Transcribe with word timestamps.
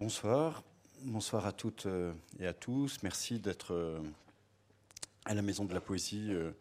Bonsoir. 0.00 0.62
Bonsoir 1.02 1.44
à 1.44 1.50
toutes 1.50 1.86
euh, 1.86 2.12
et 2.38 2.46
à 2.46 2.52
tous. 2.52 2.98
Merci 3.02 3.40
d'être 3.40 3.74
euh, 3.74 3.98
à 5.24 5.34
la 5.34 5.42
Maison 5.42 5.64
de 5.64 5.74
la 5.74 5.80
Poésie 5.80 6.28
euh, 6.30 6.52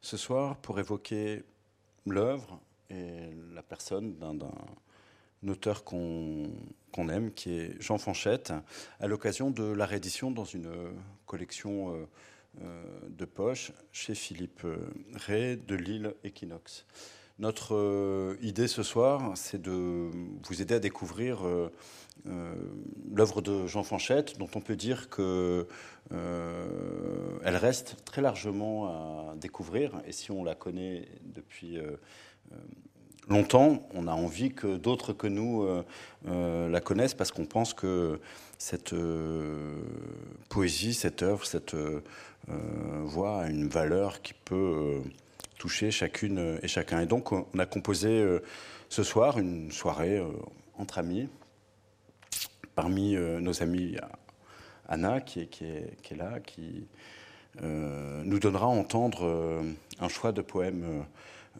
ce 0.00 0.16
soir 0.16 0.56
pour 0.56 0.80
évoquer 0.80 1.44
l'œuvre 2.04 2.60
et 2.90 3.30
la 3.54 3.62
personne 3.62 4.16
d'un 4.16 4.36
auteur 5.48 5.84
qu'on 5.84 6.50
aime, 6.96 7.32
qui 7.32 7.52
est 7.52 7.80
Jean 7.80 7.96
Fanchette, 7.96 8.52
à 8.98 9.06
l'occasion 9.06 9.52
de 9.52 9.62
la 9.62 9.86
réédition 9.86 10.32
dans 10.32 10.44
une 10.44 10.72
collection 11.26 12.08
de 12.58 13.24
poche 13.24 13.70
chez 13.92 14.16
Philippe 14.16 14.66
Ray 15.14 15.58
de 15.58 15.76
l'île 15.76 16.14
Equinox. 16.24 16.86
Notre 17.40 18.36
idée 18.42 18.68
ce 18.68 18.82
soir, 18.82 19.32
c'est 19.34 19.60
de 19.60 20.10
vous 20.46 20.60
aider 20.60 20.74
à 20.74 20.78
découvrir 20.78 21.40
euh, 22.26 22.54
l'œuvre 23.14 23.40
de 23.40 23.66
Jean 23.66 23.82
Fanchette, 23.82 24.38
dont 24.38 24.48
on 24.54 24.60
peut 24.60 24.76
dire 24.76 25.08
qu'elle 25.08 25.66
euh, 26.12 27.38
reste 27.44 27.96
très 28.04 28.22
largement 28.22 28.86
à 28.86 29.34
découvrir. 29.36 30.00
Et 30.06 30.12
si 30.12 30.30
on 30.30 30.44
la 30.44 30.54
connaît 30.54 31.08
depuis 31.22 31.78
euh, 31.78 31.96
longtemps, 33.28 33.88
on 33.94 34.06
a 34.06 34.12
envie 34.12 34.52
que 34.52 34.76
d'autres 34.76 35.12
que 35.12 35.26
nous 35.26 35.66
la 36.26 36.80
connaissent 36.80 37.14
parce 37.14 37.32
qu'on 37.32 37.46
pense 37.46 37.74
que 37.74 38.20
cette 38.58 38.94
poésie, 40.48 40.94
cette 40.94 41.22
œuvre, 41.22 41.46
cette 41.46 41.76
voix 42.48 43.42
a 43.42 43.48
une 43.48 43.68
valeur 43.68 44.22
qui 44.22 44.34
peut 44.34 45.00
toucher 45.60 45.90
chacune 45.90 46.58
et 46.62 46.68
chacun. 46.68 47.00
Et 47.00 47.06
donc, 47.06 47.32
on 47.32 47.46
a 47.58 47.66
composé 47.66 48.26
ce 48.88 49.02
soir 49.02 49.38
une 49.38 49.70
soirée 49.70 50.20
entre 50.78 50.98
amis 50.98 51.28
parmi 52.80 53.14
euh, 53.14 53.40
nos 53.40 53.62
amis, 53.62 53.96
Anna 54.88 55.20
qui 55.20 55.40
est, 55.40 55.46
qui 55.46 55.64
est, 55.64 56.16
là, 56.16 56.40
qui 56.40 56.86
euh, 57.62 58.22
nous 58.24 58.38
donnera 58.38 58.64
à 58.64 58.68
entendre 58.70 59.26
euh, 59.26 59.62
un 60.00 60.08
choix 60.08 60.32
de 60.32 60.40
poèmes 60.40 61.04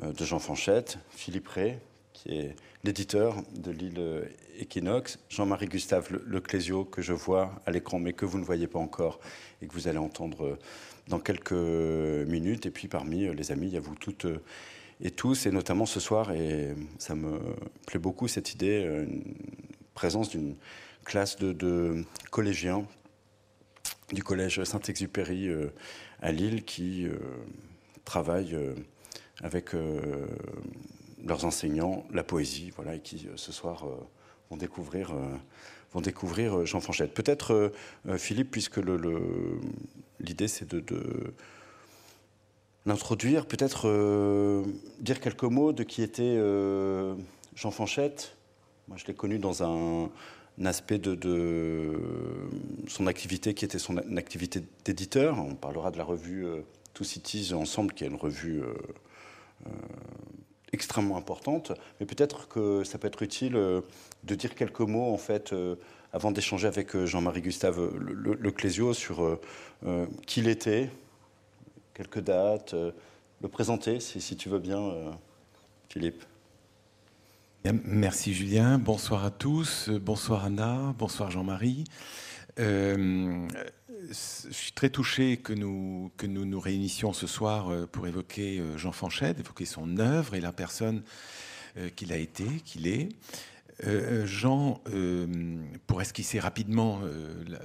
de 0.03 0.25
Jean 0.25 0.39
Fanchette, 0.39 0.98
Philippe 1.11 1.48
Ray, 1.48 1.77
qui 2.15 2.31
est 2.31 2.56
l'éditeur 2.84 3.37
de 3.55 3.71
l'île 3.71 4.31
Equinox, 4.59 5.19
Jean-Marie 5.28 5.67
Gustave 5.67 6.09
Leclésio, 6.27 6.84
que 6.84 7.03
je 7.03 7.12
vois 7.12 7.53
à 7.67 7.71
l'écran, 7.71 7.98
mais 7.98 8.15
que 8.15 8.25
vous 8.25 8.39
ne 8.39 8.45
voyez 8.45 8.67
pas 8.67 8.78
encore 8.78 9.21
et 9.61 9.67
que 9.67 9.75
vous 9.75 9.89
allez 9.89 9.98
entendre 9.98 10.59
dans 11.11 11.19
quelques 11.19 11.53
minutes. 11.53 12.64
Et 12.64 12.70
puis 12.70 12.89
parmi 12.89 13.34
les 13.34 13.53
amis, 13.53 13.66
il 13.66 13.75
y 13.75 13.77
a 13.77 13.80
vous 13.80 13.94
toutes 13.94 14.27
et 15.03 15.11
tous, 15.11 15.47
et 15.47 15.50
notamment 15.50 15.86
ce 15.86 16.00
soir, 16.00 16.33
et 16.33 16.75
ça 16.98 17.14
me 17.14 17.39
plaît 17.86 17.98
beaucoup 17.98 18.28
cette 18.28 18.55
idée, 18.55 18.83
une 18.83 19.22
présence 19.94 20.31
d'une 20.31 20.56
classe 21.05 21.36
de, 21.36 22.05
collégiens 22.31 22.86
du 24.12 24.22
collège 24.22 24.62
Saint-Exupéry 24.64 25.48
euh, 25.48 25.69
à 26.20 26.33
Lille 26.33 26.64
qui 26.64 27.06
euh, 27.06 27.16
travaillent 28.05 28.55
euh, 28.55 28.75
avec 29.42 29.72
leurs 31.25 31.47
enseignants 31.47 32.05
la 32.12 32.22
poésie, 32.22 32.72
voilà, 32.77 32.97
et 32.97 33.00
qui 33.00 33.27
ce 33.36 33.53
soir 33.53 33.86
vont 34.50 34.58
découvrir, 34.58 35.14
vont 35.93 36.01
découvrir 36.01 36.67
Jean 36.67 36.81
Fanchette. 36.81 37.15
Peut-être 37.15 37.73
Philippe, 38.17 38.51
puisque 38.51 38.81
l'idée 40.21 40.49
c'est 40.49 40.69
de, 40.73 40.85
l'introduire, 42.87 43.47
peut-être 43.47 44.65
dire 45.01 45.21
quelques 45.21 45.43
mots 45.43 45.73
de 45.73 45.83
qui 45.83 46.03
était 46.03 46.37
Jean 47.57 47.71
Fanchette. 47.71 48.37
Moi, 48.91 48.97
je 48.97 49.07
l'ai 49.07 49.15
connu 49.15 49.39
dans 49.39 49.63
un, 49.63 50.11
aspect 50.65 50.99
de, 50.99 51.97
son 52.89 53.07
activité 53.07 53.55
qui 53.55 53.65
était 53.65 53.79
son 53.79 53.97
activité 54.17 54.63
d'éditeur. 54.85 55.39
On 55.39 55.55
parlera 55.55 55.91
de 55.91 55.97
la 55.97 56.05
revue 56.05 56.45
euh, 56.45 56.63
Two 56.93 57.05
Cities 57.05 57.55
ensemble, 57.55 57.93
qui 57.93 58.03
est 58.03 58.09
une 58.09 58.17
revue 58.17 58.61
euh, 58.61 58.75
euh, 59.67 59.71
extrêmement 60.72 61.16
importante. 61.16 61.72
Mais 61.98 62.06
peut-être 62.06 62.48
que 62.48 62.84
ça 62.84 62.98
peut 62.98 63.08
être 63.08 63.22
utile 63.22 63.53
de 63.53 64.34
dire 64.34 64.54
quelques 64.54 64.81
mots, 64.81 65.12
en 65.12 65.19
fait, 65.19 65.54
avant 66.12 66.31
d'échanger 66.31 66.66
avec 66.66 66.97
Jean-Marie 67.04 67.42
Gustave 67.42 67.81
Leclésio 68.41 68.94
sur 68.94 69.38
qui 70.26 70.41
il 70.41 70.48
était, 70.48 70.91
quelques 71.94 72.20
dates, 72.20 72.75
le 73.42 73.48
présenter, 73.48 74.00
si, 74.00 74.20
si 74.20 74.36
tu 74.36 74.48
veux 74.48 74.58
bien, 74.58 74.92
Philippe. 75.88 76.22
Merci 77.84 78.32
Julien, 78.32 78.78
bonsoir 78.78 79.25
à 79.25 79.31
tous, 79.31 79.91
bonsoir 79.91 80.47
Anna, 80.47 80.94
bonsoir 80.98 81.31
Jean-Marie. 81.31 81.84
Euh, 82.58 83.47
je 84.09 84.53
suis 84.53 84.72
très 84.72 84.91
touché 84.91 85.37
que 85.37 85.53
nous, 85.53 86.11
que 86.16 86.27
nous 86.27 86.44
nous 86.44 86.61
réunissions 86.61 87.12
ce 87.12 87.27
soir 87.27 87.69
euh, 87.69 87.87
pour 87.87 88.06
évoquer 88.06 88.59
euh, 88.59 88.77
Jean 88.77 88.93
Fanchette, 88.93 89.41
évoquer 89.41 89.65
son 89.65 89.99
œuvre 89.99 90.34
et 90.34 90.41
la 90.41 90.53
personne 90.53 91.03
qu'il 91.94 92.12
a 92.12 92.16
été, 92.16 92.44
qu'il 92.65 92.88
est. 92.88 93.11
Jean, 94.25 94.83
pour 95.87 96.03
esquisser 96.03 96.41
rapidement 96.41 97.00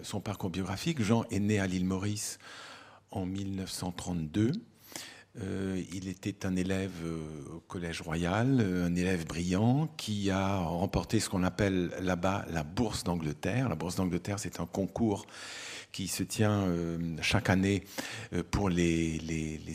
son 0.03 0.21
parcours 0.21 0.51
biographique, 0.51 1.01
Jean 1.01 1.25
est 1.31 1.39
né 1.39 1.59
à 1.59 1.65
l'île 1.65 1.85
Maurice 1.85 2.37
en 3.09 3.25
1932. 3.25 4.51
Euh, 5.41 5.83
il 5.91 6.07
était 6.07 6.45
un 6.45 6.55
élève 6.55 6.93
euh, 7.03 7.55
au 7.55 7.59
Collège 7.61 8.01
Royal, 8.01 8.61
euh, 8.61 8.85
un 8.85 8.95
élève 8.95 9.27
brillant 9.27 9.89
qui 9.97 10.31
a 10.31 10.59
remporté 10.59 11.19
ce 11.19 11.29
qu'on 11.29 11.43
appelle 11.43 11.91
là-bas 11.99 12.45
la 12.51 12.63
bourse 12.63 13.03
d'Angleterre. 13.03 13.67
La 13.67 13.75
bourse 13.75 13.97
d'Angleterre, 13.97 14.39
c'est 14.39 14.61
un 14.61 14.65
concours 14.65 15.25
qui 15.95 16.09
se 16.09 16.23
tient 16.23 16.67
chaque 17.21 17.49
année 17.49 17.85
pour 18.51 18.67
les, 18.67 19.17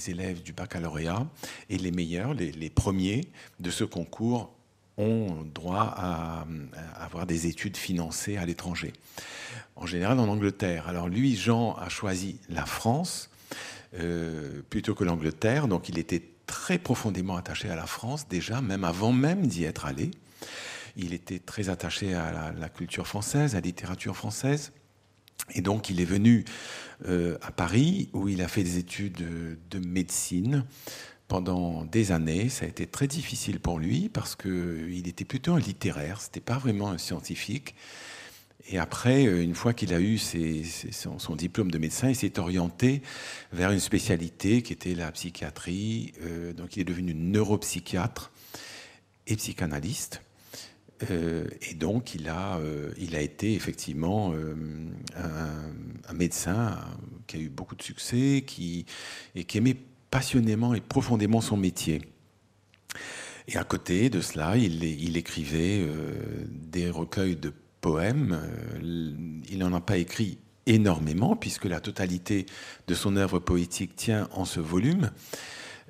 élèves 0.08 0.42
du 0.42 0.53
baccalauréat. 0.53 1.26
Et 1.70 1.78
les 1.78 1.91
meilleurs, 1.91 2.34
les, 2.34 2.70
premiers 2.70 3.22
de 3.58 3.70
ce 3.70 3.84
concours 3.84 4.53
ont 4.98 5.47
droit 5.54 5.94
à, 5.97 6.47
à 6.94 7.04
avoir 7.04 7.25
des 7.25 7.47
études 7.47 7.78
financées 7.78 8.36
à 8.36 8.44
l'étranger. 8.44 8.92
En 9.76 9.86
général 9.86 10.20
en 10.20 10.28
Angleterre. 10.28 10.88
Alors 10.88 11.09
lui, 11.09 11.36
Jean 11.36 11.75
a 11.76 11.88
choisi 11.88 12.38
la 12.50 12.66
France 12.66 13.30
euh, 13.98 14.62
plutôt 14.70 14.94
que 14.94 15.04
l'Angleterre. 15.04 15.69
Donc 15.69 15.88
il 15.88 15.98
était 15.98 16.22
très 16.47 16.78
profondément 16.78 17.36
attaché 17.36 17.70
à 17.70 17.76
la 17.76 17.86
France 17.86 18.28
déjà, 18.28 18.60
même 18.60 18.84
avant 18.84 19.12
même 19.12 19.47
d'y 19.47 19.64
être 19.64 19.86
allé. 19.86 20.10
Il 20.97 21.12
était 21.12 21.38
très 21.38 21.70
attaché 21.70 22.14
à 22.14 22.53
la, 22.53 22.69
culture 22.69 23.06
française, 23.06 23.54
à 23.54 23.59
la 23.59 23.62
littérature 23.62 24.16
française. 24.16 24.72
Et 25.55 25.61
donc 25.61 25.91
il 25.91 26.01
est 26.01 26.06
venu 26.06 26.45
euh, 27.06 27.39
à 27.43 27.51
Paris 27.51 28.09
où 28.12 28.28
il 28.28 28.43
a 28.43 28.49
fait 28.49 28.62
des 28.62 28.78
études 28.78 29.25
de 29.71 29.78
médecine 29.78 30.65
pendant 31.28 31.84
des 31.84 32.12
années. 32.12 32.49
Ça 32.49 32.67
a 32.67 32.69
été 32.69 32.87
très 32.87 33.06
difficile 33.06 33.61
pour 33.61 33.78
lui 33.78 34.09
parce 34.09 34.37
qu'il 34.37 35.09
était 35.09 35.25
plutôt 35.25 35.55
un 35.55 35.61
littéraire, 35.61 36.21
c'était 36.21 36.41
pas 36.41 36.59
vraiment 36.59 36.91
un 36.91 36.99
scientifique. 36.99 37.75
Et 38.69 38.78
après, 38.78 39.27
euh, 39.27 39.43
une 39.43 39.55
fois 39.55 39.73
qu'il 39.73 39.95
a 39.95 40.01
eu 40.01 40.19
son, 40.19 41.37
diplôme 41.37 41.71
de 41.71 41.78
médecin, 41.78 42.09
il 42.09 42.17
s'est 42.17 42.39
orienté 42.39 43.03
vers 43.53 43.71
une 43.72 43.81
spécialité 43.81 44.62
qui 44.62 44.72
était 44.72 44.95
la 44.95 45.11
psychiatrie. 45.12 46.12
Euh, 46.22 46.53
donc 46.53 46.77
il 46.77 46.81
est 46.81 46.84
devenu 46.84 47.15
neuropsychiatre 47.15 48.31
et 49.27 49.37
psychanalyste. 49.37 50.22
Euh, 51.11 51.47
et 51.71 51.75
donc 51.75 52.15
il 52.15 52.28
a, 52.28 52.61
il 52.99 53.16
a 53.16 53.21
été 53.21 53.55
effectivement 53.55 54.34
un, 55.16 56.12
médecin 56.12 56.77
qui 57.27 57.37
a 57.37 57.41
eu 57.41 57.49
beaucoup 57.49 57.77
de 57.77 57.83
succès 57.83 58.44
qui, 58.47 58.84
et 59.34 59.44
qui 59.44 59.59
aimait 59.59 59.77
passionnément 60.10 60.75
et 60.75 60.81
profondément 60.81 61.41
son 61.41 61.56
métier. 61.56 62.03
Et 63.49 63.56
à 63.56 63.65
côté 63.65 64.10
de 64.10 64.21
cela, 64.21 64.56
il, 64.56 64.84
il 64.84 65.16
écrivait 65.16 65.87
des 66.50 66.91
recueils 66.91 67.37
de 67.37 67.53
poèmes. 67.81 68.39
Euh, 68.43 69.12
il 69.50 69.59
n'en 69.59 69.72
a 69.72 69.80
pas 69.80 69.97
écrit 69.97 70.39
énormément, 70.66 71.36
puisque 71.36 71.65
la 71.65 71.80
totalité 71.80 72.47
de 72.86 72.95
son 72.95 73.16
œuvre 73.16 73.39
poétique 73.39 73.97
tient 73.97 74.28
en 74.33 74.45
ce 74.45 74.60
volume. 74.60 75.10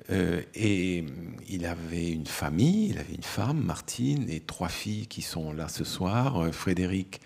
Euh, 0.09 0.41
et 0.55 1.05
il 1.47 1.65
avait 1.65 2.09
une 2.09 2.25
famille, 2.25 2.89
il 2.89 2.97
avait 2.97 3.13
une 3.13 3.23
femme, 3.23 3.63
Martine, 3.63 4.29
et 4.29 4.39
trois 4.39 4.69
filles 4.69 5.07
qui 5.07 5.21
sont 5.21 5.53
là 5.53 5.67
ce 5.67 5.83
soir, 5.83 6.37
euh, 6.37 6.51
Frédéric, 6.51 7.21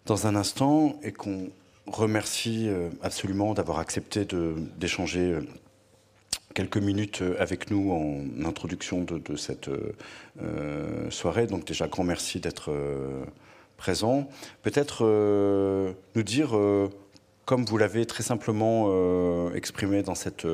dans 0.06 0.26
un 0.26 0.34
instant 0.34 0.98
et 1.02 1.12
qu'on 1.12 1.50
remercie 1.86 2.68
euh, 2.68 2.88
absolument 3.02 3.54
d'avoir 3.54 3.78
accepté 3.78 4.26
d'échanger 4.78 5.32
euh, 5.32 5.46
quelques 6.54 6.78
minutes 6.78 7.22
euh, 7.22 7.36
avec 7.38 7.70
nous 7.70 7.92
en 7.92 8.46
introduction 8.46 9.02
de, 9.02 9.36
cette 9.36 9.70
soirée. 11.10 11.46
Donc 11.46 11.64
déjà, 11.64 11.88
grand 11.88 12.04
merci 12.04 12.40
d'être 12.40 12.72
présent. 13.76 14.28
Peut-être 14.62 15.04
nous 16.14 16.22
dire, 16.22 16.50
comme 17.44 17.64
vous 17.64 17.78
l'avez 17.78 18.06
très 18.06 18.22
simplement 18.22 19.52
exprimé 19.52 20.02
dans 20.02 20.14
cette 20.14 20.46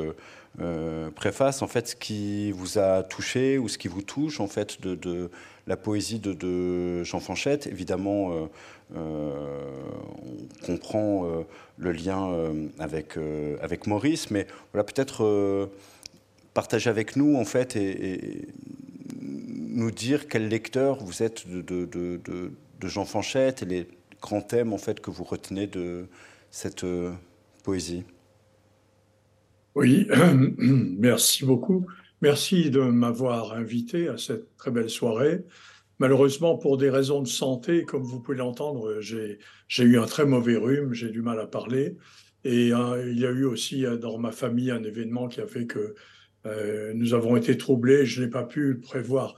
préface, 1.15 1.63
en 1.63 1.67
fait, 1.67 1.89
ce 1.89 1.97
qui 1.97 2.51
vous 2.53 2.79
a 2.79 3.03
touché 3.03 3.59
ou 3.59 3.69
ce 3.69 3.79
qui 3.79 3.89
vous 3.89 4.03
touche, 4.03 4.41
en 4.41 4.47
fait, 4.47 4.81
de, 4.81 5.31
la 5.67 5.77
poésie 5.77 6.19
de, 6.19 7.03
Jean 7.03 7.21
Fanchette. 7.21 7.67
Évidemment, 7.67 8.49
euh, 8.95 9.81
on 10.23 10.67
comprend 10.67 11.27
euh, 11.27 11.43
le 11.77 11.91
lien 11.91 12.31
euh, 12.31 12.69
avec, 12.79 13.19
avec 13.61 13.87
Maurice, 13.87 14.31
mais 14.31 14.47
voilà, 14.73 14.85
peut-être 14.85 15.71
partager 16.55 16.89
avec 16.89 17.17
nous, 17.17 17.37
en 17.37 17.45
fait, 17.45 17.77
et, 17.77 18.49
nous 19.21 19.91
dire 19.91 20.27
quel 20.29 20.49
lecteur 20.49 21.05
vous 21.05 21.23
êtes 21.23 21.47
de, 21.47 21.61
de, 21.61 21.87
de, 22.25 22.89
Jean 22.89 23.05
Fanchette 23.05 23.63
et 23.63 23.67
les 23.67 23.89
grands 24.23 24.41
thèmes, 24.41 24.73
en 24.73 24.79
fait, 24.79 25.01
que 25.01 25.11
vous 25.11 25.25
retenez 25.25 25.67
de 25.67 26.07
cette 26.51 26.87
poésie. 27.63 28.05
Oui, 29.77 30.09
merci 30.57 31.45
beaucoup. 31.45 31.87
Merci 32.23 32.71
de 32.71 32.81
m'avoir 32.81 33.53
invité 33.53 34.09
à 34.09 34.17
cette 34.17 34.57
très 34.57 34.71
belle 34.71 34.89
soirée. 34.89 35.45
Malheureusement, 35.99 36.57
pour 36.57 36.79
des 36.79 36.89
raisons 36.89 37.21
de 37.21 37.29
santé, 37.29 37.83
comme 37.83 38.03
vous 38.03 38.19
pouvez 38.19 38.39
l'entendre, 38.39 39.01
j'ai 39.01 39.39
eu 39.85 39.99
un 39.99 40.07
très 40.07 40.25
mauvais 40.25 40.57
rhume, 40.57 40.95
j'ai 40.95 41.11
du 41.11 41.21
mal 41.21 41.39
à 41.39 41.47
parler. 41.47 41.99
Et 42.43 42.73
euh, 42.73 43.07
il 43.13 43.21
y 43.21 43.27
a 43.27 43.31
eu 43.31 43.45
aussi 43.45 43.85
euh, 43.85 43.99
dans 43.99 44.17
ma 44.17 44.33
famille 44.33 44.71
un 44.71 44.83
événement 44.83 45.29
qui 45.29 45.43
a 45.43 45.47
fait 45.47 45.67
que 45.67 45.95
euh, 46.47 46.95
nous 46.95 47.13
avons 47.13 47.37
été 47.37 47.59
troublés. 47.59 48.07
Je 48.07 48.23
n'ai 48.23 48.31
pas 48.31 48.45
pu 48.45 48.77
prévoir 48.81 49.35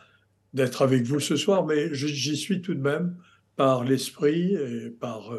d'être 0.55 0.83
avec 0.83 1.03
vous 1.03 1.19
ce 1.19 1.35
soir, 1.35 1.67
mais 1.67 1.93
j'y 1.93 2.37
suis 2.37 2.61
tout 2.61 2.75
de 2.75 2.81
même 2.81 3.17
par 3.57 3.83
l'esprit 3.83 4.55
et 4.55 4.89
par, 4.89 5.33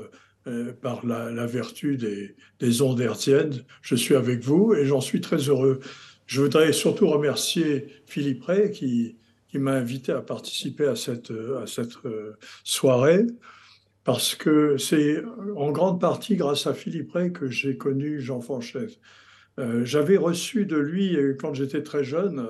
par 0.82 1.06
la, 1.06 1.46
vertu 1.46 1.98
des, 1.98 2.36
des 2.60 2.82
ondes 2.82 3.00
hertziennes. 3.00 3.64
Je 3.82 3.96
suis 3.96 4.16
avec 4.16 4.44
vous 4.44 4.74
et 4.74 4.86
j'en 4.86 5.02
suis 5.02 5.22
très 5.22 5.38
heureux. 5.38 5.80
Je 6.30 6.42
voudrais 6.42 6.74
surtout 6.74 7.08
remercier 7.08 7.88
Philippe 8.06 8.44
Ray 8.44 8.70
qui, 8.70 9.18
m'a 9.56 9.74
invité 9.74 10.12
à 10.12 10.22
participer 10.22 10.86
à 10.86 10.96
cette, 10.96 11.32
euh, 11.32 12.34
soirée, 12.64 13.26
parce 14.04 14.36
que 14.36 14.78
c'est 14.78 15.24
en 15.56 15.72
grande 15.72 16.00
partie 16.00 16.36
grâce 16.36 16.68
à 16.68 16.76
Philippe 16.76 17.14
Ray 17.14 17.34
que 17.34 17.50
j'ai 17.50 17.78
connu 17.78 18.22
Jean 18.22 18.42
Fanchette. 18.42 19.00
Euh, 19.58 19.84
j'avais 19.86 20.18
reçu 20.18 20.68
de 20.68 20.78
lui, 20.78 21.16
euh, 21.18 21.34
quand 21.34 21.56
j'étais 21.56 21.82
très 21.82 22.04
jeune, 22.04 22.46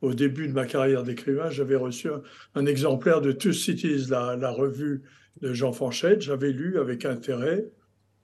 au 0.00 0.12
début 0.12 0.48
de 0.48 0.52
ma 0.52 0.66
carrière 0.66 1.04
d'écrivain, 1.04 1.50
j'avais 1.50 1.76
reçu 1.76 2.08
un, 2.56 2.66
exemplaire 2.66 3.20
de 3.20 3.30
Two 3.30 3.52
Cities, 3.52 4.06
la 4.08 4.50
revue 4.50 5.02
de 5.40 5.52
Jean 5.52 5.72
Fanchette. 5.72 6.22
J'avais 6.22 6.52
lu 6.52 6.78
avec 6.78 7.04
intérêt, 7.04 7.66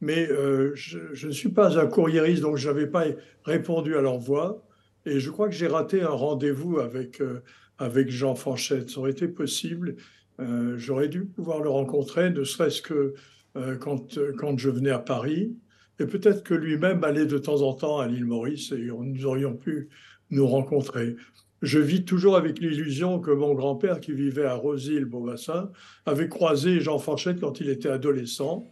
mais 0.00 0.28
je, 0.74 0.98
je, 1.12 1.26
ne 1.26 1.32
suis 1.32 1.48
pas 1.48 1.78
un 1.78 1.86
courriériste, 1.86 2.42
donc 2.42 2.56
je 2.56 2.68
n'avais 2.68 2.86
pas 2.86 3.04
répondu 3.44 3.96
à 3.96 4.00
l'envoi. 4.00 4.62
Et 5.06 5.20
je 5.20 5.30
crois 5.30 5.48
que 5.48 5.54
j'ai 5.54 5.68
raté 5.68 6.02
un 6.02 6.08
rendez-vous 6.08 6.78
avec 6.78 7.20
avec 7.78 8.10
Jean 8.10 8.34
Fanchette. 8.34 8.90
Ça 8.90 9.00
aurait 9.00 9.10
été 9.10 9.28
possible. 9.28 9.96
Euh, 10.40 10.76
j'aurais 10.76 11.08
dû 11.08 11.24
pouvoir 11.24 11.60
le 11.60 11.70
rencontrer, 11.70 12.30
ne 12.30 12.44
serait-ce 12.44 12.82
que 12.82 13.14
euh, 13.56 13.76
quand, 13.76 14.18
quand 14.36 14.58
je 14.58 14.70
venais 14.70 14.90
à 14.90 14.98
Paris. 14.98 15.56
Et 15.98 16.06
peut-être 16.06 16.42
que 16.42 16.54
lui-même 16.54 17.02
allait 17.04 17.26
de 17.26 17.38
temps 17.38 17.62
en 17.62 17.72
temps 17.72 17.98
à 17.98 18.06
l'île 18.06 18.26
Maurice 18.26 18.72
et 18.72 18.88
nous 18.88 19.24
aurions 19.24 19.54
pu 19.54 19.88
nous 20.30 20.46
rencontrer. 20.46 21.16
Je 21.62 21.78
vis 21.78 22.04
toujours 22.04 22.36
avec 22.36 22.58
l'illusion 22.58 23.18
que 23.18 23.30
mon 23.30 23.54
grand-père, 23.54 24.00
qui 24.00 24.12
vivait 24.12 24.44
à 24.44 24.54
Rosille-Beaubassin, 24.54 25.70
avait 26.04 26.28
croisé 26.28 26.80
Jean 26.80 26.98
Fanchette 26.98 27.40
quand 27.40 27.60
il 27.60 27.70
était 27.70 27.88
adolescent 27.88 28.68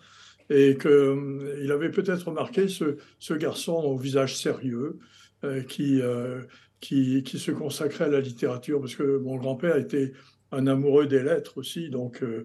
et 0.51 0.77
qu'il 0.77 0.91
euh, 0.91 1.75
avait 1.75 1.91
peut-être 1.91 2.29
remarqué 2.29 2.69
ce, 2.69 3.35
garçon 3.35 3.73
au 3.73 3.97
visage 3.97 4.37
sérieux 4.37 4.99
qui, 5.69 6.01
qui, 6.81 7.39
se 7.39 7.51
consacrait 7.51 8.05
à 8.05 8.09
la 8.09 8.21
littérature, 8.21 8.81
parce 8.81 8.95
que 8.95 9.19
mon 9.19 9.37
grand-père 9.37 9.77
était 9.77 10.13
un 10.53 10.67
amoureux 10.67 11.07
des 11.07 11.23
lettres 11.23 11.59
aussi, 11.59 11.91
donc 11.91 12.23
euh, 12.23 12.45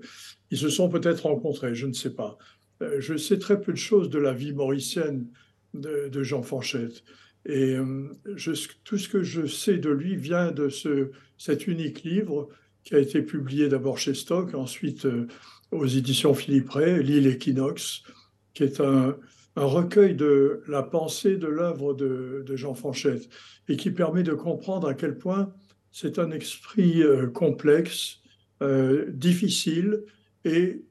ils 0.51 0.57
se 0.57 0.69
sont 0.69 0.89
peut-être 0.89 1.21
rencontrés, 1.23 1.75
je 1.75 1.87
ne 1.87 1.93
sais 1.93 2.13
pas. 2.13 2.37
Euh, 2.81 2.97
je 2.99 3.17
sais 3.17 3.37
très 3.37 3.59
peu 3.61 3.71
de 3.71 3.77
choses 3.77 4.09
de 4.09 4.19
la 4.19 4.33
vie 4.33 4.53
mauricienne 4.53 5.27
de, 5.73 6.23
Jean 6.23 6.41
Fanchette. 6.41 7.03
Et 7.45 7.75
euh, 7.75 8.09
tout 8.83 8.97
ce 8.97 9.07
que 9.09 9.23
je 9.23 9.45
sais 9.45 9.77
de 9.77 9.89
lui 9.89 10.15
vient 10.15 10.51
de 10.51 10.69
ce, 10.69 11.11
cet 11.37 11.67
unique 11.67 12.03
livre 12.03 12.49
qui 12.83 12.95
a 12.95 12.99
été 12.99 13.21
publié 13.21 13.69
d'abord 13.69 13.97
chez 13.97 14.13
Stock, 14.13 14.53
ensuite 14.53 15.07
aux 15.71 15.85
éditions 15.85 16.33
Philippe 16.33 16.69
Ray, 16.69 17.03
L'île 17.03 17.27
équinoxe, 17.27 18.03
qui 18.53 18.63
est 18.63 18.81
un, 18.81 19.15
recueil 19.55 20.15
de 20.15 20.63
la 20.67 20.83
pensée 20.83 21.35
de 21.35 21.47
l'œuvre 21.47 21.93
de, 21.93 22.45
Jean 22.55 22.75
Fanchette 22.75 23.27
et 23.67 23.75
qui 23.75 23.91
permet 23.91 24.23
de 24.23 24.33
comprendre 24.33 24.87
à 24.87 24.93
quel 24.93 25.17
point 25.17 25.51
c'est 25.91 26.17
un 26.17 26.31
esprit 26.31 27.03
euh, 27.03 27.27
complexe, 27.27 28.19
euh, 28.61 29.05
difficile 29.09 30.03
et 30.45 30.81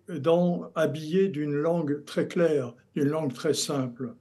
habillé 0.75 1.29
d'une 1.29 1.55
langue 1.55 2.05
très 2.05 2.29
claire, 2.29 2.75
d'une 2.95 3.09
langue 3.09 3.33
très 3.33 3.55
simple. 3.55 4.15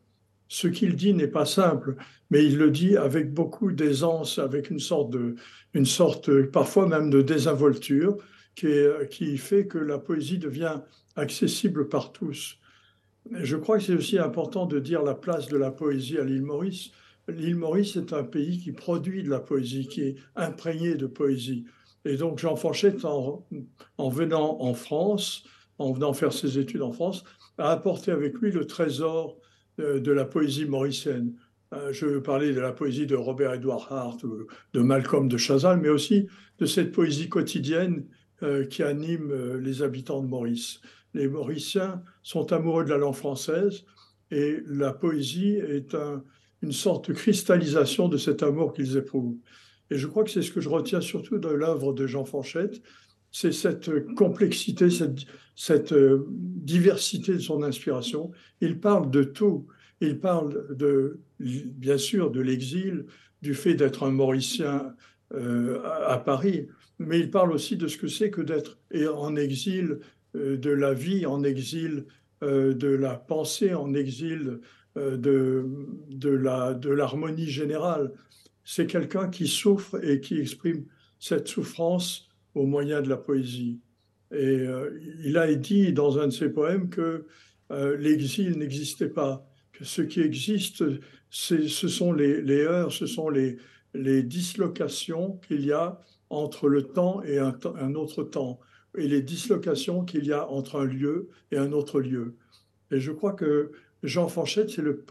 Ce 0.50 0.68
qu'il 0.68 0.96
dit 0.96 1.14
n'est 1.14 1.28
pas 1.28 1.46
simple, 1.46 1.96
mais 2.30 2.46
il 2.46 2.58
le 2.58 2.72
dit 2.72 2.98
avec 2.98 3.34
beaucoup 3.34 3.72
d'aisance, 3.72 4.40
avec 4.40 4.70
une 4.70 4.80
sorte 4.80 5.10
de, 5.10 5.36
une 5.74 5.86
sorte 5.86 6.42
parfois 6.44 6.88
même 6.88 7.10
de 7.10 7.22
désinvolture 7.22 8.18
qui, 8.56 9.38
fait 9.38 9.68
que 9.68 9.78
la 9.78 10.00
poésie 10.00 10.40
devient 10.40 10.82
accessible 11.16 11.90
par 11.90 12.12
tous. 12.12 12.58
Je 13.32 13.56
crois 13.56 13.78
que 13.78 13.84
c'est 13.84 13.94
aussi 13.94 14.18
important 14.18 14.66
de 14.66 14.80
dire 14.80 15.04
la 15.04 15.14
place 15.14 15.48
de 15.48 15.58
la 15.58 15.72
poésie 15.72 16.18
à 16.18 16.24
l'île 16.24 16.44
Maurice. 16.44 16.92
L'île 17.28 17.58
Maurice 17.58 17.98
est 17.98 18.14
un 18.14 18.24
pays 18.24 18.58
qui 18.60 18.72
produit 18.72 19.22
de 19.22 19.30
la 19.30 19.40
poésie, 19.40 19.88
qui 19.88 20.02
est 20.02 20.16
imprégné 20.36 20.96
de 20.96 21.08
poésie. 21.08 21.66
Et 22.06 22.16
donc 22.16 22.40
Jean 22.40 22.56
Fanchette, 22.56 23.04
en, 23.06 24.10
venant 24.10 24.62
en 24.62 24.74
France, 24.74 25.44
en 25.78 25.92
venant 25.92 26.14
faire 26.14 26.32
ses 26.32 26.58
études 26.58 26.82
en 26.82 26.94
France, 26.94 27.26
a 27.58 27.72
apporté 27.72 28.12
avec 28.12 28.36
lui 28.40 28.52
le 28.52 28.66
trésor 28.66 29.38
de, 29.78 30.12
la 30.12 30.26
poésie 30.26 30.66
mauricienne. 30.66 31.34
Euh, 31.74 31.92
je 31.92 32.06
veux 32.06 32.24
parler 32.24 32.54
de 32.54 32.60
la 32.60 32.72
poésie 32.72 33.06
de 33.06 33.16
Robert 33.16 33.54
Edward 33.54 33.88
Hart, 33.90 34.26
de 34.74 34.82
Malcolm 34.82 35.28
de 35.28 35.38
Chazal, 35.38 35.80
mais 35.80 35.90
aussi 35.90 36.28
de 36.60 36.66
cette 36.66 36.92
poésie 36.92 37.30
quotidienne 37.30 38.06
euh, 38.44 38.66
qui 38.66 38.84
anime 38.84 39.58
les 39.58 39.82
habitants 39.82 40.22
de 40.22 40.28
Maurice 40.28 40.82
les 41.18 41.28
Mauriciens 41.28 42.04
sont 42.24 42.54
amoureux 42.54 42.84
de 42.84 42.90
la 42.90 42.98
langue 42.98 43.16
française 43.16 43.84
et 44.32 44.60
la 44.68 44.94
poésie 44.94 45.56
est 45.56 45.96
une 46.62 46.72
sorte 46.72 47.10
de 47.10 47.14
cristallisation 47.16 48.08
de 48.08 48.18
cet 48.18 48.44
amour 48.44 48.74
qu'ils 48.74 48.98
éprouvent. 48.98 49.38
Et 49.90 49.98
je 49.98 50.08
crois 50.08 50.24
que 50.24 50.30
c'est 50.30 50.42
ce 50.42 50.52
que 50.52 50.62
je 50.62 50.70
retiens 50.70 51.02
surtout 51.02 51.38
de 51.38 51.48
l'œuvre 51.48 51.94
de 51.94 52.08
Jean 52.08 52.26
Fanchette, 52.26 52.82
c'est 53.40 53.52
cette 53.52 54.16
complexité, 54.16 54.90
cette, 54.90 55.20
cette, 55.56 55.94
euh, 55.94 56.26
diversité 56.30 57.34
de 57.34 57.40
son 57.40 57.62
inspiration. 57.62 58.32
Il 58.62 58.80
parle 58.80 59.12
de 59.12 59.24
tout. 59.24 59.68
Il 60.02 60.20
parle 60.20 60.76
de, 60.76 61.20
bien 61.40 62.00
sûr 62.00 62.32
de 62.32 62.42
l'exil, 62.42 63.06
du 63.44 63.54
fait 63.54 63.76
d'être 63.76 64.02
un 64.02 64.10
Mauricien 64.10 64.96
euh, 65.36 65.84
à 66.08 66.18
Paris, 66.18 66.68
mais 66.98 67.20
il 67.20 67.30
parle 67.30 67.52
aussi 67.52 67.78
de 67.78 67.88
ce 67.88 67.98
que 67.98 68.08
c'est 68.08 68.32
que 68.32 68.42
d'être 68.42 68.80
en 69.16 69.36
exil, 69.36 70.00
euh, 70.36 70.58
de 70.58 70.72
la 70.72 70.96
vie 70.96 71.28
en 71.28 71.44
exil, 71.44 72.06
de 72.42 72.88
la 72.88 73.16
pensée 73.16 73.74
en 73.74 73.96
exil, 73.96 74.60
de, 74.96 75.66
de 76.10 76.90
l'harmonie 76.92 77.46
de 77.46 77.50
générale. 77.50 78.12
C'est 78.64 78.86
quelqu'un 78.86 79.28
qui 79.28 79.48
souffre 79.48 80.04
et 80.04 80.20
qui 80.20 80.40
exprime 80.40 80.86
cette 81.20 81.48
souffrance 81.48 82.27
au 82.56 82.66
moyen 82.66 83.02
de 83.02 83.10
la 83.10 83.18
poésie. 83.18 83.80
Et 84.32 84.36
euh, 84.36 85.00
il 85.24 85.38
a 85.38 85.54
dit 85.54 85.94
dans 85.94 86.20
un 86.20 86.28
de 86.28 86.32
ses 86.32 86.50
poèmes 86.50 86.90
que 86.90 87.26
euh, 87.72 87.98
l'exil 87.98 88.58
n'existait 88.58 89.10
pas, 89.10 89.46
que 89.74 89.86
ce 89.86 90.02
qui 90.02 90.22
existe, 90.22 90.84
ce 91.30 91.88
sont 91.88 92.14
les, 92.14 92.42
les, 92.42 92.62
heures, 92.62 92.92
ce 92.92 93.06
sont 93.06 93.30
les, 93.30 93.58
les 93.94 94.24
dislocations 94.24 95.40
qu'il 95.48 95.66
y 95.66 95.72
a 95.72 96.00
entre 96.30 96.68
le 96.68 96.84
temps 96.84 97.22
et 97.24 97.38
un, 97.40 97.58
un, 97.80 97.96
autre 97.96 98.24
temps, 98.24 98.60
et 98.98 99.08
les 99.08 99.22
dislocations 99.22 100.04
qu'il 100.04 100.26
y 100.26 100.34
a 100.34 100.50
entre 100.50 100.78
un 100.78 100.86
lieu 100.86 101.30
et 101.52 101.58
un 101.58 101.72
autre 101.72 102.02
lieu. 102.02 102.36
Et 102.92 103.00
je 103.00 103.12
crois 103.12 103.34
que 103.34 103.72
Jean 104.04 104.28
Fanchette, 104.28 104.70
c'est 104.70 104.82
le, 104.82 105.04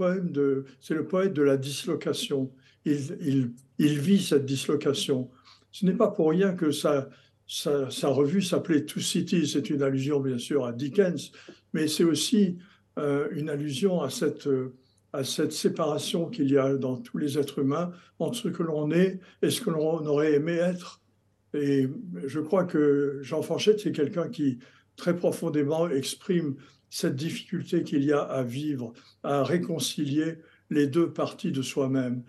le 0.91 1.07
poète 1.07 1.33
de 1.33 1.43
la 1.43 1.57
dislocation. 1.57 2.51
Il, 2.85 3.19
il, 3.21 3.53
il 3.79 3.99
vit 3.99 4.23
cette 4.23 4.47
dislocation. 4.47 5.31
Ce 5.73 5.85
n'est 5.85 5.95
pas 5.95 6.09
pour 6.09 6.31
rien 6.31 6.55
que 6.55 6.71
ça, 6.71 7.09
sa, 7.47 8.09
revue 8.09 8.43
s'appelait 8.43 8.85
Two 8.85 9.01
Cities. 9.01 9.49
C'est 9.49 9.71
une 9.71 9.83
allusion, 9.83 10.21
bien 10.21 10.39
sûr, 10.39 10.65
à 10.65 10.73
Dickens, 10.73 11.33
mais 11.73 11.89
c'est 11.89 12.05
aussi 12.05 12.59
euh, 12.99 13.29
une 13.33 13.49
allusion 13.49 14.03
à 14.03 14.11
cette, 14.11 14.49
à 15.13 15.25
cette 15.25 15.53
séparation 15.53 16.29
qu'il 16.29 16.51
y 16.51 16.59
a 16.59 16.75
dans 16.75 16.97
tous 16.97 17.19
les 17.19 17.39
êtres 17.39 17.61
humains 17.61 17.93
entre 18.19 18.37
ce 18.37 18.49
que 18.49 18.63
l'on 18.63 18.91
est 18.91 19.21
et 19.43 19.51
ce 19.51 19.61
que 19.61 19.71
l'on 19.71 20.05
aurait 20.07 20.35
aimé 20.35 20.53
être. 20.53 21.01
Et 21.55 21.89
je 22.25 22.41
crois 22.41 22.65
que 22.65 23.19
Jean 23.23 23.43
Fanchette, 23.43 23.81
c'est 23.81 23.93
quelqu'un 23.93 24.29
qui 24.29 24.59
très 24.97 25.17
profondément 25.17 25.89
exprime 25.89 26.57
cette 26.91 27.17
difficulté 27.17 27.83
qu'il 27.83 28.05
y 28.05 28.13
a 28.13 28.21
à 28.21 28.43
vivre, 28.43 28.93
à 29.23 29.43
réconcilier 29.43 30.39
les 30.71 30.87
deux 30.87 31.13
parties 31.13 31.53
de 31.53 31.63
soi-même, 31.63 32.23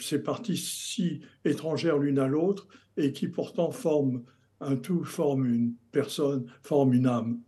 ces 0.00 0.22
parties 0.22 0.56
si 0.56 1.20
étrangères 1.44 1.98
l'une 1.98 2.18
à 2.18 2.28
l'autre 2.28 2.68
et 2.96 3.12
qui 3.12 3.28
pourtant 3.28 3.70
forment 3.70 4.22
un 4.60 4.76
tout 4.76 5.04
forme 5.04 5.46
une 5.46 5.72
personne, 5.92 6.46
forme 6.62 6.94
une 6.94 7.06
âme. 7.06 7.40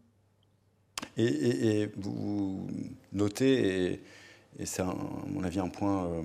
Et, 1.17 1.91
vous 1.97 2.67
notez, 3.13 4.01
et, 4.59 4.67
c'est 4.67 4.83
à 4.83 4.95
mon 5.27 5.45
avis 5.45 5.59
un 5.61 5.69
point 5.69 6.07
euh, 6.07 6.23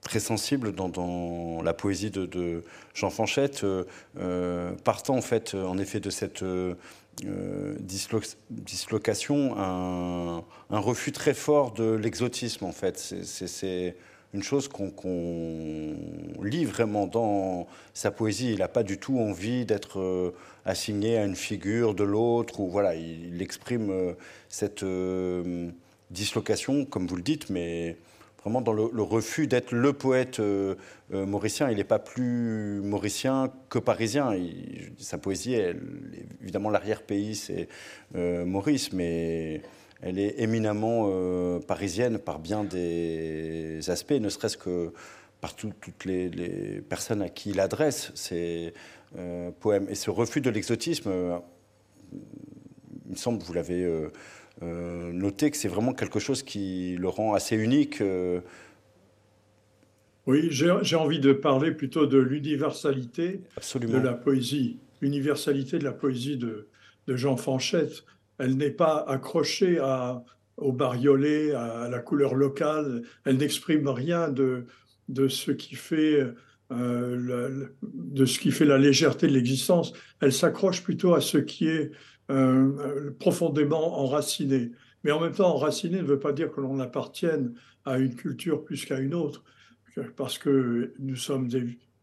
très 0.00 0.18
sensible 0.18 0.72
dans, 0.72 1.62
la 1.62 1.74
poésie 1.74 2.10
de, 2.10 2.64
Jean 2.94 3.10
Fanchette, 3.10 3.62
euh, 3.62 3.84
euh, 4.18 4.72
partant 4.84 5.16
en 5.16 5.22
fait, 5.22 5.54
en 5.54 5.78
effet, 5.78 6.00
de 6.00 6.10
cette 6.10 6.44
dislocation, 8.50 9.56
un, 9.56 10.44
un, 10.70 10.78
refus 10.78 11.12
très 11.12 11.34
fort 11.34 11.72
de 11.72 11.92
l'exotisme 11.92 12.64
en 12.64 12.72
fait. 12.72 12.98
C'est 12.98 13.96
une 14.34 14.42
chose 14.42 14.68
qu'on 14.68 15.96
lit 16.42 16.64
vraiment 16.64 17.06
dans 17.06 17.66
sa 17.92 18.10
poésie. 18.10 18.52
Il 18.52 18.60
n'a 18.60 18.68
pas 18.68 18.82
du 18.82 18.98
tout 18.98 19.18
envie 19.18 19.66
d'être 19.66 20.00
euh, 20.00 20.34
assigné 20.64 21.18
à 21.18 21.24
une 21.24 21.36
figure 21.36 21.94
de 21.94 22.04
l'autre, 22.04 22.60
ou 22.60 22.68
voilà, 22.68 22.94
il, 22.94 23.42
exprime 23.42 23.90
euh, 23.90 24.14
cette 24.48 24.84
euh, 24.84 25.68
dislocation, 26.10 26.86
comme 26.86 27.06
vous 27.06 27.16
le 27.16 27.22
dites, 27.22 27.50
mais 27.50 27.96
vraiment 28.42 28.62
dans 28.62 28.72
le, 28.72 29.02
refus 29.02 29.46
d'être 29.46 29.72
le 29.72 29.92
poète 29.92 30.40
mauricien. 31.10 31.70
Il 31.70 31.76
n'est 31.76 31.84
pas 31.84 32.00
plus 32.00 32.80
mauricien 32.82 33.52
que 33.68 33.78
parisien. 33.78 34.34
sa 34.98 35.16
poésie, 35.16 35.56
évidemment, 36.42 36.70
l'arrière-pays, 36.70 37.36
c'est 37.36 37.68
Maurice, 38.14 38.92
mais 38.92 39.62
elle 40.02 40.18
est 40.18 40.40
éminemment 40.40 41.06
euh, 41.08 41.60
parisienne 41.60 42.18
par 42.18 42.40
bien 42.40 42.64
des 42.64 43.78
aspects, 43.88 44.10
ne 44.12 44.28
serait-ce 44.28 44.58
que 44.58 44.92
par 45.40 45.54
toutes 45.54 46.04
les, 46.04 46.82
personnes 46.88 47.22
à 47.22 47.28
qui 47.28 47.50
il 47.50 47.60
adresse 47.60 48.12
ces 48.14 48.74
euh, 49.16 49.50
poèmes. 49.60 49.86
Et 49.88 49.94
ce 49.94 50.10
refus 50.10 50.40
de 50.40 50.50
l'exotisme, 50.50 51.08
euh, 51.08 51.38
il 52.12 53.12
me 53.12 53.16
semble, 53.16 53.42
vous 53.42 53.52
l'avez 53.52 53.88
noté, 54.60 55.50
que 55.50 55.56
c'est 55.56 55.68
vraiment 55.68 55.92
quelque 55.92 56.20
chose 56.20 56.42
qui 56.42 56.96
le 56.98 57.08
rend 57.08 57.34
assez 57.34 57.56
unique. 57.56 58.02
Oui, 60.26 60.48
j'ai 60.50 60.96
envie 60.96 61.18
de 61.18 61.32
parler 61.32 61.72
plutôt 61.72 62.06
de 62.06 62.18
l'universalité 62.18 63.40
de 63.74 63.98
la 63.98 64.14
poésie, 64.14 64.78
l'universalité 65.00 65.78
de 65.78 65.84
la 65.84 65.92
poésie 65.92 66.36
de, 66.36 66.68
de 67.08 67.16
Jean 67.16 67.36
Fanchette 67.36 68.04
elle 68.42 68.56
n'est 68.56 68.70
pas 68.70 69.04
accrochée 69.06 69.78
au 70.56 70.72
bariolé, 70.72 71.52
à 71.52 71.88
la 71.88 72.00
couleur 72.00 72.34
locale, 72.34 73.02
elle 73.24 73.36
n'exprime 73.36 73.86
rien 73.88 74.28
de, 74.28 74.66
de 75.08 75.28
ce 75.28 75.52
qui 75.52 75.76
fait 75.76 76.20
euh, 76.72 77.68
de 77.82 78.24
ce 78.24 78.38
qui 78.38 78.50
fait 78.50 78.64
la 78.64 78.78
légèreté 78.78 79.26
de 79.28 79.32
l'existence. 79.32 79.92
Elle 80.20 80.32
s'accroche 80.32 80.82
plutôt 80.82 81.14
à 81.14 81.20
ce 81.20 81.38
qui 81.38 81.68
est 81.68 81.92
euh, 82.30 83.10
profondément 83.20 84.00
enraciné. 84.00 84.72
Mais 85.04 85.12
en 85.12 85.20
même 85.20 85.32
temps, 85.32 85.54
enraciné 85.54 85.98
ne 85.98 86.06
veut 86.06 86.18
pas 86.18 86.32
dire 86.32 86.50
que 86.50 86.60
l'on 86.60 86.80
appartienne 86.80 87.54
à 87.84 87.98
une 87.98 88.14
culture 88.14 88.64
plus 88.64 88.84
qu'à 88.84 88.98
une 88.98 89.14
autre, 89.14 89.44
parce 90.16 90.38
que 90.38 90.94
nous 90.98 91.16
sommes 91.16 91.48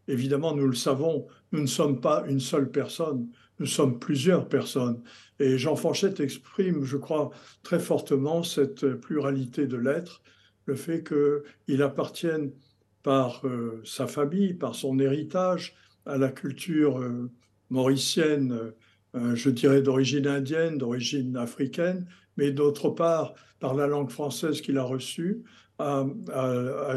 évidemment, 0.08 0.54
nous 0.54 0.68
le 0.68 0.76
savons, 0.76 1.26
nous 1.52 1.60
ne 1.60 1.66
sommes 1.66 2.00
pas 2.00 2.24
une 2.28 2.40
seule 2.40 2.70
personne, 2.70 3.28
nous 3.58 3.66
sommes 3.66 3.98
plusieurs 3.98 4.48
personnes. 4.48 5.02
Et 5.40 5.56
Jean 5.56 5.74
Fanchette 5.74 6.20
exprime, 6.20 6.84
je 6.84 6.98
crois, 6.98 7.30
très 7.62 7.80
fortement 7.80 8.42
cette 8.42 8.86
pluralité 8.96 9.66
de 9.66 9.78
l'être, 9.78 10.22
le 10.66 10.74
fait 10.74 11.02
qu'il 11.02 11.82
appartienne 11.82 12.52
par 13.02 13.46
euh, 13.46 13.80
sa 13.84 14.06
famille, 14.06 14.52
par 14.52 14.74
son 14.74 14.98
héritage, 14.98 15.74
à 16.04 16.18
la 16.18 16.28
culture 16.28 16.98
euh, 16.98 17.30
mauricienne, 17.70 18.72
euh, 19.14 19.34
je 19.34 19.48
dirais 19.48 19.80
d'origine 19.80 20.26
indienne, 20.26 20.76
d'origine 20.76 21.34
africaine, 21.38 22.06
mais 22.36 22.50
d'autre 22.50 22.90
part 22.90 23.34
par 23.60 23.74
la 23.74 23.86
langue 23.86 24.10
française 24.10 24.60
qu'il 24.60 24.76
a 24.76 24.84
reçue, 24.84 25.42
à, 25.78 26.04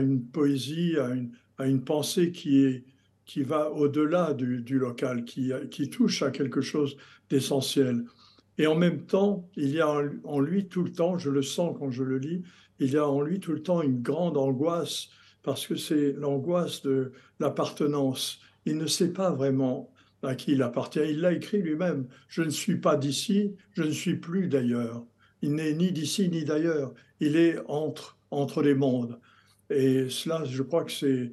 une 0.02 0.22
poésie, 0.22 0.98
à 0.98 1.66
une, 1.66 1.84
pensée 1.86 2.34
qui 2.34 2.66
est 2.66 2.84
qui 3.26 3.42
va 3.42 3.72
au-delà 3.72 4.34
du, 4.34 4.78
local, 4.78 5.24
qui 5.24 5.90
touche 5.90 6.22
à 6.22 6.32
quelque 6.32 6.60
chose 6.60 6.98
d'essentiel. 7.30 8.04
Et 8.58 8.68
en 8.68 8.76
même 8.76 9.06
temps, 9.06 9.50
il 9.56 9.70
y 9.70 9.82
a 9.82 10.02
en 10.24 10.40
lui 10.40 10.68
tout 10.68 10.84
le 10.84 10.92
temps, 10.92 11.18
je 11.18 11.30
le 11.30 11.42
sens 11.42 11.76
quand 11.78 11.92
je 11.92 12.04
le 12.04 12.18
lis, 12.18 12.44
il 12.80 12.92
y 12.92 12.98
a 12.98 13.08
en 13.08 13.22
lui 13.22 13.40
tout 13.40 13.54
le 13.54 13.64
temps 13.64 13.82
une 13.82 14.02
grande 14.02 14.38
angoisse, 14.38 15.10
parce 15.42 15.68
que 15.68 15.76
c'est 15.76 16.14
l'angoisse 16.14 16.82
de 16.84 17.12
l'appartenance. 17.40 18.40
Il 18.66 18.78
ne 18.78 18.88
sait 18.88 19.12
pas 19.12 19.32
vraiment 19.32 19.92
à 20.22 20.36
qui 20.36 20.54
il 20.54 20.62
appartient. 20.62 21.00
Il 21.00 21.22
l'a 21.22 21.34
écrit 21.34 21.62
lui-même. 21.62 22.08
Je 22.30 22.44
ne 22.44 22.50
suis 22.50 22.78
pas 22.78 22.96
d'ici, 22.96 23.56
je 23.74 23.84
ne 23.84 23.92
suis 23.92 24.16
plus 24.16 24.48
d'ailleurs. 24.48 25.04
Il 25.42 25.56
n'est 25.56 25.74
ni 25.74 25.92
d'ici 25.92 26.30
ni 26.30 26.46
d'ailleurs. 26.46 26.94
Il 27.20 27.36
est 27.36 27.60
entre, 27.68 28.18
entre 28.32 28.62
les 28.62 28.74
mondes. 28.74 29.20
Et 29.70 30.10
cela, 30.10 30.46
je 30.46 30.64
crois 30.64 30.84
que 30.84 30.92
c'est 30.92 31.32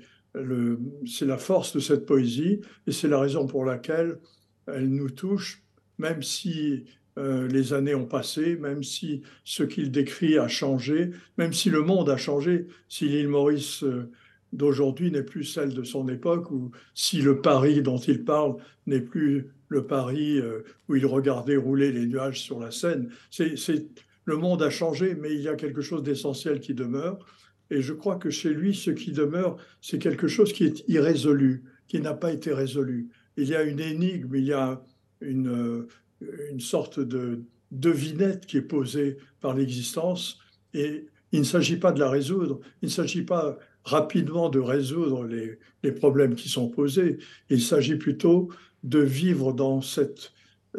c'est 1.06 1.26
la 1.26 1.38
force 1.38 1.74
de 1.74 1.80
cette 1.80 2.06
poésie 2.06 2.60
et 2.86 2.92
c'est 2.92 3.08
la 3.08 3.18
raison 3.18 3.46
pour 3.46 3.64
laquelle 3.64 4.20
elle 4.66 4.88
nous 4.88 5.10
touche, 5.10 5.64
même 5.98 6.22
si 6.22 6.84
euh, 7.18 7.48
les 7.48 7.72
années 7.72 7.94
ont 7.94 8.06
passé, 8.06 8.56
même 8.56 8.82
si 8.82 9.22
ce 9.44 9.62
qu'il 9.62 9.90
décrit 9.90 10.38
a 10.38 10.48
changé, 10.48 11.10
même 11.38 11.52
si 11.52 11.68
le 11.68 11.82
monde 11.82 12.08
a 12.08 12.16
changé, 12.16 12.66
si 12.88 13.08
l'île 13.08 13.28
Maurice 13.28 13.82
euh, 13.82 14.10
d'aujourd'hui 14.52 15.10
n'est 15.10 15.24
plus 15.24 15.44
celle 15.44 15.74
de 15.74 15.82
son 15.82 16.08
époque, 16.08 16.50
ou 16.50 16.70
si 16.94 17.20
le 17.20 17.40
Paris 17.40 17.82
dont 17.82 17.98
il 17.98 18.24
parle 18.24 18.56
n'est 18.86 19.00
plus 19.00 19.48
le 19.68 19.86
Paris 19.86 20.38
euh, 20.38 20.62
où 20.88 20.96
il 20.96 21.06
regardait 21.06 21.56
rouler 21.56 21.92
les 21.92 22.06
nuages 22.06 22.40
sur 22.40 22.60
la 22.60 22.70
Seine. 22.70 23.10
C'est, 23.30 23.54
le 24.24 24.36
monde 24.36 24.62
a 24.62 24.70
changé, 24.70 25.14
mais 25.14 25.34
il 25.34 25.40
y 25.40 25.48
a 25.48 25.54
quelque 25.56 25.80
chose 25.80 26.02
d'essentiel 26.02 26.60
qui 26.60 26.74
demeure. 26.74 27.18
Et 27.70 27.82
je 27.82 27.92
crois 27.92 28.16
que 28.16 28.30
chez 28.30 28.52
lui, 28.52 28.74
ce 28.74 28.90
qui 28.90 29.12
demeure, 29.12 29.56
c'est 29.80 29.98
quelque 29.98 30.28
chose 30.28 30.52
qui 30.52 30.64
est 30.64 30.84
irrésolu, 30.88 31.64
qui 31.88 32.00
n'a 32.00 32.14
pas 32.14 32.32
été 32.32 32.52
résolu. 32.52 33.08
Il 33.36 33.48
y 33.48 33.54
a 33.54 33.62
une 33.62 33.80
énigme, 33.80 34.34
il 34.34 34.44
y 34.44 34.52
a 34.52 34.82
une, 35.20 35.86
une 36.50 36.60
sorte 36.60 37.00
de 37.00 37.42
devinette 37.70 38.46
qui 38.46 38.56
est 38.56 38.62
posée 38.62 39.18
par 39.40 39.54
l'existence 39.54 40.38
et 40.74 41.06
il 41.32 41.40
ne 41.40 41.44
s'agit 41.44 41.76
pas 41.76 41.92
de 41.92 42.00
la 42.00 42.10
résoudre, 42.10 42.60
il 42.82 42.86
ne 42.86 42.90
s'agit 42.90 43.22
pas 43.22 43.58
rapidement 43.84 44.48
de 44.48 44.58
résoudre 44.58 45.24
les, 45.24 45.58
les 45.82 45.92
problèmes 45.92 46.34
qui 46.34 46.48
sont 46.48 46.68
posés. 46.68 47.18
Il 47.48 47.62
s'agit 47.62 47.96
plutôt 47.96 48.48
de 48.82 48.98
vivre 48.98 49.52
dans 49.52 49.80
cette, 49.80 50.32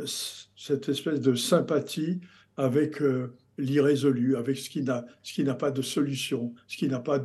cette 0.05 0.89
espèce 0.89 1.21
de 1.21 1.35
sympathie 1.35 2.19
avec 2.57 3.01
euh, 3.01 3.33
l'irrésolu, 3.57 4.35
avec 4.35 4.57
ce 4.57 4.69
qui 4.69 4.83
n'a 4.83 5.53
pas 5.53 5.71
de 5.71 5.81
solution, 5.81 6.53
ce 6.67 6.77
qui 6.77 6.87
n'a 6.87 6.99
pas 6.99 7.19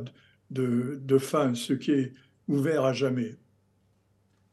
de, 0.51 0.99
de, 1.01 1.17
fin, 1.17 1.53
ce 1.55 1.73
qui 1.73 1.91
est 1.91 2.13
ouvert 2.47 2.85
à 2.85 2.93
jamais. 2.93 3.35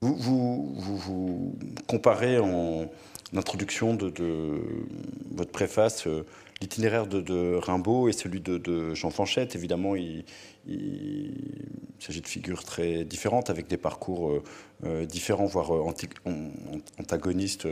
Vous, 0.02 0.75
vous, 0.75 0.97
vous, 0.99 1.59
comparez 1.87 2.38
en 2.38 2.90
introduction 3.37 3.95
de, 3.95 4.11
de 4.11 4.61
votre 5.35 5.50
préface 5.50 6.07
euh, 6.07 6.25
l'itinéraire 6.61 7.07
de, 7.07 7.57
Rimbaud 7.57 8.09
et 8.09 8.12
celui 8.12 8.41
de, 8.41 8.95
Jean 8.95 9.11
Fanchette. 9.11 9.55
Évidemment, 9.55 9.97
il, 9.97 10.25
s'agit 11.99 12.21
de 12.21 12.26
figures 12.26 12.64
très 12.64 13.05
différentes, 13.05 13.50
avec 13.50 13.67
des 13.67 13.76
parcours 13.76 14.31
euh, 14.31 14.43
euh, 14.85 15.05
différents, 15.05 15.47
voire 15.47 15.73
antagonistes 16.99 17.69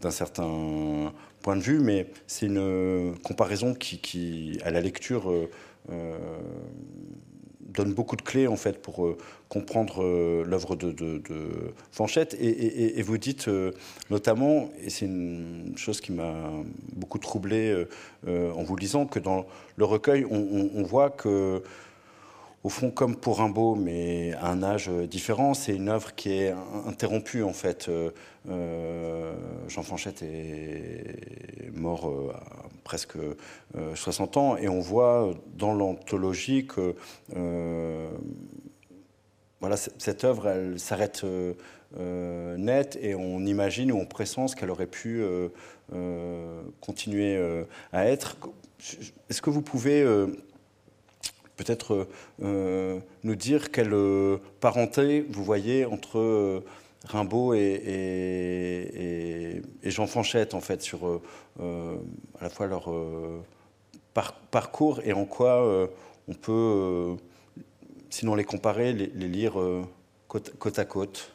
d'un 0.00 0.10
certain 0.10 1.12
point 1.40 1.56
de 1.56 1.62
vue, 1.62 1.78
mais 1.80 2.06
c'est 2.26 2.46
une 2.46 3.14
comparaison 3.22 3.74
qui, 3.74 4.58
à 4.64 4.70
la 4.70 4.80
lecture, 4.80 5.32
donne 7.72 7.92
beaucoup 7.92 8.16
de 8.16 8.22
clés 8.22 8.46
en 8.46 8.56
fait 8.56 8.80
pour 8.80 9.04
euh, 9.04 9.16
comprendre 9.48 10.02
euh, 10.02 10.44
l'œuvre 10.44 10.76
de, 10.76 11.22
Fanchette. 11.90 12.36
Et, 12.40 13.02
vous 13.02 13.18
dites 13.18 13.48
euh, 13.48 13.72
notamment, 14.10 14.70
et 14.82 14.90
c'est 14.90 15.06
une 15.06 15.74
chose 15.76 16.00
qui 16.00 16.12
m'a 16.12 16.34
beaucoup 16.92 17.18
troublé 17.18 17.86
en 18.26 18.62
vous 18.62 18.76
lisant, 18.76 19.06
que 19.06 19.18
dans 19.18 19.46
le 19.76 19.84
recueil, 19.84 20.24
on 20.30 20.82
voit 20.82 21.10
que 21.10 21.62
au 22.64 22.68
fond, 22.68 22.92
comme 22.92 23.16
pour 23.16 23.38
Rimbaud, 23.38 23.74
mais 23.74 24.34
à 24.34 24.50
un 24.50 24.62
âge 24.62 24.88
différent, 24.88 25.52
c'est 25.52 25.74
une 25.74 25.88
œuvre 25.88 26.14
qui 26.14 26.30
est 26.30 26.54
interrompue 26.86 27.42
en 27.42 27.52
fait. 27.52 27.90
Euh, 28.48 29.32
euh, 29.32 29.68
Jean 29.68 29.82
Fanchette 29.82 30.22
est 30.22 31.70
mort 31.74 32.08
euh, 32.08 32.32
à 32.34 32.68
presque 32.84 33.16
60 33.94 34.36
ans, 34.36 34.56
et 34.56 34.68
on 34.68 34.80
voit 34.80 35.34
dans 35.54 35.72
l'anthologie 35.72 36.66
que 36.66 36.94
voilà, 39.60 39.76
cette 39.76 40.24
œuvre, 40.24 40.48
elle 40.48 40.80
s'arrête 40.80 41.24
net, 41.96 42.98
et 43.00 43.14
on 43.14 43.40
imagine 43.46 43.92
ou 43.92 43.98
on 43.98 44.06
pressent 44.06 44.54
qu'elle 44.56 44.70
aurait 44.70 44.86
pu 44.86 45.24
continuer 46.80 47.64
à 47.92 48.06
être. 48.06 48.36
Est-ce 49.30 49.40
que 49.40 49.50
vous 49.50 49.62
pouvez 49.62 50.04
peut-être 51.56 51.94
euh, 51.94 52.08
euh, 52.42 53.00
nous 53.24 53.34
dire 53.34 53.70
quelle 53.70 53.92
euh, 53.92 54.38
parenté 54.60 55.24
vous 55.28 55.44
voyez 55.44 55.84
entre 55.84 56.62
Rimbaud 57.04 57.54
et, 57.54 59.62
Jean 59.84 60.06
Fanchette, 60.06 60.54
en 60.54 60.60
fait, 60.60 60.82
sur 60.82 61.20
à 61.58 62.42
la 62.42 62.50
fois 62.50 62.66
leur 62.66 62.90
parcours 64.50 65.00
et 65.04 65.12
en 65.12 65.24
quoi 65.24 65.88
on 66.28 66.34
peut, 66.34 67.16
sinon 68.10 68.34
les 68.34 68.44
comparer, 68.44 68.92
les, 68.92 69.06
lire 69.06 69.54
côte, 70.28 70.78
à 70.78 70.84
côte. 70.84 71.32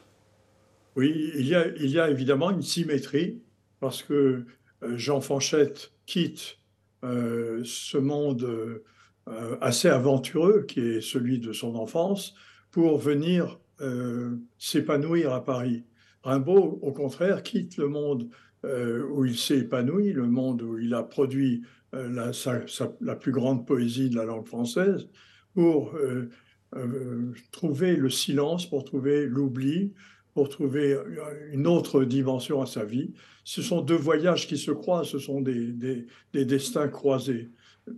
Oui, 0.95 1.31
il 1.35 1.47
y, 1.47 1.55
a, 1.55 1.67
il 1.67 1.91
y 1.91 1.99
a 1.99 2.09
évidemment 2.09 2.49
une 2.49 2.61
symétrie 2.61 3.41
parce 3.79 4.01
que 4.01 4.45
Jean 4.81 5.21
Fanchette 5.21 5.91
quitte 6.05 6.57
ce 7.03 7.97
monde 7.97 8.81
euh, 9.27 9.57
assez 9.59 9.89
aventureux, 9.89 10.63
qui 10.65 10.79
est 10.79 11.01
celui 11.01 11.39
de 11.39 11.51
son 11.51 11.75
enfance, 11.75 12.33
pour 12.71 12.97
venir 12.97 13.59
euh, 13.81 14.37
s'épanouir 14.57 15.33
à 15.33 15.43
Paris. 15.43 15.83
Rimbaud, 16.23 16.79
au 16.81 16.91
contraire, 16.91 17.43
quitte 17.43 17.77
le 17.77 17.87
monde 17.87 18.29
euh, 18.65 19.07
où 19.11 19.25
il 19.25 19.37
s'est 19.37 19.59
épanoui, 19.59 20.13
le 20.13 20.27
monde 20.27 20.61
où 20.61 20.77
il 20.77 20.93
a 20.93 21.03
produit 21.03 21.63
la, 21.93 22.31
la, 22.99 23.15
plus 23.15 23.31
grande 23.31 23.65
poésie 23.65 24.09
de 24.09 24.17
la 24.17 24.25
langue 24.25 24.45
française, 24.45 25.07
pour 25.53 25.97
trouver 27.51 27.95
le 27.95 28.09
silence, 28.09 28.69
pour 28.69 28.83
trouver 28.83 29.25
l'oubli, 29.25 29.93
pour 30.33 30.49
trouver 30.49 30.97
une 31.53 31.65
autre 31.65 32.03
dimension 32.03 32.61
à 32.61 32.65
sa 32.65 32.83
vie. 32.83 33.13
Ce 33.45 33.61
sont 33.61 33.81
deux 33.81 33.95
voyages 33.95 34.47
qui 34.47 34.57
se 34.57 34.71
croisent, 34.71 35.09
ce 35.09 35.19
sont 35.19 35.39
des, 35.39 35.71
des 36.33 36.45
destins 36.45 36.89
croisés. 36.89 37.49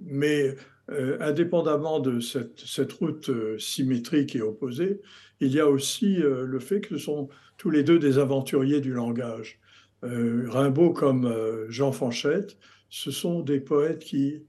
Mais 0.03 0.55
euh, 0.91 1.17
indépendamment 1.19 1.99
de 1.99 2.19
cette, 2.19 2.93
route 2.93 3.29
euh, 3.29 3.59
symétrique 3.59 4.35
et 4.35 4.41
opposée, 4.41 5.01
il 5.39 5.51
y 5.51 5.59
a 5.59 5.69
aussi 5.69 6.19
euh, 6.19 6.45
le 6.45 6.59
fait 6.59 6.81
que 6.81 6.97
ce 6.97 7.03
sont 7.03 7.29
tous 7.57 7.69
les 7.69 7.83
deux 7.83 7.99
des 7.99 8.17
aventuriers 8.17 8.81
du 8.81 8.93
langage. 8.93 9.59
Rimbaud 10.01 10.93
comme 10.93 11.29
Jean 11.67 11.91
Fanchette, 11.91 12.55
ce 12.89 13.11
sont 13.11 13.41
des 13.41 13.59
poètes 13.59 13.99
qui 13.99 14.45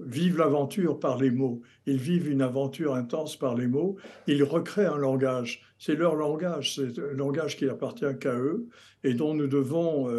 vivent 0.00 0.38
l'aventure 0.38 0.98
par 0.98 1.18
les 1.18 1.30
mots. 1.30 1.62
Ils 1.86 1.98
vivent 1.98 2.28
une 2.28 2.42
aventure 2.42 2.96
intense 2.96 3.36
par 3.36 3.54
les 3.54 3.68
mots. 3.68 3.96
Ils 4.26 4.42
recréent 4.42 4.94
un 4.94 4.98
langage. 4.98 5.62
C'est 5.78 5.94
leur 5.94 6.16
langage, 6.16 6.74
c'est 6.74 6.98
un 6.98 7.12
langage 7.12 7.56
qui 7.56 7.68
appartient 7.68 8.18
qu'à 8.18 8.34
eux 8.34 8.66
et 9.04 9.14
dont 9.14 9.34
nous 9.34 9.46
devons 9.46 10.10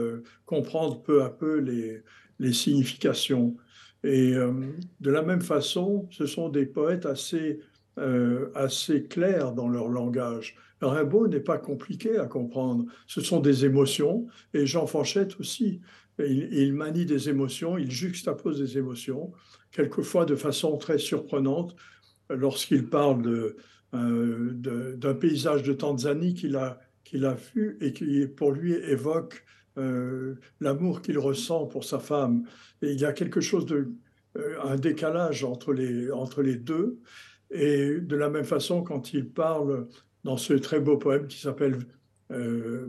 comprendre 0.45 1.01
peu 1.01 1.21
à 1.21 1.29
peu 1.29 1.59
les 2.39 2.53
significations. 2.53 3.57
Et 4.03 4.33
euh, 4.33 4.51
de 4.99 5.11
la 5.11 5.21
même 5.21 5.41
façon, 5.41 6.07
ce 6.11 6.25
sont 6.25 6.49
des 6.49 6.65
poètes 6.65 7.05
assez, 7.05 7.59
euh, 7.97 8.49
assez 8.55 9.03
clairs 9.03 9.53
dans 9.53 9.69
leur 9.69 9.87
langage. 9.87 10.55
Rimbaud 10.81 11.27
n'est 11.27 11.39
pas 11.39 11.59
compliqué 11.59 12.17
à 12.17 12.25
comprendre. 12.25 12.85
Ce 13.05 13.21
sont 13.21 13.39
des 13.39 13.65
émotions, 13.65 14.27
et 14.53 14.65
Jean 14.65 14.87
Fanchette 14.87 15.39
aussi. 15.39 15.81
Il, 16.19 16.73
manie 16.73 17.05
des 17.05 17.29
émotions, 17.29 17.77
il 17.77 17.89
juxtapose 17.89 18.59
des 18.59 18.77
émotions, 18.77 19.31
quelquefois 19.71 20.25
de 20.25 20.35
façon 20.35 20.77
très 20.77 20.99
surprenante, 20.99 21.75
lorsqu'il 22.29 22.87
parle 22.89 23.55
euh, 23.93 24.51
d'un 24.53 25.13
paysage 25.15 25.63
de 25.63 25.73
Tanzanie 25.73 26.33
qu'il 26.33 26.55
a, 26.57 26.79
qu'il 27.03 27.25
a 27.25 27.33
vu 27.33 27.77
et 27.81 27.93
qui, 27.93 28.27
pour 28.27 28.51
lui, 28.51 28.73
évoque 28.73 29.43
euh, 29.77 30.35
l'amour 30.59 31.01
qu'il 31.01 31.17
ressent 31.17 31.65
pour 31.65 31.83
sa 31.83 31.99
femme. 31.99 32.43
Il 32.81 32.99
y 32.99 33.05
a 33.05 33.13
quelque 33.13 33.39
chose 33.39 33.65
de 33.65 33.91
euh, 34.37 34.61
un 34.63 34.75
décalage 34.75 35.43
entre 35.43 35.73
les, 35.73 36.11
entre 36.11 36.41
les 36.41 36.55
deux. 36.55 36.99
Et 37.51 37.99
de 37.99 38.15
la 38.15 38.29
même 38.29 38.45
façon, 38.45 38.83
quand 38.83 39.13
il 39.13 39.29
parle 39.29 39.87
dans 40.23 40.37
ce 40.37 40.53
très 40.53 40.79
beau 40.79 40.97
poème 40.97 41.27
qui 41.27 41.39
s'appelle 41.39 41.79
euh, 42.31 42.87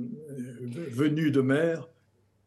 Venu 0.91 1.31
de 1.31 1.41
mer, 1.41 1.89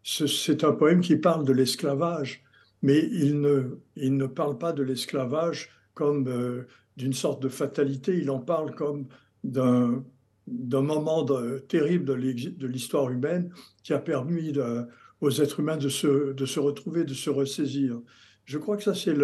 c'est 0.03 0.63
un 0.63 0.71
poème 0.71 1.01
qui 1.01 1.15
parle 1.15 1.45
de 1.45 1.51
l'esclavage, 1.51 2.43
mais 2.81 2.99
il 3.11 3.41
ne, 3.41 3.79
il 3.95 4.17
ne 4.17 4.27
parle 4.27 4.57
pas 4.57 4.71
de 4.71 4.83
l'esclavage 4.83 5.71
comme 5.93 6.65
d'une 6.97 7.13
sorte 7.13 7.41
de 7.41 7.49
fatalité, 7.49 8.17
il 8.17 8.29
en 8.29 8.39
parle 8.39 8.75
comme 8.75 9.07
d'un 9.43 10.03
d'un 10.47 10.81
moment 10.81 11.25
terrible 11.67 12.05
de 12.05 12.67
l'histoire 12.67 13.09
humaine 13.09 13.51
qui 13.83 13.93
a 13.93 13.99
permis 13.99 14.53
aux 15.21 15.31
êtres 15.31 15.59
humains 15.59 15.77
de 15.77 15.89
se, 15.89 16.59
retrouver, 16.59 17.03
de 17.03 17.13
se 17.13 17.29
ressaisir. 17.29 17.99
Je 18.45 18.57
crois 18.57 18.77
que 18.77 18.83
ça, 18.83 18.93
c'est 18.93 19.15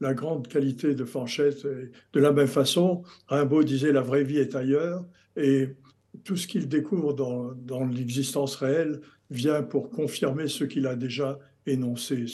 la 0.00 0.14
grande 0.14 0.48
qualité 0.48 0.94
de 0.94 1.04
Fanchette. 1.04 1.64
de 1.64 2.20
la 2.20 2.32
même 2.32 2.46
façon, 2.46 3.02
Rimbaud 3.28 3.64
disait 3.64 3.92
la 3.92 4.02
vraie 4.02 4.24
vie 4.24 4.38
est 4.38 4.54
ailleurs 4.54 5.04
et 5.36 5.68
tout 6.24 6.36
ce 6.36 6.46
qu'il 6.46 6.68
découvre 6.68 7.14
dans, 7.14 7.52
dans 7.54 7.86
l'existence 7.86 8.56
réelle 8.56 9.00
vient 9.30 9.62
pour 9.62 9.90
confirmer 9.90 10.48
ce 10.48 10.64
qu'il 10.64 10.86
a 10.86 10.96
déjà 10.96 11.38
énoncé. 11.66 12.26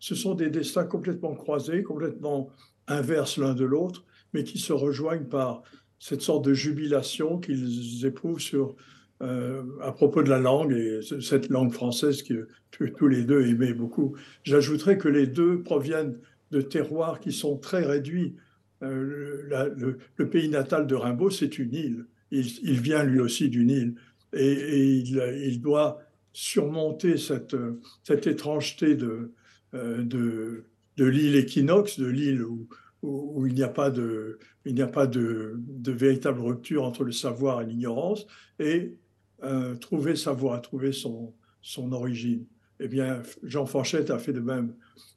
Ce 0.00 0.14
sont 0.14 0.34
des 0.34 0.50
destins 0.50 0.84
complètement 0.84 1.34
croisés, 1.34 1.82
complètement 1.82 2.50
inverses 2.86 3.36
l'un 3.36 3.54
de 3.54 3.64
l'autre, 3.64 4.04
mais 4.32 4.44
qui 4.44 4.58
se 4.58 4.72
rejoignent 4.72 5.26
par 5.26 5.62
cette 6.00 6.22
sorte 6.22 6.44
de 6.46 6.54
jubilation 6.54 7.38
qu'ils 7.38 8.04
éprouvent 8.06 8.40
sur, 8.40 8.74
euh, 9.22 9.62
à 9.82 9.92
propos 9.92 10.22
de 10.22 10.30
la 10.30 10.38
langue 10.38 10.72
et 10.72 11.00
cette 11.20 11.50
langue 11.50 11.72
française 11.72 12.22
que 12.22 12.48
tous 12.70 13.06
les 13.06 13.22
deux 13.22 13.46
aimaient 13.46 13.74
beaucoup. 13.74 14.16
J'ajouterais 14.42 14.96
que 14.96 15.08
les 15.08 15.26
deux 15.26 15.62
proviennent 15.62 16.18
de 16.50 16.62
terroirs 16.62 17.20
qui 17.20 17.32
sont 17.32 17.58
très 17.58 17.84
réduits. 17.84 18.34
Euh, 18.82 19.76
le, 20.16 20.30
pays 20.30 20.48
natal 20.48 20.86
de 20.86 20.94
Rimbaud, 20.94 21.28
c'est 21.28 21.58
une 21.58 21.74
île. 21.74 22.06
Il, 22.30 22.80
vient 22.80 23.04
lui 23.04 23.20
aussi 23.20 23.50
d'une 23.50 23.70
île 23.70 23.94
et, 24.32 24.96
il, 24.96 25.60
doit 25.60 26.00
surmonter 26.32 27.18
cette, 27.18 27.56
cette 28.04 28.26
étrangeté 28.26 28.94
de, 28.94 29.32
euh, 29.74 30.02
de, 30.02 30.64
de 30.96 31.04
l'île 31.04 31.36
équinoxe, 31.36 31.98
de 31.98 32.06
l'île 32.06 32.42
où, 32.42 32.68
où, 33.02 33.46
il 33.46 33.54
n'y 33.54 33.62
a 33.62 33.68
pas, 33.68 33.90
de, 33.90 34.38
il 34.64 34.74
n'y 34.74 34.82
a 34.82 34.86
pas 34.86 35.06
de, 35.06 35.54
de, 35.56 35.92
véritable 35.92 36.40
rupture 36.40 36.84
entre 36.84 37.04
le 37.04 37.12
savoir 37.12 37.62
et 37.62 37.66
l'ignorance, 37.66 38.26
et 38.58 38.94
euh, 39.42 39.74
trouver 39.76 40.16
sa 40.16 40.32
voie, 40.32 40.58
trouver 40.60 40.92
son, 40.92 41.34
son 41.62 41.92
origine. 41.92 42.44
Eh 42.78 42.88
bien, 42.88 43.22
Jean 43.42 43.66
Fanchette 43.66 44.10
a 44.10 44.18
fait 44.18 44.32
de 44.32 44.40
même, 44.40 44.74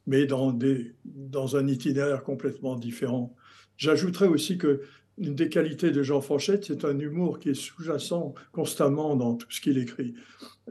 mais 0.08 0.26
dans, 0.26 0.52
des, 0.52 0.96
dans 1.06 1.56
un 1.56 1.68
itinéraire 1.68 2.24
complètement 2.24 2.76
différent. 2.76 3.36
J'ajouterais 3.78 4.28
aussi 4.28 4.58
que 4.58 4.82
une 5.18 5.36
des 5.36 5.50
qualités 5.50 5.92
de 5.92 6.02
Jean 6.02 6.22
Fanchette, 6.22 6.66
c'est 6.66 6.86
un 6.86 6.98
humour 6.98 7.40
qui 7.40 7.50
est 7.50 7.54
sous-jacent 7.54 8.34
constamment 8.52 9.16
dans 9.16 9.36
tout 9.36 9.48
ce 9.50 9.62
qu'il 9.62 9.78
écrit. 9.78 10.16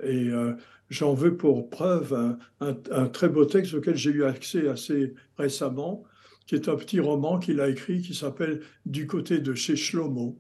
Et 0.03 0.29
euh, 0.31 0.55
j'en 0.91 1.15
veux 1.15 1.37
pour 1.37 1.71
preuve 1.71 2.37
un, 2.61 3.09
très 3.09 3.29
beau 3.29 3.45
texte 3.45 3.75
auquel 3.75 3.97
j'ai 3.97 4.11
eu 4.11 4.25
accès 4.25 4.69
assez 4.69 5.15
récemment, 5.39 6.05
qui 6.47 6.55
est 6.55 6.69
un 6.69 6.77
petit 6.77 7.01
roman 7.01 7.39
qu'il 7.39 7.61
a 7.61 7.69
écrit 7.69 8.03
qui 8.03 8.15
s'appelle 8.15 8.61
Du 8.87 9.07
côté 9.07 9.39
de 9.39 9.55
chez 9.55 9.77
Shlomo, 9.77 10.39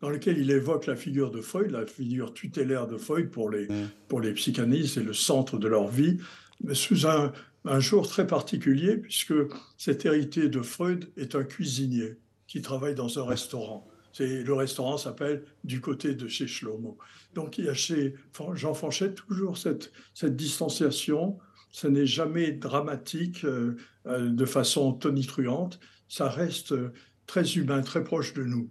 dans 0.00 0.10
lequel 0.10 0.38
il 0.38 0.50
évoque 0.50 0.86
la 0.86 0.96
figure 0.96 1.30
de 1.30 1.40
Freud, 1.40 1.70
la 1.70 1.86
figure 1.86 2.34
tutélaire 2.34 2.86
de 2.86 2.96
Freud 2.96 3.30
pour 3.30 3.50
les, 3.50 3.66
mm. 3.66 3.90
pour 4.08 4.20
les 4.20 4.32
psychanalystes, 4.32 4.94
c'est 4.94 5.02
le 5.02 5.14
centre 5.14 5.58
de 5.58 5.68
leur 5.68 5.88
vie, 5.88 6.18
mais 6.62 6.74
sous 6.74 7.06
un, 7.06 7.32
un 7.64 7.80
jour 7.80 8.06
très 8.06 8.26
particulier, 8.26 8.96
puisque 8.96 9.34
cet 9.78 10.04
héritier 10.04 10.48
de 10.48 10.60
Freud 10.60 11.10
est 11.16 11.34
un 11.34 11.44
cuisinier 11.44 12.18
qui 12.46 12.60
travaille 12.60 12.94
dans 12.94 13.18
un 13.18 13.24
restaurant. 13.24 13.88
Le 14.20 14.52
restaurant 14.52 14.96
s'appelle 14.96 15.42
Du 15.64 15.80
côté 15.80 16.14
de 16.14 16.28
chez 16.28 16.46
Shlomo. 16.46 16.98
Donc 17.34 17.58
il 17.58 17.64
y 17.64 17.68
a 17.68 17.74
chez 17.74 18.14
Jean 18.54 18.74
Fanchette 18.74 19.16
toujours 19.16 19.58
cette, 19.58 19.92
cette 20.14 20.36
distanciation. 20.36 21.38
Ce 21.72 21.88
n'est 21.88 22.06
jamais 22.06 22.52
dramatique 22.52 23.44
euh, 23.44 23.76
de 24.04 24.44
façon 24.44 24.92
tonitruante. 24.92 25.80
Ça 26.08 26.28
reste 26.28 26.72
euh, 26.72 26.92
très 27.26 27.54
humain, 27.54 27.82
très 27.82 28.04
proche 28.04 28.34
de 28.34 28.44
nous. 28.44 28.70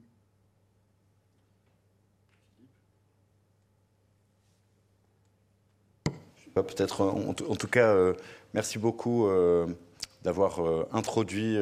Peut-être, 6.54 7.02
en, 7.02 7.34
tout 7.34 7.68
cas, 7.68 8.14
merci 8.54 8.78
beaucoup 8.78 9.28
d'avoir 10.24 10.62
introduit 10.92 11.58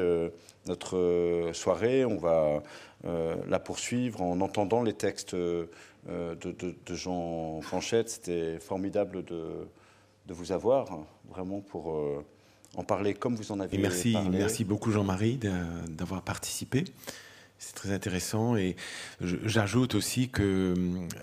notre 0.68 0.98
euh, 0.98 1.54
soirée. 1.54 2.06
On 2.06 2.18
va 2.18 2.62
euh, 3.06 3.36
la 3.48 3.60
poursuivre 3.60 4.22
en 4.22 4.42
entendant 4.42 4.84
les 4.84 4.94
textes 4.94 5.34
euh, 5.34 5.68
de, 6.06 6.96
Jean 6.96 7.62
Fanchette. 7.62 8.10
C'était 8.10 8.60
formidable 8.60 9.24
de, 9.24 9.68
vous 10.30 10.52
avoir, 10.54 10.88
vraiment 11.30 11.60
pour 11.60 11.94
en 12.76 12.84
parler 12.84 13.14
comme 13.14 13.36
vous 13.36 13.52
en 13.52 13.60
avez 13.60 13.78
merci, 13.78 14.14
parlé. 14.14 14.38
Merci 14.38 14.64
beaucoup 14.64 14.92
Jean-Marie 14.92 15.40
d'avoir 15.90 16.22
participé. 16.22 16.86
C'est 17.60 17.76
très 17.76 17.92
intéressant. 17.92 18.56
Et 18.56 18.76
j'ajoute 19.22 19.96
aussi 19.96 20.30
que 20.30 20.74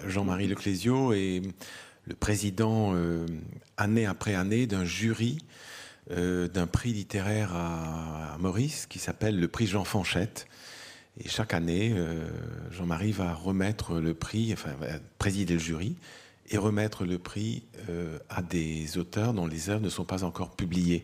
Jean-Marie 0.06 0.46
Leclésio 0.46 1.12
est 1.12 1.42
le 2.06 2.14
président 2.14 2.94
année 3.76 4.06
après 4.06 4.34
année 4.34 4.66
d'un 4.66 4.84
jury 4.84 5.38
euh, 6.11 6.48
d'un 6.48 6.66
prix 6.66 6.94
littéraire 6.94 7.54
à, 7.54 8.38
Maurice 8.38 8.87
qui 8.87 8.98
s'appelle 8.98 9.38
le 9.38 9.46
prix 9.46 9.66
Jean 9.66 9.84
Fanchette. 9.84 10.46
Et 11.22 11.28
chaque 11.28 11.52
année, 11.52 11.92
euh, 11.94 12.26
Jean-Marie 12.70 13.12
va 13.12 13.34
remettre 13.34 14.00
le 14.00 14.14
prix, 14.14 14.50
enfin, 14.54 14.70
va 14.80 14.87
présider 15.18 15.54
le 15.54 15.61
jury 15.61 15.96
et 16.50 16.58
remettre 16.58 17.04
le 17.04 17.18
prix 17.18 17.64
euh, 17.88 18.18
à 18.28 18.42
des 18.42 18.98
auteurs 18.98 19.34
dont 19.34 19.46
les 19.46 19.70
œuvres 19.70 19.82
ne 19.82 19.88
sont 19.88 20.04
pas 20.04 20.24
encore 20.24 20.56
publiées. 20.56 21.02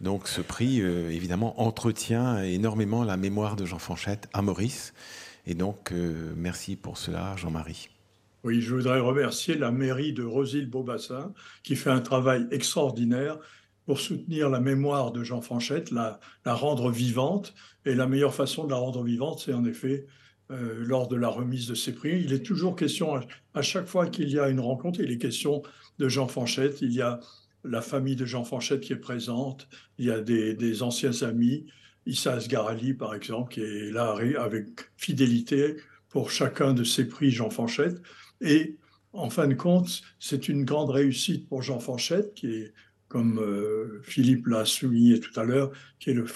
Donc 0.00 0.28
ce 0.28 0.40
prix, 0.40 0.80
évidemment, 0.80 1.60
entretient 1.62 2.42
énormément 2.42 3.04
la 3.04 3.16
mémoire 3.16 3.54
de 3.54 3.64
Jean 3.64 3.78
Fanchette 3.78 4.28
à 4.32 4.42
Maurice. 4.42 4.92
Et 5.46 5.54
donc, 5.54 5.92
merci 6.36 6.74
pour 6.74 6.98
cela, 6.98 7.36
Jean-Marie. 7.36 7.88
Oui, 8.44 8.60
je 8.60 8.74
voudrais 8.74 9.00
remercier 9.00 9.54
la 9.54 9.70
mairie 9.70 10.12
de 10.12 10.22
Rosille-Beaubassin 10.22 11.32
qui 11.62 11.76
fait 11.76 11.90
un 11.90 12.00
travail 12.00 12.46
extraordinaire 12.50 13.38
pour 13.86 14.00
soutenir 14.00 14.50
la 14.50 14.60
mémoire 14.60 15.12
de 15.12 15.24
Jean 15.24 15.40
Fanchette, 15.40 15.90
la, 15.90 16.20
la, 16.44 16.52
rendre 16.52 16.90
vivante. 16.90 17.54
Et 17.86 17.94
la 17.94 18.06
meilleure 18.06 18.34
façon 18.34 18.64
de 18.64 18.70
la 18.70 18.76
rendre 18.76 19.02
vivante, 19.02 19.40
c'est 19.40 19.54
en 19.54 19.64
effet 19.64 20.06
euh, 20.54 20.84
lors 20.84 21.08
de 21.08 21.16
la 21.16 21.28
remise 21.28 21.66
de 21.66 21.74
ces 21.74 21.92
prix. 21.92 22.22
Il 22.24 22.32
est 22.32 22.44
toujours 22.44 22.76
question, 22.76 23.20
à, 23.54 23.62
chaque 23.62 23.86
fois 23.86 24.06
qu'il 24.06 24.28
y 24.30 24.38
a 24.38 24.48
une 24.48 24.60
rencontre, 24.60 25.00
il 25.00 25.10
est 25.10 25.18
question 25.18 25.62
de 25.98 26.08
Jean 26.08 26.28
Fanchette. 26.28 26.80
Il 26.80 26.92
y 26.92 27.02
a 27.02 27.20
la 27.64 27.80
famille 27.80 28.16
de 28.16 28.24
Jean 28.24 28.44
Fanchette 28.44 28.80
qui 28.80 28.92
est 28.92 28.96
présente, 28.96 29.68
il 29.98 30.06
y 30.06 30.10
a 30.10 30.20
des, 30.20 30.82
anciens 30.82 31.22
amis, 31.22 31.66
Issa 32.06 32.34
Asgarali 32.34 32.94
par 32.94 33.14
exemple, 33.14 33.52
qui 33.52 33.60
est 33.60 33.90
là 33.90 34.16
avec 34.38 34.66
fidélité 34.96 35.76
pour 36.10 36.30
chacun 36.30 36.74
de 36.74 36.84
ces 36.84 37.08
prix 37.08 37.30
Jean 37.30 37.50
Fanchette. 37.50 38.00
Et 38.40 38.76
en 39.12 39.30
fin 39.30 39.46
de 39.46 39.54
compte, 39.54 40.02
c'est 40.18 40.48
une 40.48 40.64
grande 40.64 40.90
réussite 40.90 41.48
pour 41.48 41.62
Jean 41.62 41.78
Fanchette, 41.80 42.34
qui 42.34 42.48
est 42.48 42.74
comme 43.08 43.38
euh, 43.38 44.00
Philippe 44.02 44.48
l'a 44.48 44.64
souligné 44.64 45.20
tout 45.20 45.38
à 45.38 45.44
l'heure, 45.44 45.70
qui 46.00 46.10
est 46.10 46.14
le, 46.14 46.26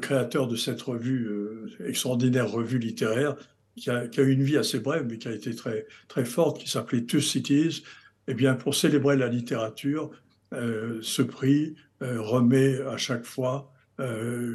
créateur 0.00 0.48
de 0.48 0.56
cette 0.56 0.82
revue, 0.82 1.26
euh, 1.28 1.68
extraordinaire 1.86 2.50
revue 2.50 2.78
littéraire, 2.78 3.36
qui 3.76 3.90
a, 3.90 4.04
eu 4.04 4.32
une 4.32 4.42
vie 4.42 4.56
assez 4.56 4.78
brève, 4.80 5.06
mais 5.08 5.18
qui 5.18 5.28
a 5.28 5.32
été 5.32 5.54
très, 5.54 5.86
très 6.08 6.24
forte, 6.24 6.60
qui 6.60 6.68
s'appelait 6.68 7.04
Two 7.04 7.20
Cities. 7.20 7.82
Eh 8.28 8.34
bien, 8.34 8.54
pour 8.54 8.74
célébrer 8.74 9.16
la 9.16 9.28
littérature, 9.28 10.10
euh, 10.52 10.98
ce 11.02 11.22
prix 11.22 11.74
remet 12.00 12.82
à 12.82 12.98
chaque 12.98 13.24
fois 13.24 13.72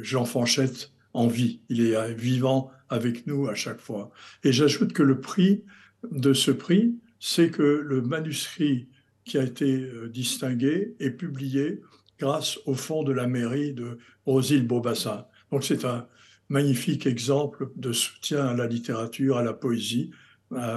Jean 0.02 0.24
Fanchette 0.24 0.92
en 1.14 1.26
vie. 1.26 1.60
Il 1.68 1.80
est 1.80 2.14
vivant 2.14 2.70
avec 2.90 3.26
nous 3.26 3.48
à 3.48 3.54
chaque 3.54 3.80
fois. 3.80 4.10
Et 4.44 4.52
j'ajoute 4.52 4.92
que 4.92 5.02
le 5.02 5.20
prix 5.20 5.64
de 6.10 6.32
ce 6.32 6.50
prix, 6.50 6.94
c'est 7.18 7.50
que 7.50 7.62
le 7.62 8.02
manuscrit 8.02 8.88
qui 9.24 9.38
a 9.38 9.42
été 9.42 9.80
euh, 9.80 10.08
distingué 10.08 10.96
et 10.98 11.10
publié 11.10 11.80
grâce 12.18 12.58
au 12.66 12.74
fonds 12.74 13.02
de 13.02 13.12
la 13.12 13.26
mairie 13.26 13.72
de 13.72 13.98
Rosille-Beaubassin. 14.26 15.26
Donc 15.52 15.64
c'est 15.64 15.84
un 15.84 16.06
magnifique 16.50 17.06
exemple 17.06 17.70
de 17.76 17.92
soutien 17.92 18.46
à 18.46 18.54
la 18.54 18.66
littérature, 18.66 19.38
à 19.38 19.42
la 19.42 19.54
poésie, 19.54 20.10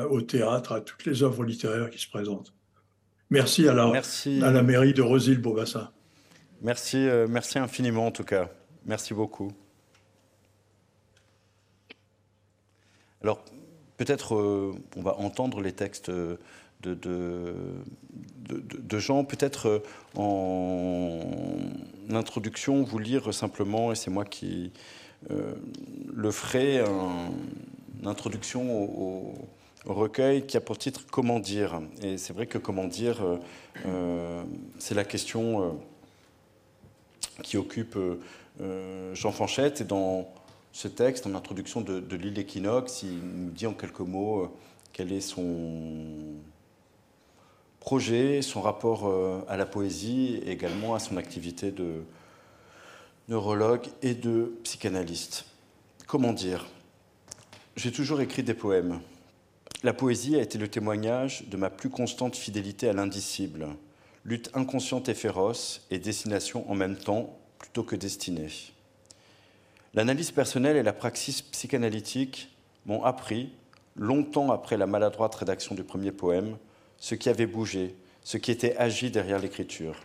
au 0.09 0.21
théâtre, 0.21 0.71
à 0.71 0.81
toutes 0.81 1.03
les 1.05 1.23
œuvres 1.23 1.43
littéraires 1.43 1.89
qui 1.89 1.99
se 1.99 2.07
présentent. 2.07 2.53
Merci 3.31 3.67
à 3.67 3.73
la, 3.73 3.87
À 3.87 4.51
la 4.51 4.61
mairie 4.61 4.93
de 4.93 5.01
Rosille-Beaubassin. 5.01 5.89
Merci, 6.61 6.97
euh, 6.97 7.27
merci 7.27 7.57
infiniment 7.57 8.07
en 8.07 8.11
tout 8.11 8.23
cas. 8.23 8.49
Merci 8.85 9.15
beaucoup. 9.15 9.51
Alors 13.23 13.43
peut-être 13.97 14.35
euh, 14.35 14.73
on 14.95 15.01
va 15.01 15.17
entendre 15.17 15.61
les 15.61 15.73
textes 15.73 16.09
de, 16.09 16.37
de, 16.83 18.99
gens. 18.99 19.25
Peut-être 19.25 19.67
euh, 19.67 19.79
en 20.15 21.19
introduction, 22.11 22.83
vous 22.83 22.99
lire 22.99 23.33
simplement, 23.33 23.91
et 23.91 23.95
c'est 23.95 24.11
moi 24.11 24.25
qui 24.25 24.71
euh, 25.31 25.53
le 26.13 26.31
ferai, 26.31 26.79
une 26.79 28.07
introduction 28.07 28.83
au, 28.83 29.33
recueil 29.85 30.45
qui 30.45 30.55
a 30.55 30.61
pour 30.61 30.77
titre 30.77 31.01
Comment 31.11 31.39
dire. 31.39 31.81
Et 32.01 32.17
c'est 32.17 32.33
vrai 32.33 32.47
que 32.47 32.57
comment 32.57 32.85
dire, 32.85 33.21
euh, 33.85 34.43
c'est 34.79 34.95
la 34.95 35.03
question 35.03 35.77
qui 37.41 37.57
occupe 37.57 37.97
Jean 39.13 39.31
Fanchette. 39.31 39.81
Et 39.81 39.83
dans 39.83 40.29
ce 40.71 40.87
texte, 40.87 41.27
en 41.27 41.35
introduction 41.35 41.81
de, 41.81 41.99
de 41.99 42.15
l'île 42.15 42.39
Équinoxe, 42.39 43.03
il 43.03 43.19
nous 43.19 43.51
dit 43.51 43.67
en 43.67 43.73
quelques 43.73 43.99
mots 43.99 44.49
quel 44.93 45.11
est 45.11 45.21
son 45.21 46.37
projet, 47.83 48.41
son 48.41 48.61
rapport 48.61 49.07
euh, 49.07 49.41
à 49.49 49.57
la 49.57 49.65
poésie 49.65 50.39
et 50.45 50.51
également 50.51 50.95
à 50.95 50.99
son 50.99 51.17
activité 51.17 51.71
de 51.71 52.03
neurologue 53.29 53.87
et 54.01 54.15
de 54.15 54.53
psychanalyste. 54.63 55.45
Comment 56.07 56.33
dire? 56.33 56.65
J'ai 57.77 57.91
toujours 57.91 58.21
écrit 58.21 58.43
des 58.43 58.53
poèmes. 58.53 58.99
La 59.81 59.93
poésie 59.93 60.35
a 60.35 60.41
été 60.41 60.57
le 60.57 60.67
témoignage 60.67 61.45
de 61.47 61.57
ma 61.57 61.69
plus 61.69 61.89
constante 61.89 62.35
fidélité 62.35 62.89
à 62.89 62.93
l'indicible, 62.93 63.67
lutte 64.25 64.49
inconsciente 64.53 65.09
et 65.09 65.13
féroce 65.13 65.85
et 65.89 65.99
destination 65.99 66.69
en 66.69 66.75
même 66.75 66.97
temps 66.97 67.37
plutôt 67.59 67.83
que 67.83 67.95
destinée. 67.95 68.49
L'analyse 69.93 70.31
personnelle 70.31 70.75
et 70.75 70.83
la 70.83 70.93
praxis 70.93 71.41
psychanalytique 71.41 72.49
m'ont 72.85 73.03
appris, 73.03 73.53
longtemps 73.95 74.51
après 74.51 74.75
la 74.75 74.87
maladroite 74.87 75.35
rédaction 75.35 75.75
du 75.75 75.83
premier 75.83 76.11
poème, 76.11 76.57
ce 76.97 77.15
qui 77.15 77.29
avait 77.29 77.45
bougé, 77.45 77.95
ce 78.23 78.37
qui 78.37 78.51
était 78.51 78.75
agi 78.77 79.11
derrière 79.11 79.39
l'écriture. 79.39 79.95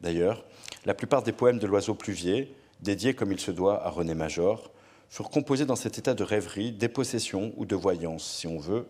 D'ailleurs, 0.00 0.44
la 0.84 0.94
plupart 0.94 1.22
des 1.22 1.32
poèmes 1.32 1.58
de 1.58 1.66
l'oiseau 1.66 1.94
pluvier, 1.94 2.54
dédiés 2.80 3.14
comme 3.14 3.32
il 3.32 3.40
se 3.40 3.50
doit 3.50 3.84
à 3.84 3.90
René 3.90 4.14
Major, 4.14 4.70
furent 5.10 5.30
composés 5.30 5.66
dans 5.66 5.76
cet 5.76 5.98
état 5.98 6.14
de 6.14 6.22
rêverie, 6.22 6.72
dépossession 6.72 7.52
ou 7.56 7.64
de 7.64 7.76
voyance, 7.76 8.24
si 8.24 8.46
on 8.46 8.58
veut, 8.58 8.86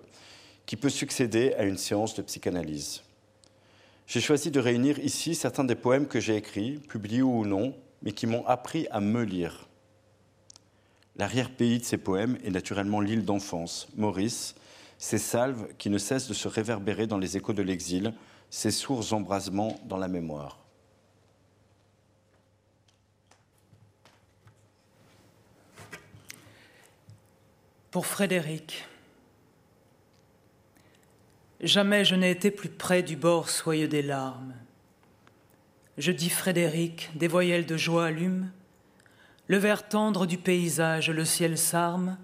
qui 0.66 0.76
peut 0.76 0.90
succéder 0.90 1.54
à 1.54 1.64
une 1.64 1.78
séance 1.78 2.14
de 2.14 2.22
psychanalyse. 2.22 3.02
J'ai 4.06 4.20
choisi 4.20 4.50
de 4.50 4.60
réunir 4.60 4.98
ici 4.98 5.34
certains 5.34 5.64
des 5.64 5.74
poèmes 5.74 6.06
que 6.06 6.20
j'ai 6.20 6.36
écrits, 6.36 6.78
publiés 6.78 7.22
ou 7.22 7.44
non, 7.44 7.74
mais 8.02 8.12
qui 8.12 8.26
m'ont 8.26 8.46
appris 8.46 8.86
à 8.90 9.00
me 9.00 9.22
lire. 9.22 9.68
L'arrière-pays 11.16 11.78
de 11.78 11.84
ces 11.84 11.98
poèmes 11.98 12.38
est 12.44 12.50
naturellement 12.50 13.00
l'île 13.00 13.24
d'enfance, 13.24 13.88
Maurice, 13.96 14.54
ces 14.98 15.18
salves 15.18 15.68
qui 15.78 15.90
ne 15.90 15.98
cessent 15.98 16.28
de 16.28 16.34
se 16.34 16.48
réverbérer 16.48 17.06
dans 17.06 17.18
les 17.18 17.36
échos 17.36 17.52
de 17.52 17.62
l'exil, 17.62 18.14
ces 18.50 18.70
sourds 18.70 19.12
embrasements 19.12 19.78
dans 19.84 19.96
la 19.96 20.08
mémoire. 20.08 20.58
Pour 27.90 28.04
Frédéric. 28.04 28.86
Jamais 31.62 32.04
je 32.04 32.14
n'ai 32.14 32.30
été 32.30 32.50
plus 32.50 32.68
près 32.68 33.02
du 33.02 33.16
bord 33.16 33.48
soyeux 33.48 33.88
des 33.88 34.02
larmes. 34.02 34.52
Je 35.96 36.12
dis 36.12 36.28
Frédéric, 36.28 37.08
des 37.14 37.28
voyelles 37.28 37.64
de 37.64 37.78
joie 37.78 38.06
allument, 38.06 38.48
le 39.46 39.56
vert 39.56 39.88
tendre 39.88 40.26
du 40.26 40.36
paysage, 40.36 41.08
le 41.08 41.24
ciel 41.24 41.56
s'arme, 41.56 42.18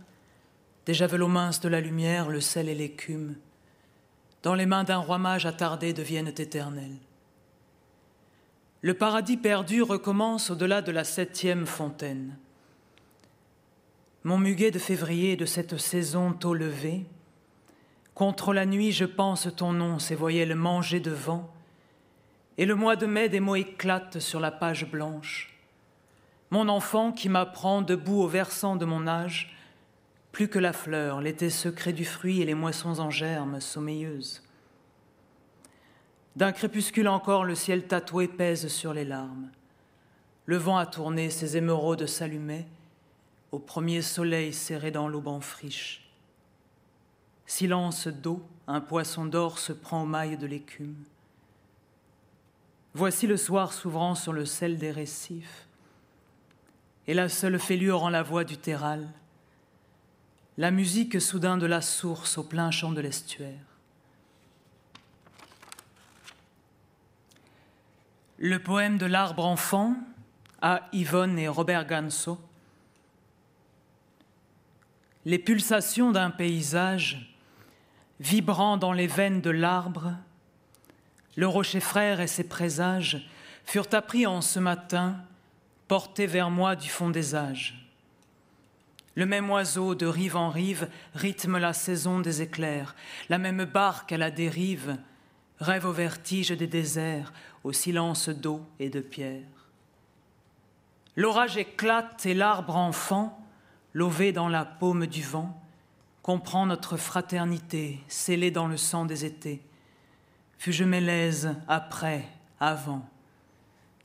des 0.85 0.93
javelots 0.93 1.29
minces 1.29 1.61
de 1.61 1.71
la 1.71 1.81
lumière, 1.81 2.29
le 2.29 2.43
sel 2.43 2.69
et 2.69 2.75
l'écume, 2.75 3.35
dans 4.43 4.55
les 4.55 4.67
mains 4.67 4.85
d'un 4.85 4.99
roi 4.99 5.17
mage 5.17 5.47
attardé 5.47 5.95
deviennent 5.95 6.29
éternels. 6.29 6.99
Le 8.83 8.93
paradis 8.93 9.39
perdu 9.39 9.81
recommence 9.81 10.51
au-delà 10.51 10.83
de 10.83 10.93
la 10.93 11.05
septième 11.05 11.65
fontaine. 11.65 12.37
Mon 14.25 14.39
muguet 14.39 14.71
de 14.71 14.79
février 14.79 15.37
de 15.37 15.45
cette 15.45 15.77
saison 15.77 16.33
tôt 16.33 16.55
levée, 16.55 17.07
Contre 18.15 18.55
la 18.55 18.65
nuit, 18.65 18.93
je 18.93 19.05
pense 19.05 19.49
ton 19.57 19.73
nom, 19.73 19.99
ces 19.99 20.15
voyelles 20.15 20.55
mangées 20.55 21.01
de 21.01 21.11
vent, 21.11 21.53
et 22.57 22.65
le 22.65 22.77
mois 22.77 22.95
de 22.95 23.07
mai 23.07 23.29
des 23.29 23.41
mots 23.41 23.57
éclatent 23.57 24.21
sur 24.21 24.39
la 24.39 24.53
page 24.53 24.89
blanche. 24.89 25.53
Mon 26.51 26.69
enfant 26.69 27.11
qui 27.11 27.29
m'apprend 27.29 27.83
debout 27.83 28.23
au 28.23 28.29
versant 28.29 28.77
de 28.77 28.85
mon 28.85 29.09
âge, 29.09 29.57
plus 30.31 30.49
que 30.49 30.61
la 30.61 30.73
fleur, 30.73 31.21
l'été 31.21 31.51
secret 31.51 31.93
du 31.93 32.05
fruit 32.05 32.41
et 32.41 32.45
les 32.45 32.55
moissons 32.55 33.01
en 33.01 33.11
germe 33.11 33.61
sommeilleuses. 33.61 34.43
D'un 36.37 36.53
crépuscule 36.53 37.09
encore, 37.09 37.45
le 37.45 37.57
ciel 37.57 37.87
tatoué 37.89 38.29
pèse 38.29 38.69
sur 38.69 38.95
les 38.95 39.05
larmes. 39.05 39.51
Le 40.47 40.57
vent 40.57 40.77
a 40.77 40.87
tourné 40.87 41.31
ses 41.31 41.57
émeraudes 41.57 42.07
s'allumaient, 42.07 42.67
au 43.55 43.61
premier 43.61 44.03
soleil 44.03 44.53
serré 44.53 44.91
dans 44.91 45.07
l'aube 45.07 45.29
en 45.29 45.41
friche. 45.41 46.03
Silence 47.47 48.09
d'eau, 48.09 48.45
un 48.67 48.81
poisson 48.81 49.27
d'or 49.27 49.61
se 49.61 49.73
prend 49.73 50.03
aux 50.03 50.07
mailles 50.07 50.37
de 50.37 50.47
l'écume. 50.49 50.97
Voici 52.95 53.29
le 53.29 53.37
soir 53.37 53.73
s'ouvrant 53.73 54.17
sur 54.17 54.33
le 54.33 54.45
sel 54.45 54.77
des 54.77 54.91
récifs, 54.91 55.69
et 57.07 57.15
la 57.15 57.29
seule 57.29 57.61
fêlure 57.61 58.03
en 58.03 58.09
la 58.09 58.25
voix 58.25 58.43
du 58.43 58.57
terral, 58.57 59.09
la 60.59 60.73
musique 60.73 61.21
soudain 61.21 61.57
de 61.57 61.67
la 61.67 61.81
source 61.81 62.39
au 62.39 62.43
plein 62.43 62.73
champ 62.73 62.91
de 62.91 63.01
l'estuaire. 63.01 63.67
Le 68.39 68.59
poème 68.59 68.99
de 68.99 69.07
l'arbre 69.07 69.47
enfant 69.47 69.95
à 70.61 70.89
Yvonne 70.93 71.39
et 71.39 71.47
Robert 71.47 71.87
Ganso. 71.87 72.41
Les 75.25 75.39
pulsations 75.39 76.13
d'un 76.13 76.31
paysage 76.31 77.35
vibrant 78.21 78.77
dans 78.77 78.93
les 78.93 79.07
veines 79.07 79.41
de 79.41 79.51
l'arbre, 79.51 80.13
le 81.37 81.49
rocher 81.49 81.81
frère 81.81 82.21
et 82.21 82.27
ses 82.27 82.45
présages 82.45 83.29
furent 83.65 83.93
appris 83.93 84.27
en 84.27 84.41
ce 84.41 84.59
matin, 84.59 85.17
portés 85.89 86.27
vers 86.27 86.51
moi 86.51 86.77
du 86.77 86.89
fond 86.89 87.11
des 87.11 87.35
âges. 87.35 87.89
Le 89.17 89.27
même 89.27 89.51
oiseau 89.51 89.95
de 89.95 90.07
rive 90.07 90.37
en 90.37 90.51
rive 90.51 90.89
rythme 91.15 91.59
la 91.59 91.73
saison 91.73 92.21
des 92.21 92.43
éclairs, 92.43 92.95
la 93.29 93.39
même 93.39 93.65
barque 93.65 94.13
à 94.13 94.19
la 94.19 94.31
dérive 94.31 94.97
rêve 95.61 95.87
au 95.87 95.93
vertige 95.93 96.51
des 96.51 96.67
déserts, 96.67 97.33
au 97.63 97.73
silence 97.73 98.29
d'eau 98.29 98.61
et 98.79 98.91
de 98.91 99.01
pierre. 99.01 99.43
L'orage 101.17 101.57
éclate 101.57 102.27
et 102.27 102.35
l'arbre 102.35 102.77
enfant, 102.77 103.44
lové 103.95 104.33
dans 104.33 104.49
la 104.49 104.65
paume 104.65 105.07
du 105.07 105.23
vent, 105.23 105.59
comprend 106.23 106.67
notre 106.67 106.97
fraternité 106.97 108.01
scellée 108.09 108.51
dans 108.51 108.67
le 108.67 108.77
sang 108.77 109.07
des 109.07 109.25
étés. 109.25 109.63
Fus-je 110.59 110.85
mélèze 110.85 111.55
après, 111.69 112.29
avant 112.61 113.09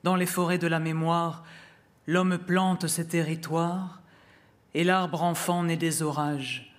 Dans 0.04 0.16
les 0.16 0.26
forêts 0.26 0.58
de 0.58 0.68
la 0.68 0.80
mémoire, 0.80 1.44
l'homme 2.08 2.38
plante 2.38 2.88
ses 2.88 3.08
territoires, 3.08 4.02
et 4.74 4.84
l'arbre 4.84 5.24
enfant 5.24 5.64
né 5.64 5.76
des 5.76 6.02
orages 6.04 6.70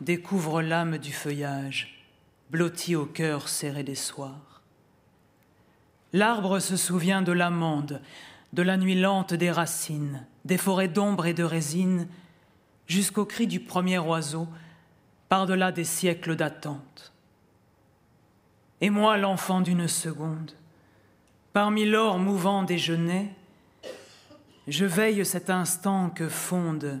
découvre 0.00 0.62
l'âme 0.62 0.98
du 0.98 1.12
feuillage, 1.12 2.04
blotti 2.50 2.94
au 2.96 3.04
cœur 3.04 3.48
serré 3.48 3.82
des 3.82 3.94
soirs. 3.94 4.62
L'arbre 6.12 6.60
se 6.60 6.76
souvient 6.76 7.20
de 7.20 7.32
l'amande, 7.32 8.00
de 8.52 8.62
la 8.62 8.76
nuit 8.76 8.98
lente 8.98 9.34
des 9.34 9.50
racines, 9.50 10.24
des 10.44 10.56
forêts 10.56 10.88
d'ombre 10.88 11.26
et 11.26 11.34
de 11.34 11.44
résine, 11.44 12.08
jusqu'au 12.88 13.24
cri 13.24 13.46
du 13.46 13.60
premier 13.60 13.98
oiseau 13.98 14.48
par-delà 15.28 15.70
des 15.70 15.84
siècles 15.84 16.34
d'attente. 16.34 17.12
Et 18.80 18.90
moi, 18.90 19.18
l'enfant 19.18 19.60
d'une 19.60 19.86
seconde, 19.88 20.52
parmi 21.52 21.84
l'or 21.84 22.18
mouvant 22.18 22.62
des 22.62 22.78
je 24.66 24.84
veille 24.84 25.24
cet 25.24 25.50
instant 25.50 26.10
que 26.10 26.28
fonde 26.28 27.00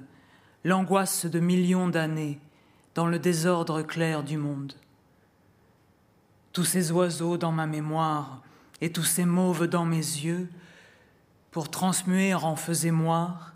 l'angoisse 0.64 1.26
de 1.26 1.40
millions 1.40 1.88
d'années 1.88 2.38
dans 2.94 3.06
le 3.06 3.18
désordre 3.18 3.82
clair 3.82 4.22
du 4.22 4.36
monde. 4.36 4.74
Tous 6.52 6.64
ces 6.64 6.90
oiseaux 6.90 7.36
dans 7.36 7.52
ma 7.52 7.66
mémoire 7.66 8.42
et 8.80 8.90
tous 8.90 9.04
ces 9.04 9.24
mauves 9.24 9.66
dans 9.66 9.84
mes 9.84 9.96
yeux, 9.96 10.48
pour 11.50 11.70
transmuer 11.70 12.34
en 12.34 12.56
feux 12.56 12.86
émoire 12.86 13.54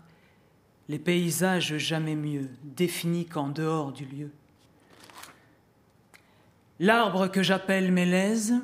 les 0.89 0.99
paysages 0.99 1.77
jamais 1.77 2.15
mieux 2.15 2.49
définis 2.63 3.25
qu'en 3.25 3.49
dehors 3.49 3.91
du 3.91 4.05
lieu. 4.05 4.31
L'arbre 6.79 7.27
que 7.27 7.43
j'appelle 7.43 7.91
Mélèze 7.91 8.55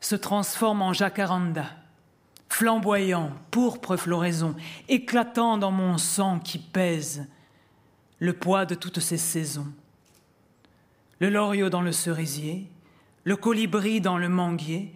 se 0.00 0.16
transforme 0.16 0.82
en 0.82 0.92
jacaranda, 0.92 1.66
flamboyant, 2.48 3.32
pourpre 3.50 3.96
floraison, 3.96 4.56
éclatant 4.88 5.58
dans 5.58 5.70
mon 5.70 5.98
sang 5.98 6.38
qui 6.38 6.58
pèse 6.58 7.26
le 8.18 8.32
poids 8.32 8.66
de 8.66 8.74
toutes 8.74 9.00
ces 9.00 9.18
saisons. 9.18 9.68
Le 11.20 11.28
loriot 11.28 11.68
dans 11.68 11.82
le 11.82 11.92
cerisier, 11.92 12.66
le 13.24 13.36
colibri 13.36 14.00
dans 14.00 14.18
le 14.18 14.28
manguier, 14.28 14.94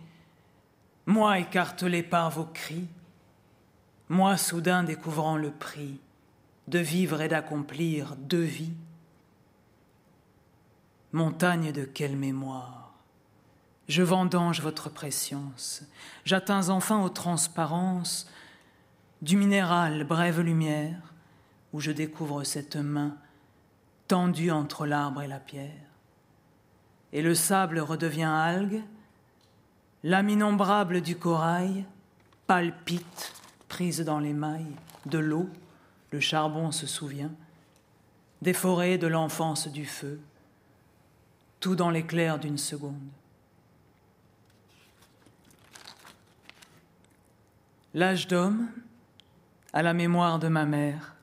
moi 1.06 1.38
écartelé 1.38 2.02
par 2.02 2.30
vos 2.30 2.46
cris, 2.46 2.86
moi 4.14 4.36
soudain 4.36 4.84
découvrant 4.84 5.36
le 5.36 5.50
prix 5.50 5.98
de 6.68 6.78
vivre 6.78 7.20
et 7.20 7.28
d'accomplir 7.28 8.14
deux 8.16 8.42
vies 8.42 8.72
Montagne 11.12 11.72
de 11.72 11.84
quelle 11.84 12.16
mémoire 12.16 12.94
Je 13.88 14.02
vendange 14.02 14.60
votre 14.60 14.88
préscience, 14.88 15.82
j'atteins 16.24 16.68
enfin 16.68 17.02
aux 17.02 17.08
transparences 17.08 18.30
du 19.20 19.36
minéral 19.36 20.04
brève 20.04 20.40
lumière, 20.40 21.12
où 21.72 21.80
je 21.80 21.90
découvre 21.90 22.44
cette 22.44 22.76
main 22.76 23.16
tendue 24.06 24.52
entre 24.52 24.86
l'arbre 24.86 25.22
et 25.22 25.28
la 25.28 25.40
pierre. 25.40 25.70
Et 27.12 27.20
le 27.20 27.34
sable 27.34 27.80
redevient 27.80 28.22
algue, 28.22 28.82
l'âme 30.04 30.28
innombrable 30.28 31.00
du 31.00 31.16
corail 31.16 31.84
palpite, 32.46 33.43
prise 33.74 34.02
dans 34.02 34.20
les 34.20 34.32
mailles 34.32 34.76
de 35.04 35.18
l'eau, 35.18 35.48
le 36.12 36.20
charbon 36.20 36.70
se 36.70 36.86
souvient, 36.86 37.32
des 38.40 38.52
forêts 38.52 38.98
de 38.98 39.08
l'enfance 39.08 39.66
du 39.66 39.84
feu, 39.84 40.20
tout 41.58 41.74
dans 41.74 41.90
l'éclair 41.90 42.38
d'une 42.38 42.56
seconde. 42.56 42.94
L'âge 47.94 48.28
d'homme, 48.28 48.68
à 49.72 49.82
la 49.82 49.92
mémoire 49.92 50.38
de 50.38 50.46
ma 50.46 50.66
mère. 50.66 51.16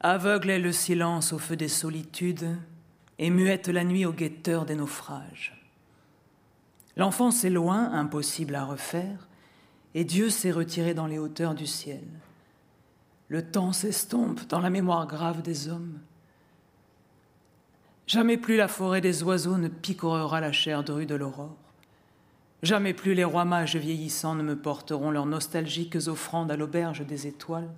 Aveugle 0.00 0.50
est 0.50 0.58
le 0.58 0.72
silence 0.72 1.32
au 1.32 1.38
feu 1.38 1.54
des 1.54 1.68
solitudes, 1.68 2.56
et 3.20 3.30
muette 3.30 3.68
la 3.68 3.84
nuit 3.84 4.06
au 4.06 4.12
guetteur 4.12 4.66
des 4.66 4.74
naufrages. 4.74 5.55
L'enfance 6.96 7.44
est 7.44 7.50
loin, 7.50 7.92
impossible 7.92 8.54
à 8.54 8.64
refaire, 8.64 9.28
et 9.94 10.04
Dieu 10.04 10.30
s'est 10.30 10.50
retiré 10.50 10.94
dans 10.94 11.06
les 11.06 11.18
hauteurs 11.18 11.54
du 11.54 11.66
ciel. 11.66 12.04
Le 13.28 13.42
temps 13.42 13.72
s'estompe 13.72 14.46
dans 14.48 14.60
la 14.60 14.70
mémoire 14.70 15.06
grave 15.06 15.42
des 15.42 15.68
hommes. 15.68 15.98
Jamais 18.06 18.36
plus 18.36 18.56
la 18.56 18.68
forêt 18.68 19.00
des 19.00 19.22
oiseaux 19.22 19.58
ne 19.58 19.68
picorera 19.68 20.40
la 20.40 20.52
chair 20.52 20.84
drue 20.84 21.06
de 21.06 21.14
l'aurore. 21.14 21.56
Jamais 22.62 22.94
plus 22.94 23.14
les 23.14 23.24
rois 23.24 23.44
mages 23.44 23.76
vieillissants 23.76 24.34
ne 24.34 24.42
me 24.42 24.56
porteront 24.56 25.10
leurs 25.10 25.26
nostalgiques 25.26 25.98
offrandes 26.06 26.50
à 26.50 26.56
l'auberge 26.56 27.04
des 27.04 27.26
étoiles. 27.26 27.70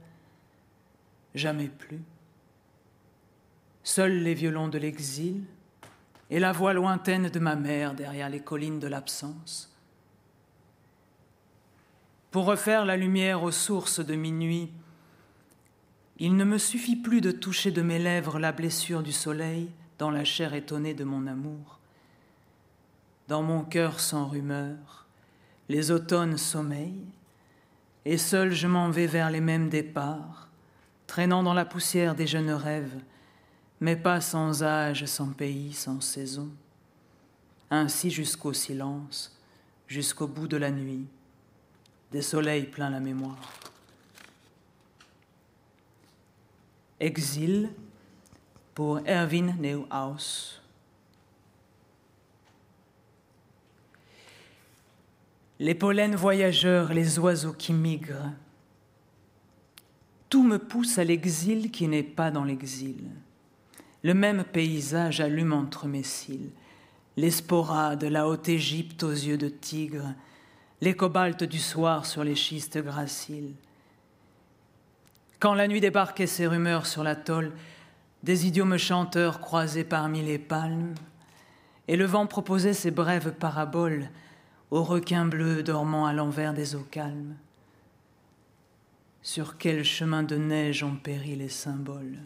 Jamais 1.35 1.69
plus. 1.69 2.03
Seuls 3.83 4.19
les 4.23 4.35
violons 4.35 4.69
de 4.69 4.79
l'exil 4.79 5.43
et 6.31 6.39
la 6.39 6.53
voix 6.53 6.73
lointaine 6.73 7.29
de 7.29 7.39
ma 7.39 7.57
mère 7.57 7.95
derrière 7.95 8.29
les 8.29 8.41
collines 8.41 8.79
de 8.79 8.87
l'absence. 8.87 9.73
Pour 12.31 12.45
refaire 12.45 12.85
la 12.85 12.97
lumière 12.97 13.43
aux 13.43 13.51
sources 13.51 14.05
de 14.05 14.15
minuit, 14.15 14.71
Il 16.21 16.35
ne 16.37 16.45
me 16.45 16.59
suffit 16.59 16.97
plus 16.97 17.21
de 17.21 17.31
toucher 17.31 17.71
de 17.71 17.81
mes 17.81 18.01
lèvres 18.01 18.41
la 18.41 18.51
blessure 18.51 19.05
du 19.05 19.13
soleil 19.13 19.71
dans 19.99 20.11
la 20.11 20.25
chair 20.25 20.53
étonnée 20.53 20.93
de 20.93 21.05
mon 21.05 21.29
amour. 21.29 21.79
Dans 23.29 23.43
mon 23.43 23.63
cœur 23.63 24.01
sans 24.01 24.27
rumeur, 24.27 25.07
les 25.69 25.93
automnes 25.93 26.37
sommeillent, 26.37 27.07
et 28.05 28.19
seul 28.19 28.53
je 28.53 28.67
m'en 28.67 28.91
vais 28.91 29.07
vers 29.07 29.31
les 29.31 29.41
mêmes 29.41 29.69
départs, 29.69 30.49
traînant 31.07 31.45
dans 31.45 31.55
la 31.55 31.65
poussière 31.65 32.17
des 32.17 32.27
jeunes 32.27 32.51
rêves, 32.51 32.99
mais 33.81 33.97
pas 33.97 34.21
sans 34.21 34.63
âge, 34.63 35.05
sans 35.05 35.29
pays, 35.29 35.73
sans 35.73 36.01
saison. 36.01 36.49
Ainsi 37.71 38.11
jusqu'au 38.11 38.53
silence, 38.53 39.37
jusqu'au 39.87 40.27
bout 40.27 40.49
de 40.49 40.57
la 40.57 40.71
nuit, 40.71 41.07
des 42.11 42.23
soleils 42.23 42.67
plein 42.67 42.91
la 42.91 43.01
mémoire. 43.01 43.39
Exil 47.01 47.71
pour 48.75 49.01
Erwin 49.07 49.55
Neuhaus. 49.61 50.61
Les 55.61 55.75
pollens 55.75 56.17
voyageurs, 56.17 56.93
les 56.93 57.19
oiseaux 57.19 57.53
qui 57.53 57.73
migrent, 57.73 58.33
tout 60.29 60.43
me 60.43 60.59
pousse 60.59 60.99
à 60.99 61.05
l'exil 61.05 61.71
qui 61.71 61.89
n'est 61.89 62.03
pas 62.03 62.31
dans 62.31 62.45
l'exil. 62.45 62.97
Le 64.05 64.15
même 64.15 64.45
paysage 64.45 65.21
allume 65.21 65.53
entre 65.53 65.87
mes 65.87 66.03
cils, 66.03 66.51
l'esporade, 67.17 68.05
la 68.05 68.29
haute 68.29 68.49
Égypte 68.49 69.03
aux 69.03 69.11
yeux 69.11 69.39
de 69.39 69.49
tigre, 69.49 70.15
les 70.81 70.95
cobaltes 70.95 71.45
du 71.45 71.59
soir 71.59 72.07
sur 72.07 72.23
les 72.23 72.37
schistes 72.37 72.79
graciles. 72.79 73.55
Quand 75.41 75.55
la 75.55 75.67
nuit 75.67 75.81
débarquait 75.81 76.29
ses 76.29 76.47
rumeurs 76.47 76.87
sur 76.87 77.03
l'atoll, 77.03 77.53
des 78.23 78.47
idiomes 78.47 78.79
chanteurs 78.79 79.41
croisés 79.41 79.85
parmi 79.85 80.23
les 80.23 80.39
palmes, 80.39 80.95
et 81.89 81.97
le 81.97 82.05
vent 82.05 82.27
proposait 82.27 82.75
ses 82.75 82.91
brèves 82.91 83.33
paraboles 83.33 84.11
aux 84.71 84.85
requins 84.85 85.27
bleus 85.27 85.63
dormant 85.63 86.07
à 86.07 86.13
l'envers 86.13 86.55
des 86.55 86.75
eaux 86.75 86.87
calmes. 86.91 87.35
Sur 89.23 89.59
quel 89.59 89.85
chemin 89.85 90.23
de 90.23 90.37
neige 90.37 90.83
ont 90.85 90.97
péri 90.97 91.35
les 91.35 91.49
symboles? 91.49 92.19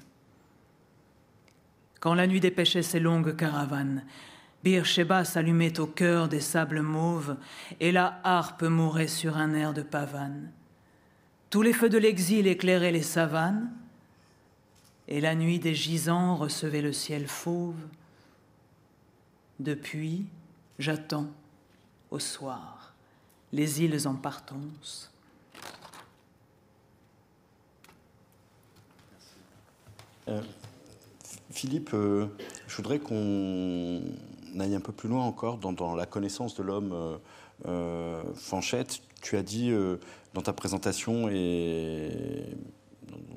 Quand 2.03 2.15
la 2.15 2.27
nuit 2.27 2.41
dépêchait 2.41 2.83
ses 2.83 2.99
longues 2.99 3.37
caravanes, 3.37 4.05
Beersheba 4.65 5.25
s'allumait 5.25 5.79
au 5.79 5.87
cœur 5.87 6.29
des 6.29 6.41
sables 6.41 6.81
mauves, 6.81 7.37
et 7.79 7.93
la 7.93 8.21
harpe 8.25 8.65
mourait 8.65 9.07
sur 9.07 9.37
un 9.37 9.55
air 9.55 9.73
de 9.73 9.83
pavane. 9.83 10.51
Tous 11.49 11.63
les 11.63 11.73
feux 11.73 11.89
de 11.89 11.99
l'exil 11.99 12.49
éclairaient 12.49 12.91
les 12.91 13.05
savanes, 13.05 13.71
et 15.07 15.21
la 15.21 15.37
nuit 15.37 15.61
des 15.61 15.77
gisants 15.77 16.35
recevait 16.35 16.83
le 16.83 16.93
ciel 16.93 17.29
fauve. 17.29 17.79
Depuis, 19.61 20.27
j'attends, 20.81 21.31
au 22.11 22.19
soir, 22.19 22.95
les 23.53 23.81
îles 23.81 24.09
en 24.09 24.17
partance. 24.17 25.13
Euh, 30.27 30.43
Philippe, 31.53 31.91
euh, 31.95 32.27
je 32.67 32.77
voudrais 32.77 32.99
qu'on 32.99 34.01
aille 34.59 34.75
un 34.75 34.81
peu 34.81 34.93
plus 34.93 35.09
loin 35.09 35.25
encore 35.25 35.59
dans, 35.59 35.95
la 35.95 36.07
connaissance 36.07 36.55
de 36.55 36.63
l'homme 36.63 37.19
euh, 37.67 38.23
Fanchette. 38.35 39.01
Tu 39.21 39.37
as 39.37 39.43
dit 39.43 39.73
dans 40.35 40.43
ta 40.43 40.53
présentation 40.53 41.29
et 41.29 42.11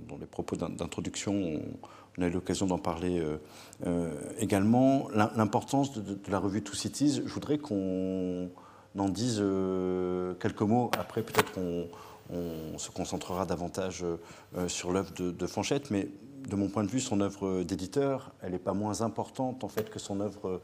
dans 0.07 0.17
les 0.17 0.25
propos 0.25 0.55
d'introduction, 0.55 1.61
on 2.17 2.21
a 2.21 2.27
eu 2.27 2.31
l'occasion 2.31 2.65
d'en 2.65 2.77
parler 2.77 3.19
euh, 3.19 3.37
euh, 3.85 4.13
également, 4.39 5.07
l'importance 5.13 5.93
de, 5.93 6.17
la 6.29 6.39
revue 6.39 6.61
Two 6.61 6.75
Cities. 6.75 7.21
Je 7.25 7.33
voudrais 7.33 7.57
qu'on 7.57 8.49
en 8.97 9.09
dise 9.09 9.39
euh, 9.41 10.33
quelques 10.35 10.61
mots. 10.61 10.91
Après, 10.97 11.21
peut-être 11.21 11.51
qu'on 11.51 11.87
se 12.77 12.89
concentrera 12.89 13.45
davantage 13.45 14.03
sur 14.67 14.91
l'œuvre 14.91 15.11
de, 15.13 15.47
Fanchette, 15.47 15.91
de 16.49 16.55
mon 16.55 16.69
point 16.69 16.83
de 16.83 16.89
vue, 16.89 16.99
son 16.99 17.21
œuvre 17.21 17.63
d'éditeur, 17.63 18.33
elle 18.41 18.51
n'est 18.51 18.59
pas 18.59 18.73
moins 18.73 19.01
importante 19.01 19.63
en 19.63 19.67
fait 19.67 19.89
que 19.89 19.99
son 19.99 20.19
œuvre 20.19 20.61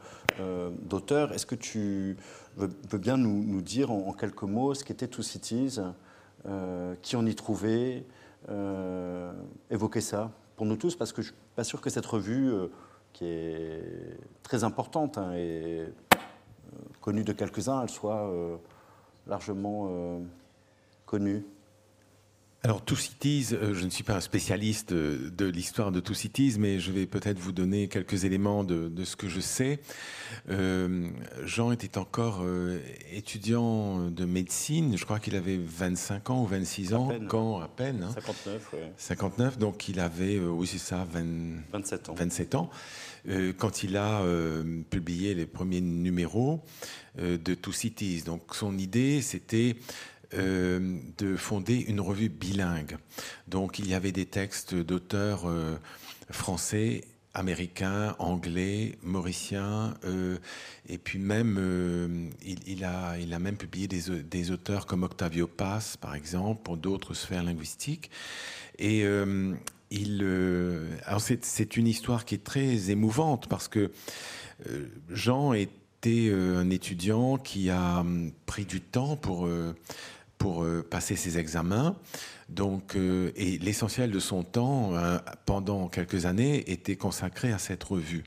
d'auteur. 0.82 1.32
Est-ce 1.32 1.46
que 1.46 1.54
tu 1.54 2.16
veux, 2.56 2.98
bien 2.98 3.16
nous, 3.16 3.60
dire 3.62 3.90
en, 3.90 4.12
quelques 4.12 4.42
mots 4.42 4.74
ce 4.74 4.84
qu'était 4.84 5.08
Two 5.08 5.22
Cities 5.22 5.80
euh, 6.46 6.96
qui 7.02 7.14
on 7.14 7.24
y 7.24 7.36
trouvait, 7.36 8.04
euh, 8.48 9.32
évoquer 9.70 10.00
ça 10.00 10.32
pour 10.56 10.66
nous 10.66 10.74
tous, 10.74 10.96
parce 10.96 11.12
que 11.12 11.22
je 11.22 11.28
ne 11.28 11.32
suis 11.34 11.42
pas 11.54 11.62
sûr 11.62 11.80
que 11.80 11.88
cette 11.88 12.04
revue, 12.04 12.50
euh, 12.50 12.66
qui 13.12 13.26
est 13.26 14.18
très 14.42 14.64
importante 14.64 15.18
hein, 15.18 15.34
et 15.34 15.86
connue 17.00 17.22
de 17.22 17.32
quelques-uns, 17.32 17.82
elle 17.82 17.90
soit 17.90 18.28
largement 19.26 20.20
connue. 21.04 21.44
Alors, 22.64 22.84
Two 22.84 22.94
Cities, 22.94 23.48
euh, 23.54 23.74
je 23.74 23.84
ne 23.84 23.90
suis 23.90 24.04
pas 24.04 24.14
un 24.14 24.20
spécialiste 24.20 24.92
de 24.92 25.46
l'histoire 25.46 25.90
de 25.90 25.98
Two 25.98 26.14
Cities, 26.14 26.54
mais 26.60 26.78
je 26.78 26.92
vais 26.92 27.06
peut-être 27.06 27.40
vous 27.40 27.50
donner 27.50 27.88
quelques 27.88 28.24
éléments 28.24 28.62
de, 28.62 29.04
ce 29.04 29.16
que 29.16 29.28
je 29.28 29.40
sais. 29.40 29.80
Euh, 30.48 31.08
Jean 31.44 31.72
était 31.72 31.98
encore 31.98 32.42
euh, 32.44 32.78
étudiant 33.10 34.10
de 34.10 34.24
médecine, 34.24 34.96
je 34.96 35.04
crois 35.04 35.18
qu'il 35.18 35.34
avait 35.34 35.58
25 35.58 36.30
ans 36.30 36.42
ou 36.44 36.46
26 36.46 36.94
ans, 36.94 37.10
quand 37.28 37.58
à 37.58 37.66
peine. 37.66 38.06
59, 38.14 38.68
oui. 38.74 38.78
59, 38.96 39.58
donc 39.58 39.88
il 39.88 39.98
avait, 39.98 40.38
oui 40.38 40.68
c'est 40.68 40.78
ça, 40.78 41.04
27 41.72 42.10
ans. 42.10 42.14
27 42.14 42.54
ans. 42.54 42.70
quand 43.58 43.82
il 43.82 43.96
a 43.96 44.22
publié 44.88 45.34
les 45.34 45.46
premiers 45.46 45.80
numéros 45.80 46.60
de 47.18 47.54
Two 47.54 47.72
Cities. 47.72 48.22
Donc 48.22 48.54
son 48.54 48.78
idée, 48.78 49.20
c'était 49.20 49.76
euh, 50.34 50.98
de 51.18 51.36
fonder 51.36 51.76
une 51.76 52.00
revue 52.00 52.30
bilingue. 52.30 52.96
Donc 53.48 53.78
il 53.78 53.86
y 53.86 53.92
avait 53.92 54.12
des 54.12 54.24
textes 54.24 54.74
d'auteurs 54.74 55.42
euh, 55.46 55.76
français, 56.30 57.04
américains, 57.34 58.16
anglais, 58.18 58.96
mauriciens, 59.02 59.92
euh, 60.04 60.38
et 60.88 60.96
puis 60.96 61.18
même 61.18 62.30
il, 62.66 62.84
a, 62.84 63.18
il 63.18 63.34
a 63.34 63.38
même 63.38 63.56
publié 63.56 63.88
des, 63.88 64.22
des, 64.22 64.50
auteurs 64.50 64.86
comme 64.86 65.02
Octavio 65.02 65.46
Paz, 65.46 65.98
par 65.98 66.14
exemple, 66.14 66.62
pour 66.62 66.78
d'autres 66.78 67.12
sphères 67.12 67.42
linguistiques. 67.42 68.10
Et 68.78 69.04
il, 69.90 70.26
c'est 71.42 71.76
une 71.76 71.86
histoire 71.86 72.24
qui 72.24 72.36
est 72.36 72.44
très 72.44 72.90
émouvante 72.90 73.48
parce 73.48 73.68
que 73.68 73.92
Jean 75.10 75.52
était 75.52 76.32
un 76.32 76.70
étudiant 76.70 77.36
qui 77.36 77.68
a 77.68 78.00
hum, 78.00 78.32
pris 78.46 78.64
du 78.64 78.80
temps 78.80 79.16
pour 79.16 79.46
pour 80.42 80.64
euh, 80.64 80.82
passer 80.82 81.14
ses 81.14 81.38
examens. 81.38 81.96
Donc, 82.48 82.96
euh, 82.96 83.30
et 83.36 83.58
l'essentiel 83.58 84.10
de 84.10 84.18
son 84.18 84.42
temps, 84.42 84.96
euh, 84.96 85.18
pendant 85.46 85.88
quelques 85.88 86.26
années, 86.26 86.68
était 86.70 86.96
consacré 86.96 87.52
à 87.52 87.58
cette 87.58 87.84
revue. 87.84 88.24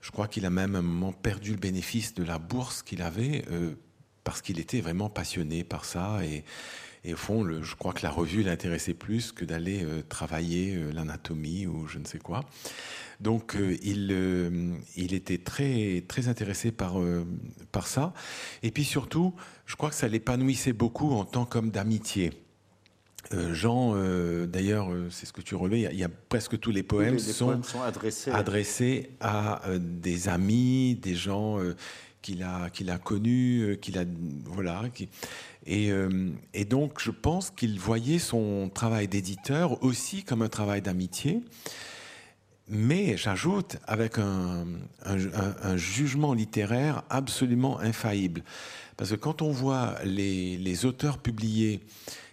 Je 0.00 0.10
crois 0.10 0.26
qu'il 0.26 0.44
a 0.46 0.50
même 0.50 0.74
un 0.74 0.82
moment 0.82 1.12
perdu 1.12 1.52
le 1.52 1.58
bénéfice 1.58 2.12
de 2.14 2.24
la 2.24 2.38
bourse 2.38 2.82
qu'il 2.82 3.02
avait 3.02 3.44
parce 4.24 4.42
qu'il 4.42 4.58
était 4.58 4.80
vraiment 4.80 5.10
passionné 5.10 5.64
par 5.64 5.84
ça. 5.84 6.20
Et, 6.24 6.44
au 7.12 7.16
fond, 7.16 7.62
je 7.62 7.74
crois 7.74 7.92
que 7.92 8.02
la 8.02 8.10
revue 8.10 8.42
l'intéressait 8.42 8.94
plus 8.94 9.32
que 9.32 9.44
d'aller 9.44 9.84
travailler 10.08 10.76
l'anatomie 10.92 11.66
ou 11.66 11.86
je 11.88 11.98
ne 11.98 12.04
sais 12.04 12.18
quoi. 12.18 12.44
Donc 13.20 13.56
il, 13.82 14.78
il 14.96 15.14
était 15.14 15.38
très, 15.38 16.04
très 16.06 16.28
intéressé 16.28 16.70
par, 16.70 16.94
par 17.72 17.88
ça. 17.88 18.12
Et 18.62 18.70
puis 18.70 18.84
surtout, 18.84 19.34
je 19.68 19.76
crois 19.76 19.90
que 19.90 19.94
ça 19.94 20.08
l'épanouissait 20.08 20.72
beaucoup 20.72 21.12
en 21.12 21.24
tant 21.24 21.44
qu'homme 21.44 21.70
d'amitié. 21.70 22.32
Euh, 23.34 23.52
Jean, 23.52 23.92
euh, 23.94 24.46
d'ailleurs, 24.46 24.90
euh, 24.90 25.08
c'est 25.10 25.26
ce 25.26 25.32
que 25.34 25.42
tu 25.42 25.54
relevais, 25.54 25.82
il 25.92 25.98
y, 25.98 26.04
a, 26.04 26.08
presque 26.08 26.58
tous 26.58 26.70
les 26.70 26.82
poèmes, 26.82 27.18
sont, 27.18 27.60
adressés, 28.32 29.10
à 29.20 29.60
des 29.78 30.30
amis, 30.30 30.94
des 30.94 31.14
gens 31.14 31.58
qu'il 32.22 32.42
a, 32.42 32.70
qu'il 32.70 32.90
a 32.90 32.96
connus, 32.96 33.76
qu'il 33.82 33.98
a, 33.98 34.04
voilà, 34.44 34.84
et, 35.66 35.90
et, 36.54 36.64
donc 36.64 37.00
je 37.00 37.10
pense 37.10 37.50
qu'il 37.50 37.78
voyait 37.78 38.18
son 38.18 38.70
travail 38.72 39.06
d'éditeur 39.06 39.82
aussi 39.84 40.22
comme 40.22 40.40
un 40.40 40.48
travail 40.48 40.80
d'amitié, 40.80 41.42
mais 42.68 43.18
j'ajoute 43.18 43.76
avec 43.86 44.18
un, 44.18 44.64
un, 45.04 45.76
jugement 45.76 46.32
littéraire 46.32 47.02
absolument 47.10 47.78
infaillible. 47.80 48.42
Parce 48.98 49.10
que 49.10 49.14
quand 49.14 49.42
on 49.42 49.52
voit 49.52 49.94
les, 50.04 50.84
auteurs 50.84 51.18
publiés, 51.18 51.80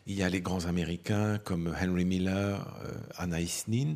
il 0.07 0.15
y 0.15 0.23
a 0.23 0.29
les 0.29 0.41
grands 0.41 0.65
américains 0.65 1.37
comme 1.37 1.73
Henry 1.79 2.05
Miller, 2.05 2.75
euh, 2.83 2.91
Anna 3.17 3.39
Isnin, 3.39 3.95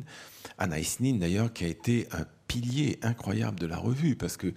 Anna 0.56 0.78
Isnin 0.78 1.16
d'ailleurs 1.16 1.52
qui 1.52 1.64
a 1.64 1.66
été 1.66 2.06
un 2.12 2.24
pilier 2.46 2.98
incroyable 3.02 3.58
de 3.58 3.66
la 3.66 3.76
revue 3.76 4.14
parce 4.14 4.36
que 4.36 4.54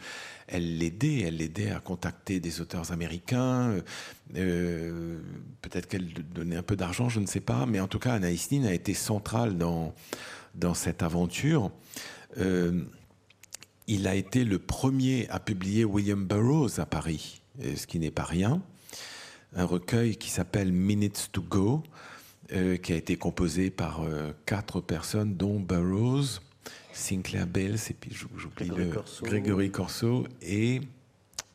elle 0.47 0.77
l'aidait, 0.77 1.21
elle 1.21 1.37
l'aidait 1.37 1.71
à 1.71 1.79
contacter 1.79 2.39
des 2.39 2.61
auteurs 2.61 2.91
américains. 2.91 3.81
Euh, 4.35 5.19
peut-être 5.63 5.87
qu'elle 5.87 6.13
donnait 6.13 6.57
un 6.57 6.63
peu 6.63 6.75
d'argent, 6.75 7.09
je 7.09 7.19
ne 7.19 7.25
sais 7.25 7.39
pas, 7.39 7.65
mais 7.65 7.79
en 7.79 7.87
tout 7.87 7.99
cas, 7.99 8.13
Anaïs 8.13 8.51
Nin 8.51 8.65
a 8.65 8.73
été 8.73 8.93
centrale 8.93 9.57
dans, 9.57 9.95
dans 10.53 10.75
cette 10.75 11.01
aventure. 11.01 11.71
Euh, 12.37 12.83
il 13.87 14.07
a 14.07 14.13
été 14.13 14.43
le 14.43 14.59
premier 14.59 15.27
à 15.29 15.39
publier 15.39 15.83
William 15.83 16.23
Burroughs 16.25 16.79
à 16.79 16.85
Paris, 16.85 17.42
ce 17.61 17.87
qui 17.87 17.99
n'est 17.99 18.11
pas 18.11 18.23
rien. 18.23 18.61
Un 19.55 19.65
recueil 19.65 20.15
qui 20.15 20.29
s'appelle 20.29 20.71
Minutes 20.71 21.29
to 21.31 21.41
Go, 21.41 21.83
euh, 22.51 22.77
qui 22.77 22.93
a 22.93 22.95
été 22.95 23.15
composé 23.15 23.69
par 23.69 24.01
quatre 24.45 24.81
personnes, 24.81 25.35
dont 25.35 25.59
Burroughs, 25.59 26.41
Sinclair 26.93 27.47
Bell, 27.47 27.75
et 27.75 27.93
puis 27.93 28.11
j'oublie 28.13 28.69
le 28.69 28.91
Corso. 28.91 29.25
Grégory 29.25 29.71
Corso, 29.71 30.27
et 30.41 30.81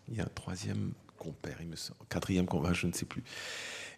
il 0.09 0.17
y 0.17 0.21
a 0.21 0.25
un 0.25 0.31
troisième 0.35 0.93
compère, 1.17 1.57
il 1.61 1.69
me 1.69 1.77
semble, 1.77 1.99
quatrième 2.09 2.47
compère, 2.47 2.75
je 2.75 2.87
ne 2.87 2.93
sais 2.93 3.05
plus. 3.05 3.23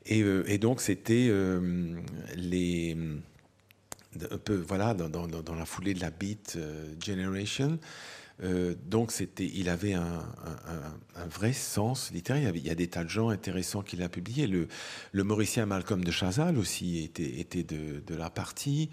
Et, 0.06 0.22
euh, 0.22 0.58
donc 0.58 0.80
c'était 0.80 1.26
euh, 1.28 1.96
les 2.36 2.96
un 4.30 4.38
peu 4.38 4.56
voilà 4.56 4.94
dans, 4.94 5.08
dans, 5.08 5.26
dans, 5.28 5.54
la 5.54 5.64
foulée 5.64 5.94
de 5.94 6.00
la 6.00 6.10
Beat 6.10 6.58
euh, 8.42 8.74
donc 8.86 9.12
c'était, 9.12 9.50
il 9.52 9.68
avait 9.68 9.94
un, 9.94 10.24
vrai 11.28 11.52
sens 11.52 12.10
littéraire. 12.12 12.52
Il 12.54 12.66
y, 12.66 12.70
a 12.70 12.74
des 12.74 12.88
tas 12.88 13.04
de 13.04 13.08
gens 13.08 13.28
intéressants 13.28 13.82
qu'il 13.82 14.02
a 14.02 14.08
publiés. 14.08 14.46
Le, 14.46 14.68
Mauricien 15.24 15.66
Malcolm 15.66 16.02
de 16.02 16.10
Chazal 16.10 16.56
aussi 16.58 16.98
était, 16.98 17.62
de, 17.62 18.14
la 18.14 18.30
partie 18.30 18.90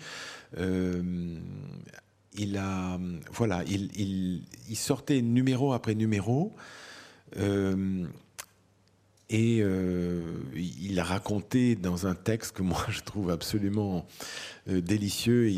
il 2.38 2.58
a, 2.58 3.00
voilà, 3.32 3.64
il, 3.68 4.44
sortait 4.76 5.22
numéro 5.22 5.74
après 5.74 5.96
numéro. 5.96 6.56
Euh, 7.38 8.06
et 9.30 9.60
euh, 9.62 10.22
il 10.56 11.00
a 11.00 11.04
raconté 11.04 11.76
dans 11.76 12.08
un 12.08 12.16
texte 12.16 12.56
que 12.56 12.62
moi 12.62 12.86
je 12.90 13.02
trouve 13.02 13.30
absolument 13.30 14.06
euh, 14.70 14.82
délicieux, 14.82 15.52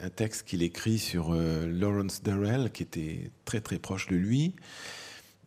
un 0.00 0.10
texte 0.10 0.46
qu'il 0.46 0.62
écrit 0.62 0.98
sur 0.98 1.32
Lawrence 1.32 2.22
Durrell, 2.22 2.70
qui 2.72 2.82
était 2.82 3.30
très 3.44 3.60
très 3.60 3.78
proche 3.78 4.06
de 4.06 4.16
lui. 4.16 4.54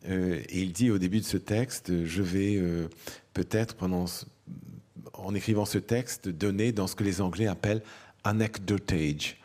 et 0.06 0.60
il 0.60 0.72
dit 0.72 0.90
au 0.90 0.98
début 0.98 1.20
de 1.20 1.24
ce 1.24 1.38
texte, 1.38 2.04
je 2.04 2.22
vais 2.22 2.60
peut-être 3.32 3.76
en 5.14 5.34
écrivant 5.34 5.64
ce 5.64 5.78
texte, 5.78 6.28
donner 6.28 6.72
dans 6.72 6.86
ce 6.86 6.94
que 6.94 7.04
les 7.04 7.20
Anglais 7.20 7.46
appellent 7.46 7.82
anecdotage 8.24 9.38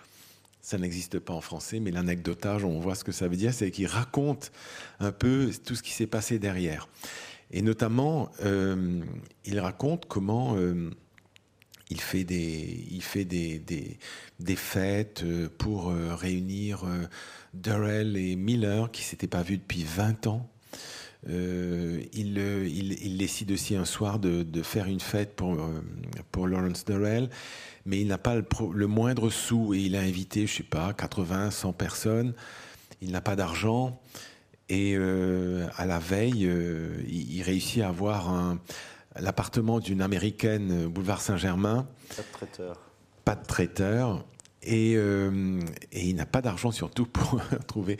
ça 0.70 0.78
n'existe 0.78 1.18
pas 1.18 1.34
en 1.34 1.42
français, 1.42 1.80
mais 1.80 1.90
l'anecdotage, 1.90 2.64
on 2.64 2.80
voit 2.80 2.94
ce 2.94 3.04
que 3.04 3.12
ça 3.12 3.28
veut 3.28 3.38
dire, 3.38 3.54
c'est 3.54 3.72
qu'il 3.72 3.88
raconte 3.88 4.52
un 5.00 5.12
peu 5.12 5.50
tout 5.66 5.74
ce 5.74 5.82
qui 5.82 5.92
s'est 5.92 6.06
passé 6.06 6.38
derrière. 6.38 6.88
Et 7.52 7.62
notamment, 7.62 8.32
euh, 8.44 9.02
il 9.46 9.60
raconte 9.60 10.06
comment 10.08 10.56
euh, 10.56 10.92
il 11.90 12.00
fait 12.00 12.24
des, 12.24 12.86
il 12.92 13.02
fait 13.02 13.26
des, 13.26 13.60
des, 14.40 14.56
fêtes 14.56 15.24
euh, 15.24 15.50
pour 15.58 15.92
réunir 15.92 16.86
Durrell 17.54 18.18
et 18.18 18.36
Miller, 18.36 18.92
qui 18.92 19.02
ne 19.02 19.06
s'étaient 19.06 19.28
pas 19.28 19.42
vus 19.42 19.58
depuis 19.58 19.84
20 19.84 20.28
ans. 20.28 20.50
il, 21.28 22.08
il, 22.14 23.18
décide 23.18 23.52
aussi 23.52 23.76
un 23.76 23.86
soir 23.86 24.20
de, 24.20 24.44
de 24.44 24.62
faire 24.62 24.86
une 24.86 25.00
fête 25.00 25.36
pour, 25.36 25.58
pour 26.32 26.48
Lawrence 26.48 26.86
Durrell 26.86 27.30
mais 27.90 28.02
il 28.02 28.08
n'a 28.08 28.20
pas 28.20 28.36
le, 28.36 28.88
moindre 28.88 29.30
sou 29.30 29.74
et 29.74 29.80
il 29.80 29.96
a 29.96 30.02
invité, 30.02 30.46
je 30.46 30.58
sais 30.58 30.64
pas, 30.64 30.94
80, 30.94 31.50
100 31.50 31.74
personnes. 31.74 32.34
Il 33.02 33.12
n'a 33.12 33.22
pas 33.22 33.36
d'argent 33.36 34.00
et 34.70 34.96
euh, 34.96 35.68
à 35.76 35.86
la 35.86 36.00
veille, 36.00 36.46
euh, 36.46 37.04
il, 37.08 37.42
réussit 37.42 37.82
à 37.82 37.90
avoir 37.90 38.56
l'appartement 39.16 39.80
d'une 39.80 40.02
américaine, 40.02 40.86
euh, 40.86 40.88
boulevard 40.88 41.22
Saint-Germain. 41.22 41.88
Pas 42.16 42.22
de 42.22 42.32
traiteur. 42.32 42.80
Pas 43.26 43.36
de 43.36 43.46
traiteur. 43.46 44.26
Et, 44.62 44.92
et, 44.92 46.10
il 46.10 46.16
n'a 46.16 46.26
pas 46.26 46.42
d'argent 46.42 46.72
surtout 46.72 47.06
pour 47.14 47.42
trouver. 47.68 47.98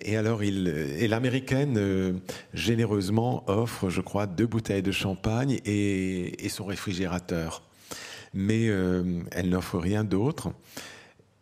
Et 0.00 0.16
alors, 0.16 0.44
il, 0.44 0.68
et 0.68 1.08
l'américaine 1.08 2.20
généreusement 2.54 3.42
offre, 3.48 3.90
je 3.90 4.00
crois, 4.00 4.26
deux 4.26 4.46
bouteilles 4.46 4.82
de 4.82 4.92
champagne 4.92 5.58
et, 5.64 6.44
et 6.44 6.48
son 6.48 6.64
réfrigérateur 6.64 7.62
mais 8.36 8.68
euh, 8.68 9.02
elle 9.32 9.48
n'offre 9.48 9.78
rien 9.78 10.04
d'autre. 10.04 10.52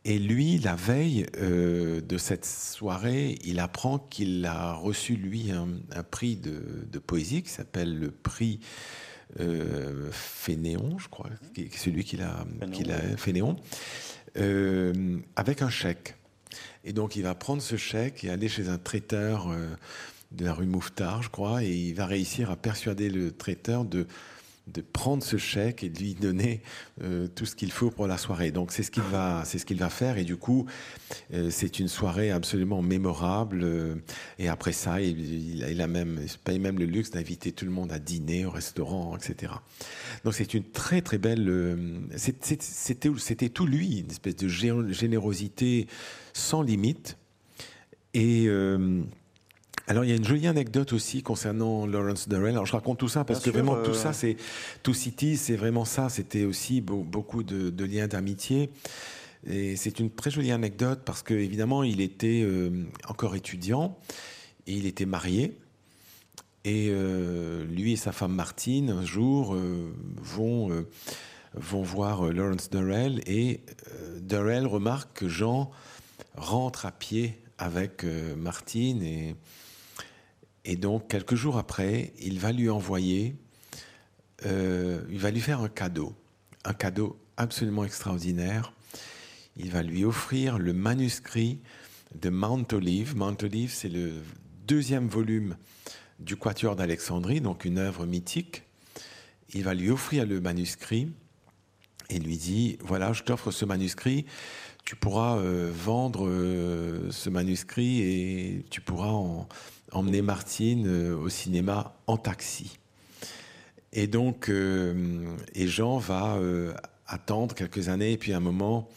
Et 0.07 0.19
lui, 0.19 0.59
la 0.59 0.75
veille 0.75 1.27
euh, 1.39 2.03
de 2.03 2.19
cette 2.19 2.45
soirée, 2.45 3.39
il 3.45 3.59
apprend 3.59 3.99
qu'il 3.99 4.45
a 4.45 4.75
reçu, 4.75 5.17
lui, 5.17 5.51
un, 5.51 6.03
prix 6.03 6.37
de, 6.37 6.99
poésie 6.99 7.43
qui 7.43 7.49
s'appelle 7.49 7.99
le 7.99 8.11
prix 8.11 8.61
euh, 9.41 10.11
Fénéon, 10.13 10.99
je 10.99 11.09
crois, 11.09 11.31
qui 11.55 11.63
est 11.63 11.77
celui 11.77 12.05
qu'il 12.05 12.21
a, 12.21 12.45
qu'il 12.73 12.93
a 12.93 13.01
Fénéon, 13.17 13.57
avec 15.37 15.63
un 15.63 15.71
chèque. 15.71 16.17
Et 16.85 16.93
donc, 16.93 17.17
il 17.17 17.23
va 17.23 17.35
prendre 17.35 17.63
ce 17.63 17.77
chèque 17.77 18.25
et 18.25 18.31
aller 18.31 18.49
chez 18.49 18.69
un 18.69 18.79
traiteur 18.79 19.49
de 20.33 20.45
la 20.45 20.53
rue 20.53 20.67
Mouffetard, 20.67 21.23
je 21.23 21.31
crois, 21.31 21.65
et 21.65 21.73
il 21.73 21.95
va 21.95 22.05
réussir 22.05 22.51
à 22.51 22.57
persuader 22.57 23.09
le 23.09 23.33
traiteur 23.33 23.85
de 23.85 24.07
de 24.67 24.81
prendre 24.81 25.23
ce 25.23 25.37
chèque 25.37 25.85
et 25.85 25.91
de 25.91 25.99
lui 25.99 26.15
donner 26.15 26.63
euh, 27.03 27.29
tout 27.29 27.45
ce 27.45 27.55
qu'il 27.55 27.71
faut 27.71 27.91
pour 27.91 28.07
la 28.07 28.17
soirée. 28.17 28.51
Donc 28.51 28.73
c'est 28.73 28.83
ce 28.83 28.91
qu'il 28.91 29.03
va, 29.03 29.43
c'est 29.45 29.59
ce 29.59 29.67
qu'il 29.67 29.79
va 29.79 29.91
faire 29.91 30.17
et 30.17 30.25
du 30.25 30.37
coup 30.37 30.67
euh, 31.35 31.51
c'est 31.51 31.79
une 31.81 31.89
soirée 31.89 32.31
absolument 32.31 32.81
mémorable. 32.81 33.61
Euh, 33.63 33.95
et 34.39 34.49
après 34.49 34.73
ça, 34.73 35.03
il, 35.03 35.81
a 35.81 35.87
même 35.87 36.21
paye 36.45 36.59
même 36.59 36.79
le 36.79 36.87
luxe 36.87 37.11
d'inviter 37.11 37.53
tout 37.53 37.67
le 37.67 37.71
monde 37.71 37.93
à 37.93 37.99
dîner 37.99 38.47
au 38.47 38.51
restaurant, 38.51 39.17
etc. 39.17 39.53
Donc 40.25 40.35
c'est 40.35 40.55
une 40.55 40.65
très 40.65 41.03
très 41.03 41.19
belle. 41.19 42.09
c'était 42.17 42.59
c'était 42.61 43.49
tout 43.51 43.67
lui, 43.67 44.01
une 44.01 44.11
espèce 44.11 44.37
de 44.37 44.49
générosité 44.49 45.87
sans 46.33 46.63
limite 46.63 47.19
et 48.15 48.49
alors 49.87 50.05
il 50.05 50.11
y 50.11 50.13
a 50.13 50.17
une 50.17 50.25
jolie 50.25 50.47
anecdote 50.47 50.95
aussi 50.95 51.23
concernant 51.23 51.87
Lawrence 51.87 52.29
Durrell. 52.29 52.53
Alors 52.53 52.65
je 52.65 52.73
raconte 52.73 52.99
tout 52.99 53.09
ça 53.09 53.25
parce 53.25 53.41
que 53.41 53.51
vraiment 53.51 53.77
tout 53.83 53.93
ça, 53.93 54.15
c'est 54.15 54.37
tout 54.83 54.95
City, 54.95 55.37
c'est 55.37 55.57
vraiment 55.57 55.85
ça. 55.85 56.09
C'était 56.09 56.45
aussi 56.45 56.81
beaucoup 56.81 57.43
de, 57.43 57.85
liens 57.85 58.09
d'amitié. 58.09 58.71
Et 59.47 59.77
c'est 59.77 60.01
une 60.01 60.11
très 60.11 60.31
jolie 60.31 60.53
anecdote 60.53 61.01
parce 61.05 61.23
que 61.23 61.35
évidemment 61.35 61.83
il 61.83 62.01
était 62.01 62.41
euh, 62.43 62.71
encore 63.09 63.37
étudiant 63.37 63.99
et 64.67 64.73
il 64.73 64.87
était 64.87 65.05
marié. 65.05 65.59
Et 66.65 66.89
euh, 66.89 67.67
lui 67.67 67.93
et 67.93 67.97
sa 67.97 68.13
femme 68.13 68.33
Martine 68.33 68.89
un 68.89 69.05
jour 69.05 69.55
euh, 69.55 69.95
vont 70.17 70.87
vont 71.53 71.83
voir 71.83 72.33
Lawrence 72.33 72.71
Durrell 72.71 73.21
et 73.27 73.61
Durrell 74.23 74.67
remarque 74.67 75.19
que 75.19 75.29
Jean 75.29 75.71
rentre 76.37 76.87
à 76.87 76.91
pied 76.91 77.39
avec 77.59 78.05
Martine 78.37 79.03
et 79.03 79.37
et 80.65 80.77
donc, 80.77 81.09
quelques 81.09 81.35
jours 81.35 81.59
après, 81.59 82.13
il 82.19 82.39
va 82.39 82.53
lui 82.53 82.71
envoyer, 82.71 83.37
euh, 84.47 85.03
il 85.11 85.19
va 85.19 85.31
lui 85.31 85.41
faire 85.41 85.61
un 85.61 85.69
cadeau, 85.69 86.15
un 86.65 86.73
cadeau 86.73 87.19
absolument 87.37 87.85
extraordinaire. 87.85 88.73
Il 89.57 89.71
va 89.71 89.83
lui 89.83 90.05
offrir 90.05 90.59
le 90.59 90.73
manuscrit 90.73 91.61
de 92.15 92.31
Mount 92.31 92.67
Olive. 92.73 93.15
Mount 93.15 93.37
Olive, 93.43 93.73
c'est 93.73 93.91
le 93.91 94.13
deuxième 94.67 95.07
volume 95.07 95.57
du 96.19 96.37
Quatuor 96.37 96.77
d'Alexandrie, 96.77 97.41
donc 97.41 97.65
une 97.65 97.79
œuvre 97.79 98.07
mythique. 98.07 98.63
Il 99.53 99.65
va 99.65 99.75
lui 99.75 99.91
offrir 99.91 100.25
le 100.27 100.41
manuscrit 100.41 101.09
et 102.09 102.19
lui 102.19 102.39
dit 102.39 102.79
voilà, 102.81 103.13
je 103.13 103.23
t'offre 103.23 103.51
ce 103.51 103.65
manuscrit. 103.65 104.25
Tu 104.85 104.97
pourras 104.97 105.39
euh, 105.39 105.71
vendre 105.73 106.27
euh, 106.27 107.11
ce 107.11 107.31
manuscrit 107.31 108.01
et 108.01 108.65
tu 108.71 108.81
pourras 108.81 109.09
en, 109.09 109.49
emmener 109.95 110.23
Martine 110.23 110.87
euh, 110.87 111.17
au 111.17 111.29
cinéma 111.29 111.97
en 112.07 112.17
taxi. 112.17 112.79
Et 113.93 114.07
donc, 114.07 114.49
euh, 114.49 115.25
et 115.55 115.69
Jean 115.69 115.99
va 115.99 116.35
euh, 116.37 116.75
attendre 117.07 117.55
quelques 117.55 117.89
années, 117.89 118.13
et 118.13 118.19
puis 118.19 118.33
à 118.33 118.39
un 118.39 118.41
moment, 118.41 118.89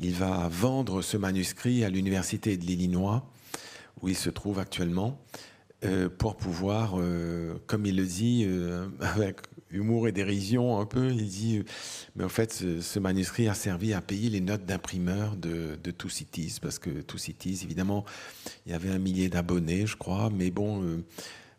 il 0.00 0.14
va 0.14 0.48
vendre 0.48 1.02
ce 1.02 1.16
manuscrit 1.16 1.84
à 1.84 1.90
l'université 1.90 2.56
de 2.56 2.64
l'Illinois, 2.64 3.26
où 4.00 4.08
il 4.08 4.16
se 4.16 4.30
trouve 4.30 4.58
actuellement, 4.58 5.18
pour 6.18 6.36
pouvoir, 6.36 6.96
comme 7.66 7.86
il 7.86 7.96
le 7.96 8.04
dit, 8.04 8.46
avec 9.00 9.38
humour 9.70 10.08
et 10.08 10.12
dérision 10.12 10.78
un 10.80 10.86
peu, 10.86 11.10
il 11.10 11.28
dit, 11.28 11.64
mais 12.14 12.24
en 12.24 12.28
fait, 12.28 12.52
ce, 12.52 12.98
manuscrit 12.98 13.48
a 13.48 13.54
servi 13.54 13.92
à 13.92 14.00
payer 14.00 14.30
les 14.30 14.40
notes 14.40 14.64
d'imprimeur 14.64 15.36
de, 15.36 15.78
de 15.82 15.90
Two 15.90 16.08
Cities, 16.08 16.58
parce 16.60 16.78
que 16.78 16.90
Two 17.02 17.18
Cities, 17.18 17.60
évidemment, 17.64 18.04
il 18.64 18.72
y 18.72 18.74
avait 18.74 18.90
un 18.90 18.98
millier 18.98 19.28
d'abonnés, 19.28 19.86
je 19.86 19.96
crois, 19.96 20.30
mais 20.30 20.50
bon, 20.50 20.82
euh, 20.82 21.04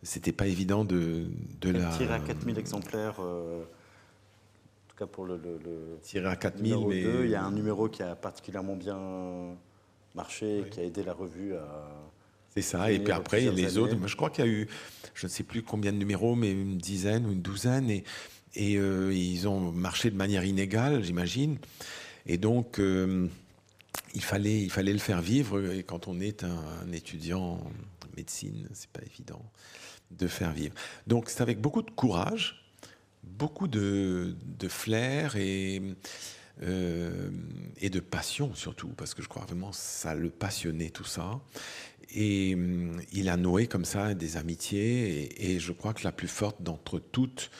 c'était 0.03 0.31
pas 0.31 0.47
évident 0.47 0.85
de, 0.85 1.25
de 1.61 1.69
la... 1.69 1.89
Tiré 1.97 2.13
à 2.13 2.19
4000 2.19 2.57
exemplaires, 2.57 3.17
euh, 3.19 3.61
en 3.63 4.89
tout 4.89 4.95
cas 4.97 5.07
pour 5.07 5.25
le... 5.25 5.37
le, 5.37 5.99
Tiré 6.01 6.27
à 6.27 6.35
4000, 6.35 6.77
mais... 6.87 7.01
il 7.23 7.29
y 7.29 7.35
a 7.35 7.43
un 7.43 7.51
numéro 7.51 7.89
qui 7.89 8.03
a 8.03 8.15
particulièrement 8.15 8.75
bien 8.75 8.97
marché, 10.15 10.65
qui 10.71 10.79
a 10.79 10.83
aidé 10.83 11.03
la 11.03 11.13
revue 11.13 11.55
à. 11.55 11.87
C'est 12.57 12.63
ça, 12.63 12.91
et 12.91 12.97
puis 12.97 13.13
après, 13.13 13.51
les 13.51 13.77
autres, 13.77 13.95
je 14.07 14.15
crois 14.15 14.31
qu'il 14.31 14.43
y 14.43 14.47
a 14.47 14.51
eu, 14.51 14.67
je 15.13 15.27
ne 15.27 15.29
sais 15.29 15.43
plus 15.43 15.61
combien 15.61 15.93
de 15.93 15.97
numéros, 15.97 16.33
mais 16.33 16.51
une 16.51 16.79
dizaine 16.79 17.27
ou 17.27 17.31
une 17.31 17.43
douzaine, 17.43 17.87
et, 17.91 18.03
et 18.55 18.73
ils 18.73 19.47
ont 19.47 19.71
marché 19.71 20.09
de 20.09 20.15
manière 20.15 20.43
inégale, 20.43 21.03
j'imagine. 21.03 21.59
Et 22.25 22.39
donc, 22.39 22.79
il, 22.79 24.23
fallait, 24.23 24.59
il 24.59 24.71
fallait 24.71 24.93
le 24.93 24.97
faire 24.97 25.21
vivre, 25.21 25.71
et 25.71 25.83
quand 25.83 26.07
on 26.07 26.19
est 26.19 26.43
un, 26.43 26.91
étudiant 26.91 27.59
en 27.61 27.71
médecine, 28.15 28.67
c'est 28.73 28.89
pas 28.89 29.03
évident 29.05 29.45
de 30.09 30.25
faire 30.25 30.51
vivre. 30.51 30.73
Donc, 31.05 31.29
c'est 31.29 31.41
avec 31.41 31.61
beaucoup 31.61 31.83
de 31.83 31.91
courage, 31.91 32.65
beaucoup 33.21 33.67
de, 33.67 34.35
de 34.57 34.67
flair 34.67 35.35
et 35.35 35.83
euh, 36.63 37.29
et 37.79 37.91
de 37.91 37.99
passion 37.99 38.55
surtout, 38.55 38.87
parce 38.87 39.13
que 39.13 39.21
je 39.21 39.27
crois 39.27 39.45
vraiment 39.45 39.71
ça 39.71 40.15
le 40.15 40.31
passionnait 40.31 40.89
tout 40.89 41.03
ça. 41.03 41.39
Et 42.13 42.55
hum, 42.55 42.99
il 43.11 43.29
a 43.29 43.37
noué 43.37 43.67
comme 43.67 43.85
ça 43.85 44.13
des 44.13 44.37
amitiés, 44.37 45.29
et, 45.43 45.59
je 45.59 45.71
crois 45.71 45.93
que 45.93 46.03
la 46.03 46.11
plus 46.11 46.27
forte 46.27 46.61
d'entre 46.61 46.99
toutes, 46.99 47.51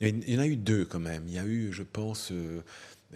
il 0.00 0.28
y 0.28 0.36
en 0.36 0.40
a 0.40 0.46
eu 0.46 0.56
deux 0.56 0.84
quand 0.84 1.00
même. 1.00 1.24
Il 1.26 1.34
y 1.34 1.38
a 1.38 1.44
eu, 1.44 1.72
je 1.72 1.82
pense, 1.82 2.30
euh, 2.32 2.62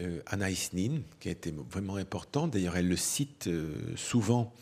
euh 0.00 0.20
Anaïs 0.26 0.72
Nin, 0.72 1.02
qui 1.20 1.28
a 1.28 1.32
été 1.32 1.52
vraiment 1.70 1.96
importante. 1.96 2.52
D'ailleurs, 2.52 2.76
elle 2.76 2.88
le 2.88 2.96
cite 2.96 3.48
euh, 3.48 3.74
souvent 3.96 4.54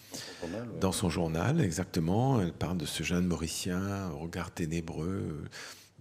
dans 0.81 0.93
son 0.93 1.11
journal, 1.11 1.61
exactement. 1.61 2.41
Elle 2.41 2.53
parle 2.53 2.79
de 2.79 2.87
ce 2.87 3.05
jeune 3.05 3.27
Mauricien, 3.27 4.11
au 4.11 4.19
regard 4.19 4.51
ténébreux, 4.51 5.45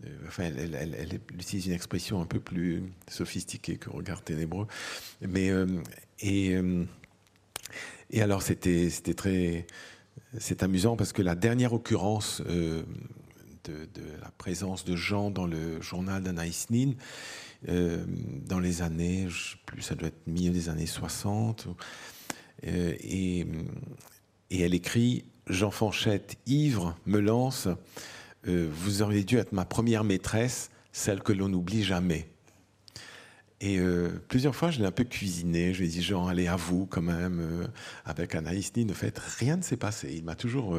euh, 0.06 0.10
enfin, 0.28 0.44
elle, 0.44 1.20
utilise 1.34 1.68
une 1.68 1.74
expression 1.74 2.22
un 2.22 2.26
peu 2.26 2.40
plus 2.40 2.84
sophistiquée 3.08 3.78
que 3.78 3.90
regard 3.90 4.22
ténébreux. 4.22 4.68
Mais, 5.22 5.50
euh, 5.50 5.66
et, 6.20 6.56
et 8.12 8.22
alors, 8.22 8.42
c'était 8.42 8.90
très. 9.16 9.66
C'est 10.40 10.64
amusant 10.64 10.96
parce 10.96 11.14
que 11.14 11.22
la 11.22 11.36
dernière 11.36 11.74
occurrence 11.74 12.42
de, 12.42 12.86
la 14.22 14.32
présence 14.38 14.86
de 14.86 14.96
Jean 14.96 15.32
dans 15.32 15.46
le 15.48 15.82
journal 15.82 16.22
d'Anaïs 16.22 16.68
Nin, 16.70 16.94
dans 17.66 18.60
les 18.60 18.82
années, 18.82 19.28
je 19.30 19.52
sais 19.52 19.58
plus, 19.66 19.82
ça 19.82 19.96
doit 19.96 20.10
être 20.10 20.28
milieu 20.28 20.52
des 20.52 20.70
années 20.70 20.86
60, 20.86 21.68
et, 22.64 23.48
et 24.50 24.62
elle 24.62 24.74
écrit 24.74 25.26
Jean 25.48 25.72
Fanchette, 25.72 26.38
ivre, 26.46 26.96
me 27.06 27.20
lance 27.20 27.70
euh, 28.48 28.70
vous 28.72 29.02
auriez 29.02 29.24
dû 29.24 29.38
être 29.38 29.52
ma 29.52 29.66
première 29.66 30.04
maîtresse, 30.04 30.70
celle 30.92 31.22
que 31.22 31.34
l'on 31.34 31.50
n'oublie 31.50 31.84
jamais. 31.84 32.30
Et 33.60 33.80
euh, 33.80 34.10
plusieurs 34.28 34.56
fois, 34.56 34.70
je 34.70 34.80
l'ai 34.80 34.86
un 34.86 34.92
peu 34.92 35.04
cuisiné. 35.04 35.74
Je 35.74 35.80
lui 35.80 35.88
ai 35.88 35.90
dit, 35.90 36.02
Jean, 36.02 36.28
allez, 36.28 36.48
à 36.48 36.56
vous 36.56 36.86
quand 36.86 37.02
même. 37.02 37.40
Euh, 37.40 37.68
avec 38.06 38.36
Anaïs 38.36 38.76
Nin, 38.76 38.90
en 38.90 38.94
fait, 38.94 39.18
rien 39.18 39.58
ne 39.58 39.64
s'est 39.64 39.78
passé. 39.78 40.14
Il 40.16 40.24
m'a 40.24 40.36
toujours 40.36 40.78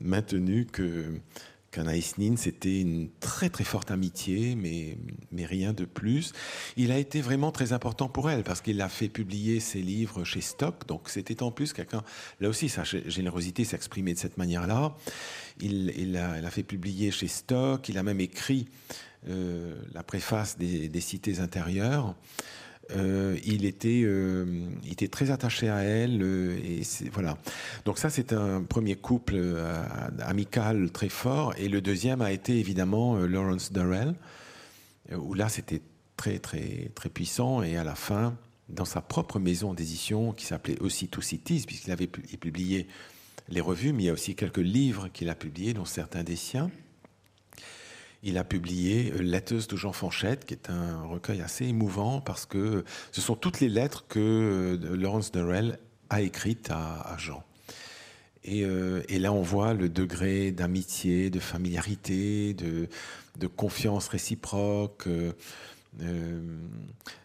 maintenu 0.00 0.66
que 0.66 1.20
Anaïs 1.78 2.18
Nin, 2.18 2.36
c'était 2.36 2.80
une 2.80 3.08
très 3.20 3.48
très 3.48 3.64
forte 3.64 3.90
amitié, 3.90 4.54
mais, 4.54 4.96
mais 5.32 5.44
rien 5.44 5.72
de 5.72 5.84
plus. 5.84 6.32
Il 6.76 6.92
a 6.92 6.98
été 6.98 7.20
vraiment 7.20 7.52
très 7.52 7.72
important 7.72 8.08
pour 8.08 8.30
elle 8.30 8.42
parce 8.42 8.60
qu'il 8.60 8.80
a 8.80 8.88
fait 8.88 9.08
publier 9.08 9.60
ses 9.60 9.80
livres 9.80 10.24
chez 10.24 10.40
Stock, 10.40 10.86
donc 10.86 11.08
c'était 11.08 11.42
en 11.42 11.50
plus 11.50 11.72
quelqu'un, 11.72 12.02
là 12.40 12.48
aussi 12.48 12.68
sa 12.68 12.84
générosité 12.84 13.64
s'exprimait 13.64 14.14
de 14.14 14.18
cette 14.18 14.38
manière-là. 14.38 14.94
Il, 15.60 16.16
a, 16.16 16.50
fait 16.50 16.62
publier 16.62 17.10
chez 17.10 17.28
Stock, 17.28 17.88
il 17.88 17.96
a 17.98 18.02
même 18.02 18.20
écrit 18.20 18.66
euh, 19.15 19.15
la 19.26 20.02
préface 20.02 20.58
des, 20.58 21.00
Cités 21.00 21.40
intérieures. 21.40 22.14
Euh, 22.94 23.36
il, 23.44 23.64
était, 23.64 24.02
euh, 24.04 24.44
il 24.84 24.92
était 24.92 25.08
très 25.08 25.30
attaché 25.30 25.68
à 25.68 25.82
elle. 25.82 26.22
Euh, 26.22 26.56
et 26.58 26.82
voilà. 27.12 27.38
Donc 27.84 27.98
ça, 27.98 28.10
c'est 28.10 28.32
un 28.32 28.62
premier 28.62 28.96
couple 28.96 29.36
amical 30.20 30.90
très 30.90 31.08
fort. 31.08 31.54
Et 31.58 31.68
le 31.68 31.80
deuxième 31.80 32.22
a 32.22 32.32
été 32.32 32.58
évidemment 32.58 33.16
Lawrence 33.16 33.72
Durrell, 33.72 34.14
où 35.12 35.34
là, 35.34 35.48
c'était 35.48 35.82
très, 36.16 36.38
très, 36.38 36.90
très 36.94 37.08
puissant. 37.08 37.62
Et 37.62 37.76
à 37.76 37.84
la 37.84 37.94
fin, 37.94 38.36
dans 38.68 38.84
sa 38.84 39.00
propre 39.00 39.38
maison 39.38 39.74
d'édition, 39.74 40.32
qui 40.32 40.46
s'appelait 40.46 40.78
aussi 40.80 41.08
Two 41.08 41.22
Cities, 41.22 41.64
puisqu'il 41.66 41.92
avait 41.92 42.06
publié 42.06 42.86
les 43.48 43.60
revues, 43.60 43.92
mais 43.92 44.04
il 44.04 44.06
y 44.06 44.10
a 44.10 44.12
aussi 44.12 44.34
quelques 44.34 44.58
livres 44.58 45.08
qu'il 45.08 45.28
a 45.28 45.34
publiés, 45.34 45.72
dont 45.72 45.84
certains 45.84 46.24
des 46.24 46.36
siens 46.36 46.70
il 48.26 48.38
a 48.38 48.44
publié 48.44 49.12
euh, 49.12 49.22
Letters 49.22 49.66
de 49.68 49.76
Jean 49.76 49.92
Fanchette, 49.92 50.44
qui 50.44 50.54
est 50.54 50.68
un 50.68 51.02
recueil 51.04 51.40
assez 51.40 51.64
émouvant 51.64 52.20
parce 52.20 52.44
que 52.44 52.84
ce 53.12 53.20
sont 53.20 53.36
toutes 53.36 53.60
les 53.60 53.68
lettres 53.68 54.04
que 54.08 54.18
euh, 54.82 54.96
Laurence 54.96 55.30
Durrell 55.32 55.78
a 56.10 56.20
écrites 56.20 56.70
à, 56.70 57.16
Jean. 57.18 57.42
Euh, 58.48 59.02
et, 59.08 59.18
là, 59.18 59.32
on 59.32 59.42
voit 59.42 59.74
le 59.74 59.88
degré 59.88 60.50
d'amitié, 60.50 61.30
de 61.30 61.40
familiarité, 61.40 62.54
de, 62.54 62.88
confiance 63.56 64.08
réciproque. 64.08 65.08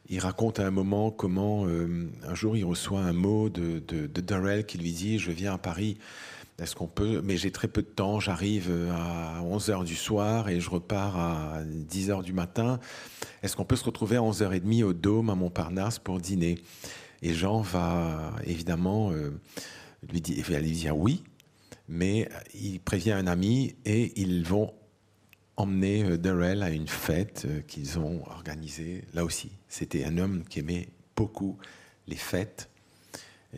il 0.09 0.19
raconte 0.19 0.59
à 0.59 0.67
un 0.67 0.71
moment 0.71 1.09
comment 1.09 1.65
un 1.65 2.35
jour 2.35 2.57
il 2.57 2.65
reçoit 2.65 3.01
un 3.01 3.13
mot 3.13 3.49
de 3.49 3.79
Durrell 4.21 4.65
qui 4.65 4.77
lui 4.77 4.91
dit 4.91 5.19
Je 5.19 5.31
viens 5.31 5.53
à 5.53 5.57
Paris 5.57 5.97
est-ce 6.61 6.75
qu'on 6.75 6.87
peut 6.87 7.21
Mais 7.23 7.37
j'ai 7.37 7.51
très 7.51 7.67
peu 7.67 7.81
de 7.81 7.87
temps. 7.87 8.19
J'arrive 8.19 8.67
euh, 8.69 8.91
à 8.91 9.41
11 9.41 9.69
h 9.69 9.83
du 9.83 9.95
soir 9.95 10.47
et 10.47 10.59
je 10.59 10.69
repars 10.69 11.17
à 11.17 11.63
10 11.65 12.09
h 12.11 12.23
du 12.23 12.33
matin. 12.33 12.79
Est-ce 13.41 13.55
qu'on 13.55 13.65
peut 13.65 13.75
se 13.75 13.83
retrouver 13.83 14.17
à 14.17 14.23
11 14.23 14.43
h 14.43 14.61
30 14.61 14.83
au 14.83 14.93
Dôme 14.93 15.31
à 15.31 15.35
Montparnasse 15.35 15.97
pour 15.97 16.19
dîner? 16.19 16.59
Et 17.23 17.33
Jean 17.33 17.61
va 17.61 18.33
évidemment 18.45 19.11
euh, 19.11 19.31
lui 20.11 20.21
dire, 20.21 20.61
lui 20.61 20.71
dire 20.71 20.95
oui, 20.95 21.23
mais 21.89 22.29
il 22.53 22.79
prévient 22.79 23.13
un 23.13 23.25
ami 23.25 23.75
et 23.85 24.13
ils 24.21 24.43
vont 24.43 24.71
emmener 25.57 26.03
euh, 26.03 26.17
Darrell 26.17 26.61
à 26.61 26.69
une 26.69 26.87
fête 26.87 27.47
qu'ils 27.67 27.97
ont 27.97 28.21
organisée. 28.29 29.03
Là 29.15 29.25
aussi, 29.25 29.51
c'était 29.67 30.05
un 30.05 30.19
homme 30.19 30.43
qui 30.47 30.59
aimait 30.59 30.89
beaucoup 31.15 31.57
les 32.07 32.15
fêtes, 32.15 32.69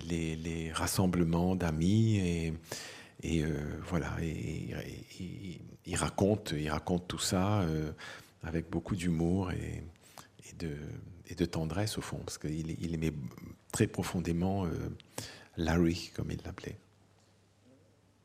les, 0.07 0.37
les 0.37 0.71
rassemblements 0.71 1.57
d'amis 1.57 2.15
et 2.17 2.53
et 3.24 3.43
euh, 3.43 3.49
voilà, 3.88 4.13
et, 4.21 4.76
il, 5.86 5.95
raconte, 5.95 6.53
il 6.57 6.69
raconte 6.69 7.07
tout 7.07 7.19
ça 7.19 7.61
euh, 7.61 7.91
avec 8.43 8.69
beaucoup 8.69 8.95
d'humour 8.95 9.51
et, 9.51 9.84
de, 10.59 11.45
tendresse 11.45 11.97
au 11.97 12.01
fond, 12.01 12.17
parce 12.17 12.38
qu'il 12.38 12.71
il 12.80 12.93
aimait 12.93 13.13
très 13.71 13.88
profondément 13.88 14.65
euh, 14.65 14.69
Larry, 15.57 16.11
comme 16.15 16.32
il 16.32 16.39
l'appelait. 16.45 16.78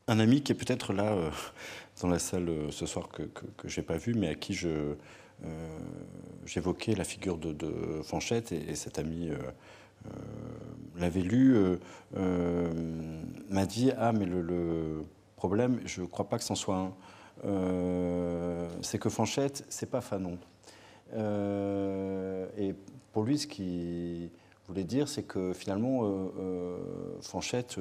Un 0.07 0.19
ami 0.19 0.41
qui 0.41 0.51
est 0.51 0.55
peut-être 0.55 0.93
là 0.93 1.31
dans 2.01 2.07
la 2.07 2.19
salle 2.19 2.71
ce 2.71 2.85
soir 2.85 3.09
que, 3.09 3.23
je 3.65 3.79
n'ai 3.79 3.85
pas 3.85 3.97
vu, 3.97 4.13
mais 4.13 4.27
à 4.27 4.35
qui 4.35 4.57
j'évoquais 6.45 6.95
la 6.95 7.03
figure 7.03 7.37
de, 7.37 8.01
Fanchette 8.03 8.51
et, 8.51 8.75
cet 8.75 8.99
ami 8.99 9.31
l'avait 10.99 11.21
lu, 11.21 11.55
euh, 11.55 11.77
euh, 12.17 12.69
m'a 13.49 13.65
dit 13.65 13.91
Ah, 13.97 14.11
mais 14.11 14.25
le, 14.25 15.03
problème, 15.35 15.79
je 15.85 16.01
ne 16.01 16.05
crois 16.05 16.27
pas 16.27 16.37
que 16.37 16.43
c'en 16.43 16.55
soit 16.55 16.75
un. 16.75 16.93
c'est 18.81 18.99
que 18.99 19.09
Fanchette, 19.09 19.65
c'est 19.69 19.89
pas 19.89 20.01
Fanon. 20.01 20.37
et 21.15 22.75
pour 23.13 23.23
lui, 23.23 23.39
ce 23.39 23.47
qu'il 23.47 24.29
voulait 24.67 24.83
dire, 24.83 25.07
c'est 25.07 25.23
que 25.23 25.53
finalement, 25.53 26.29
Fanchette 27.21 27.79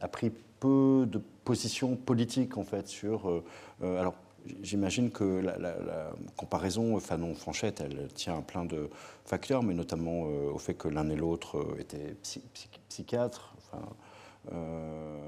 a 0.00 0.08
pris 0.08 0.32
peu 0.58 1.06
de 1.06 1.20
position 1.44 1.94
politique 1.94 2.58
en 2.58 2.64
fait 2.64 2.88
sur. 2.88 3.42
alors, 3.80 4.14
J'imagine 4.62 5.10
que 5.10 5.24
la, 5.24 6.12
comparaison 6.36 6.98
Fanon-Fanchette, 7.00 7.80
elle 7.80 8.08
tient 8.14 8.38
à 8.38 8.42
plein 8.42 8.64
de 8.64 8.88
facteurs, 9.24 9.62
mais 9.62 9.74
notamment 9.74 10.26
euh, 10.26 10.52
au 10.52 10.58
fait 10.58 10.74
que 10.74 10.88
l'un 10.88 11.08
et 11.08 11.16
l'autre 11.16 11.58
euh, 11.58 11.80
étaient 11.80 12.16
psychiatres. 12.88 13.54
Enfin, 13.58 13.82
euh, 14.52 15.18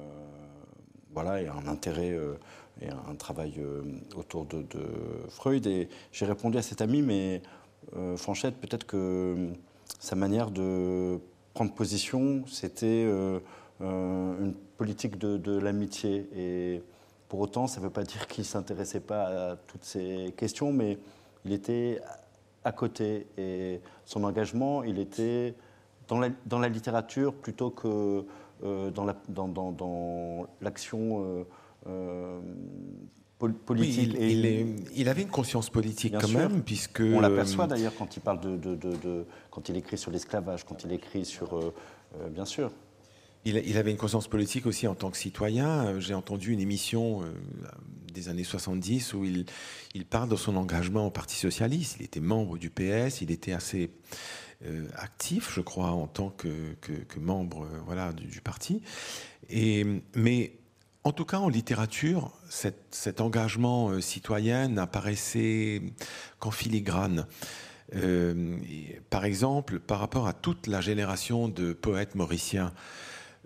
voilà, 1.12 1.42
et 1.42 1.48
un 1.48 1.66
intérêt 1.66 2.16
et 2.80 2.88
un 2.88 3.14
travail 3.16 3.60
autour 4.16 4.46
de, 4.46 4.64
Freud. 5.28 5.66
Et 5.66 5.88
j'ai 6.12 6.24
répondu 6.24 6.56
à 6.56 6.62
cet 6.62 6.80
ami, 6.80 7.02
mais 7.02 7.42
Fanchette, 8.16 8.56
peut-être 8.60 8.86
que 8.86 9.48
sa 9.98 10.14
manière 10.14 10.52
de 10.52 11.18
prendre 11.52 11.74
position, 11.74 12.44
c'était 12.46 13.04
une 13.80 14.54
politique 14.78 15.18
de, 15.18 15.36
de 15.36 15.58
l'amitié. 15.58 16.28
Et 16.32 16.82
pour 17.30 17.38
autant, 17.38 17.68
ça 17.68 17.78
ne 17.78 17.84
veut 17.84 17.92
pas 17.92 18.02
dire 18.02 18.26
qu'il 18.26 18.42
ne 18.42 18.46
s'intéressait 18.46 18.98
pas 18.98 19.52
à 19.52 19.56
toutes 19.56 19.84
ces 19.84 20.34
questions, 20.36 20.72
mais 20.72 20.98
il 21.44 21.52
était 21.52 22.00
à 22.64 22.72
côté. 22.72 23.28
Et 23.38 23.80
son 24.04 24.24
engagement, 24.24 24.82
il 24.82 24.98
était 24.98 25.54
dans 26.08 26.18
la, 26.18 26.30
dans 26.46 26.58
la 26.58 26.68
littérature 26.68 27.32
plutôt 27.32 27.70
que 27.70 28.24
euh, 28.64 28.90
dans 28.90 30.48
l'action 30.60 31.24
euh, 31.24 31.44
euh, 31.86 32.40
politique. 33.38 34.12
il, 34.18 34.44
et 34.44 34.66
il, 34.96 35.08
avait 35.08 35.22
une 35.22 35.28
conscience 35.28 35.70
politique 35.70 36.16
quand 36.20 36.28
même, 36.28 36.64
puisque... 36.64 37.00
On 37.00 37.20
l'aperçoit 37.20 37.68
d'ailleurs 37.68 37.94
quand 37.96 38.16
il 38.16 38.20
parle 38.20 38.40
de, 38.40 38.56
de, 38.56 39.24
quand 39.52 39.68
il 39.68 39.76
écrit 39.76 39.96
sur 39.96 40.10
l'esclavage, 40.10 40.64
quand 40.64 40.82
il 40.82 40.92
écrit 40.92 41.24
sur... 41.24 41.72
bien 42.32 42.44
sûr. 42.44 42.72
Il, 43.44 43.76
avait 43.76 43.90
une 43.90 43.96
conscience 43.96 44.28
politique 44.28 44.66
aussi 44.66 44.86
en 44.86 44.94
tant 44.94 45.10
que 45.10 45.16
citoyen. 45.16 45.98
J'ai 45.98 46.14
entendu 46.14 46.52
une 46.52 46.60
émission 46.60 47.22
des 48.12 48.28
années 48.28 48.44
70 48.44 49.14
où 49.14 49.24
il, 49.24 49.46
parle 50.04 50.28
de 50.28 50.36
son 50.36 50.56
engagement 50.56 51.06
au 51.06 51.10
Parti 51.10 51.36
socialiste. 51.36 51.96
Il 52.00 52.04
était 52.04 52.20
membre 52.20 52.58
du 52.58 52.70
PS, 52.70 53.22
il 53.22 53.30
était 53.30 53.52
assez 53.52 53.90
actif, 54.94 55.50
je 55.54 55.62
crois, 55.62 55.90
en 55.90 56.06
tant 56.06 56.30
que, 56.30 56.76
membre 57.18 57.66
du, 58.14 58.40
parti. 58.42 58.82
Mais 60.14 60.52
en 61.02 61.12
tout 61.12 61.24
cas, 61.24 61.38
en 61.38 61.48
littérature, 61.48 62.30
cet, 62.50 63.20
engagement 63.20 63.88
euh, 63.88 64.00
citoyen 64.00 64.68
n'apparaissait 64.68 65.82
qu'en 66.38 66.50
filigrane. 66.50 67.26
Euh, 67.96 68.56
par 69.08 69.24
exemple, 69.24 69.80
par 69.80 69.98
rapport 69.98 70.26
à 70.26 70.34
toute 70.34 70.66
la 70.66 70.80
génération 70.80 71.48
de 71.48 71.72
poètes 71.72 72.14
mauriciens, 72.14 72.72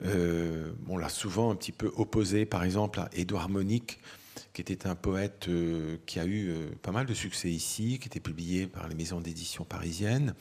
euh, 0.03 0.73
on 0.89 0.97
l'a 0.97 1.09
souvent 1.09 1.51
un 1.51 1.55
petit 1.55 1.73
peu 1.73 1.93
opposé, 1.97 2.47
par 2.47 2.65
exemple, 2.65 3.01
à 3.01 3.09
Édouard 3.13 3.49
Monique, 3.49 4.01
qui 4.53 4.61
était 4.61 4.87
un 4.87 4.95
poète 4.95 5.49
qui 6.07 6.19
a 6.19 6.27
eu 6.27 6.53
pas 6.83 6.93
mal 6.93 7.07
de 7.07 7.15
succès 7.15 7.51
ici, 7.51 7.99
qui 8.01 8.09
était 8.09 8.21
publié 8.21 8.67
par 8.67 8.89
les 8.89 8.95
maisons 8.95 9.21
d'édition 9.21 9.65
parisiennes. 9.65 10.35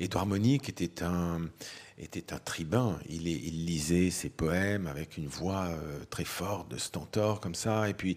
Édouard 0.00 0.26
Monique 0.26 0.68
était 0.68 1.02
un, 1.02 1.42
était 1.98 2.32
un 2.32 2.38
tribun. 2.38 2.98
Il, 3.08 3.22
lisait 3.66 4.10
ses 4.10 4.28
poèmes 4.28 4.86
avec 4.86 5.16
une 5.16 5.28
voix 5.28 5.66
euh, 5.66 6.04
très 6.10 6.24
forte 6.24 6.70
de 6.70 6.76
stentor 6.76 7.40
comme 7.40 7.54
ça. 7.54 7.88
Et 7.88 7.94
puis, 7.94 8.16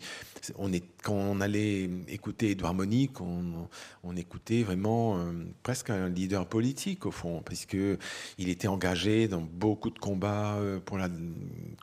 quand 1.04 1.14
on 1.14 1.42
allait 1.42 1.90
écouter 2.08 2.52
Édouard 2.52 2.74
Monique, 2.74 3.22
on, 3.22 4.16
écoutait 4.16 4.64
vraiment 4.64 5.18
euh, 5.20 5.32
presque 5.62 5.92
un 5.92 6.10
leader 6.10 6.48
politique 6.48 7.06
au 7.06 7.12
fond, 7.12 7.44
puisque 7.46 7.78
il 8.38 8.50
était 8.50 8.68
engagé 8.68 9.28
dans 9.28 9.42
beaucoup 9.42 9.92
de 9.92 10.00
combats 10.00 10.56
euh, 10.56 10.80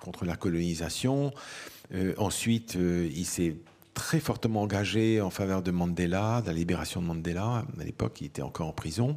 contre 0.01 0.25
la 0.25 0.37
colonisation. 0.37 1.33
ensuite, 2.19 2.75
il 2.75 3.25
s'est 3.25 3.57
très 3.93 4.19
fortement 4.19 4.63
engagé 4.63 5.21
en 5.21 5.31
faveur 5.31 5.63
de 5.63 5.71
Mandela, 5.71 6.43
de 6.43 6.49
la 6.49 6.53
libération 6.53 7.01
de 7.01 7.07
Mandela. 7.07 7.65
À 7.79 7.85
l'époque, 7.85 8.21
il 8.21 8.27
était 8.27 8.43
encore 8.43 8.67
en 8.67 8.73
prison. 8.73 9.17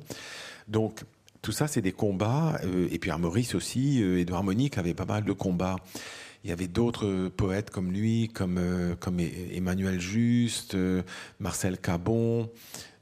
Donc, 0.67 1.03
tout 1.41 1.51
ça, 1.51 1.67
c'est 1.67 1.81
des 1.81 1.91
combats. 1.91 2.59
Euh, 2.63 2.87
et 2.91 2.99
puis 2.99 3.11
à 3.11 3.17
Maurice 3.17 3.55
aussi, 3.55 4.01
euh, 4.01 4.19
Édouard 4.19 4.43
Monique 4.43 4.77
avait 4.77 4.93
pas 4.93 5.05
mal 5.05 5.23
de 5.23 5.31
combats. 5.33 5.77
Il 6.43 6.49
y 6.49 6.53
avait 6.53 6.67
d'autres 6.67 7.29
poètes 7.29 7.71
comme 7.71 7.91
lui, 7.91 8.29
comme, 8.29 8.57
euh, 8.57 8.95
comme 8.95 9.19
Emmanuel 9.19 9.99
Juste, 9.99 10.77
Marcel 11.39 11.77
Cabon, 11.77 12.49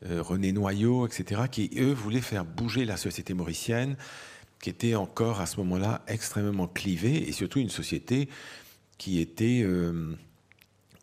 René 0.04 0.52
Noyau, 0.52 1.08
etc., 1.08 1.44
qui, 1.52 1.70
eux, 1.78 1.92
voulaient 1.92 2.22
faire 2.22 2.46
bouger 2.46 2.86
la 2.86 2.98
société 2.98 3.34
mauricienne, 3.34 3.98
qui 4.62 4.70
était 4.70 4.96
encore 4.96 5.42
à 5.42 5.48
ce 5.48 5.58
moment-là 5.58 6.04
extrêmement 6.08 6.68
clivée, 6.68 7.28
et 7.28 7.32
surtout 7.32 7.60
une 7.60 7.70
société 7.70 8.30
qui 8.98 9.20
était 9.20 9.66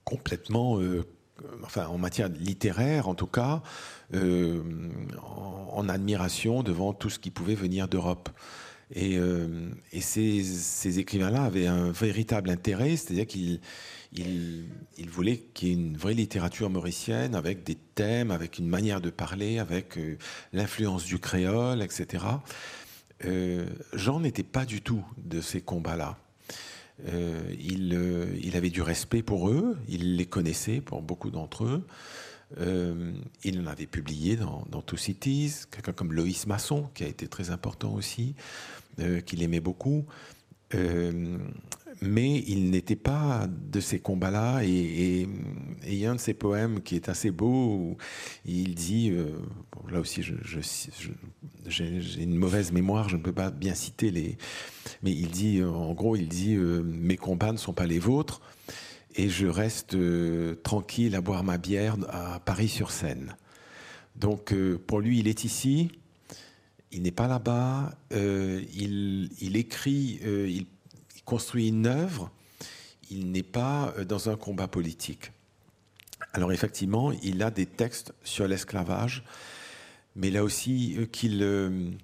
complètement, 0.05 0.81
enfin 1.65 1.87
en 1.87 1.99
matière 1.99 2.29
littéraire 2.29 3.09
en 3.09 3.15
tout 3.15 3.27
cas, 3.27 3.63
euh, 4.15 4.63
en, 5.73 5.89
admiration 5.89 6.63
devant 6.63 6.93
tout 6.93 7.11
ce 7.11 7.19
qui 7.19 7.31
pouvait 7.31 7.55
venir 7.55 7.89
d'Europe. 7.89 8.29
Et, 8.95 9.17
euh, 9.17 9.71
ces, 10.01 10.99
écrivains-là 10.99 11.45
avaient 11.45 11.67
un 11.67 11.91
véritable 11.91 12.51
intérêt, 12.51 12.97
c'est-à-dire 12.97 13.27
qu'ils 13.27 13.61
ils, 14.15 15.11
voulaient 15.11 15.39
qu'il 15.55 15.69
y 15.69 15.71
ait 15.71 15.75
une 15.75 15.97
vraie 15.97 16.15
littérature 16.15 16.69
mauricienne 16.69 17.35
avec 17.35 17.65
des 17.65 17.77
thèmes, 17.95 18.31
avec 18.31 18.59
une 18.59 18.69
manière 18.69 19.01
de 19.01 19.09
parler, 19.11 19.59
avec 19.59 19.97
euh, 19.97 20.19
l'influence 20.53 21.05
du 21.05 21.19
créole, 21.19 21.83
etc. 21.83 22.25
Jean 23.95 24.21
n'était 24.21 24.43
pas 24.43 24.65
du 24.65 24.83
tout 24.83 25.05
de 25.17 25.41
ces 25.41 25.61
combats-là. 25.61 26.19
il, 27.07 28.53
avait 28.55 28.71
du 28.71 28.83
respect 28.83 29.23
pour 29.23 29.49
eux, 29.49 29.79
il 29.89 30.17
les 30.17 30.27
connaissait 30.27 30.81
pour 30.81 31.03
beaucoup 31.03 31.31
d'entre 31.31 31.65
eux. 31.65 31.87
Euh, 32.59 33.13
il 33.45 33.61
en 33.61 33.67
avait 33.67 33.87
publié 33.87 34.37
dans, 34.37 34.65
dans 34.71 34.83
Two 34.83 34.97
Cities, 34.97 35.53
quelqu'un 35.71 35.93
comme 35.93 36.13
Loïs 36.13 36.47
Masson, 36.47 36.89
qui 36.95 37.05
a 37.05 37.09
été 37.09 37.29
très 37.29 37.51
important 37.51 37.95
aussi, 37.95 38.35
euh, 39.01 39.21
qu'il 39.21 39.43
aimait 39.43 39.61
beaucoup. 39.61 40.05
Euh, 40.75 41.39
mais 42.01 42.43
il 42.47 42.71
n'était 42.71 42.97
pas 42.97 43.47
de 43.49 43.81
ces 43.81 44.01
combats-là. 44.01 44.63
Et, 44.65 45.29
il 45.87 45.95
y 45.95 46.07
a 46.07 46.11
un 46.11 46.15
de 46.15 46.21
ses 46.21 46.35
poèmes 46.35 46.81
qui 46.81 46.97
est 46.97 47.09
assez 47.09 47.31
beau, 47.31 47.97
il 48.47 48.75
dit, 48.75 49.13
là 49.91 50.01
aussi 50.01 50.23
j'ai 51.67 52.23
une 52.23 52.37
mauvaise 52.37 52.73
mémoire, 52.73 53.09
je 53.09 53.17
ne 53.17 53.23
peux 53.23 53.33
pas 53.33 53.51
bien 53.51 53.75
citer 53.75 54.11
les... 54.11 54.39
Mais 55.03 55.13
il 55.13 55.29
dit, 55.29 55.63
en 55.63 55.93
gros, 55.93 56.17
il 56.17 56.29
dit, 56.29 56.57
mes 56.57 57.17
combats 57.17 57.53
ne 57.53 57.59
sont 57.59 57.75
pas 57.75 57.87
les 57.87 57.99
vôtres 57.99 58.41
et 59.15 59.29
je 59.29 59.47
reste 59.47 59.95
euh, 59.95 60.55
tranquille 60.63 61.15
à 61.15 61.21
boire 61.21 61.45
ma 61.45 61.59
bière 61.59 61.97
à 62.09 62.41
Paris-sur-Seine. 62.41 63.37
Donc 64.17 64.53
euh, 64.53 64.79
pour 64.87 65.01
lui, 65.01 65.19
il 65.19 65.29
est 65.29 65.45
ici, 65.45 65.91
il 66.91 67.03
n'est 67.03 67.11
pas 67.11 67.29
là-bas, 67.29 67.95
euh, 68.13 68.63
il, 68.75 69.57
écrit, 69.57 70.21
il, 70.25 70.67
construit 71.25 71.69
une 71.69 71.87
œuvre, 71.87 72.31
il 73.11 73.31
n'est 73.31 73.43
pas 73.43 73.95
dans 74.07 74.29
un 74.29 74.37
combat 74.37 74.69
politique. 74.69 75.33
Alors 76.33 76.53
effectivement, 76.53 77.13
il 77.23 77.43
a 77.43 77.51
des 77.51 77.67
textes 77.67 78.13
sur 78.25 78.47
l'esclavage, 78.47 79.25
mais 80.17 80.31
là 80.31 80.45
aussi 80.45 80.97
qu'il 81.13 81.97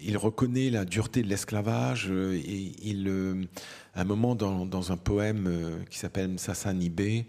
il 0.00 0.16
reconnaît 0.16 0.70
la 0.70 0.84
dureté 0.84 1.22
de 1.22 1.28
l'esclavage 1.28 2.10
et 2.10 2.72
il, 2.82 3.48
un 3.96 4.04
moment 4.04 4.34
dans, 4.34 4.92
un 4.92 4.96
poème 4.96 5.84
qui 5.90 5.98
s'appelle 5.98 6.38
Sassanibé, 6.38 7.26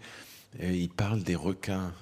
il 0.60 0.90
parle 0.90 1.22
des 1.22 1.34
requins, 1.34 1.92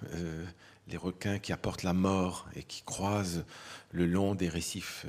les 0.88 0.96
requins 0.96 1.38
qui 1.38 1.52
apportent 1.52 1.82
la 1.82 1.92
mort 1.92 2.48
et 2.54 2.62
qui 2.62 2.82
croisent 2.82 3.44
le 3.92 4.06
long 4.06 4.34
des 4.34 4.48
récifs 4.48 5.06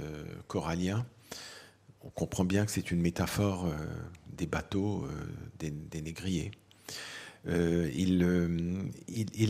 coralliens. 0.47 1.05
On 2.03 2.09
comprend 2.09 2.45
bien 2.45 2.65
que 2.65 2.71
c'est 2.71 2.91
une 2.91 3.01
métaphore 3.01 3.67
des 4.37 4.47
bateaux, 4.47 5.07
des, 5.59 6.01
négriers. 6.01 6.51
il, 7.47 8.23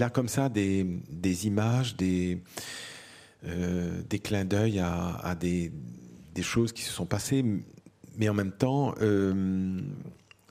a 0.03 0.09
comme 0.09 0.29
ça 0.29 0.49
des, 0.49 1.47
images, 1.47 1.95
des, 1.95 2.41
euh, 3.45 4.01
des 4.09 4.17
clins 4.17 4.45
d'œil 4.45 4.79
à, 4.79 5.35
des, 5.39 5.71
choses 6.41 6.71
qui 6.71 6.83
se 6.83 6.91
sont 6.91 7.05
passées, 7.05 7.43
mais 8.17 8.29
en 8.29 8.33
même 8.33 8.51
temps, 8.51 8.93
euh, 9.01 9.79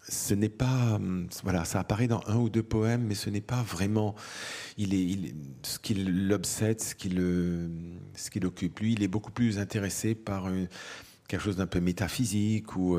ce 0.08 0.34
n'est 0.34 0.48
pas, 0.48 1.00
voilà, 1.42 1.64
ça 1.64 1.80
apparaît 1.80 2.06
dans 2.06 2.22
un 2.26 2.36
ou 2.36 2.48
deux 2.48 2.62
poèmes, 2.62 3.02
mais 3.02 3.14
ce 3.14 3.28
n'est 3.28 3.40
pas 3.40 3.62
vraiment, 3.62 4.14
il 4.78 4.94
est, 4.94 5.34
ce 5.62 5.78
qui 5.78 5.94
l'obsède, 5.94 6.80
ce 6.80 6.94
qui 6.94 7.08
qui 7.08 8.40
l'occupe. 8.40 8.80
Lui, 8.80 8.92
il 8.92 9.02
est 9.02 9.08
beaucoup 9.08 9.32
plus 9.32 9.58
intéressé 9.58 10.14
par 10.14 10.46
euh, 10.46 10.66
quelque 11.28 11.42
chose 11.42 11.56
d'un 11.56 11.66
peu 11.66 11.80
métaphysique 11.80 12.76
ou 12.76 12.96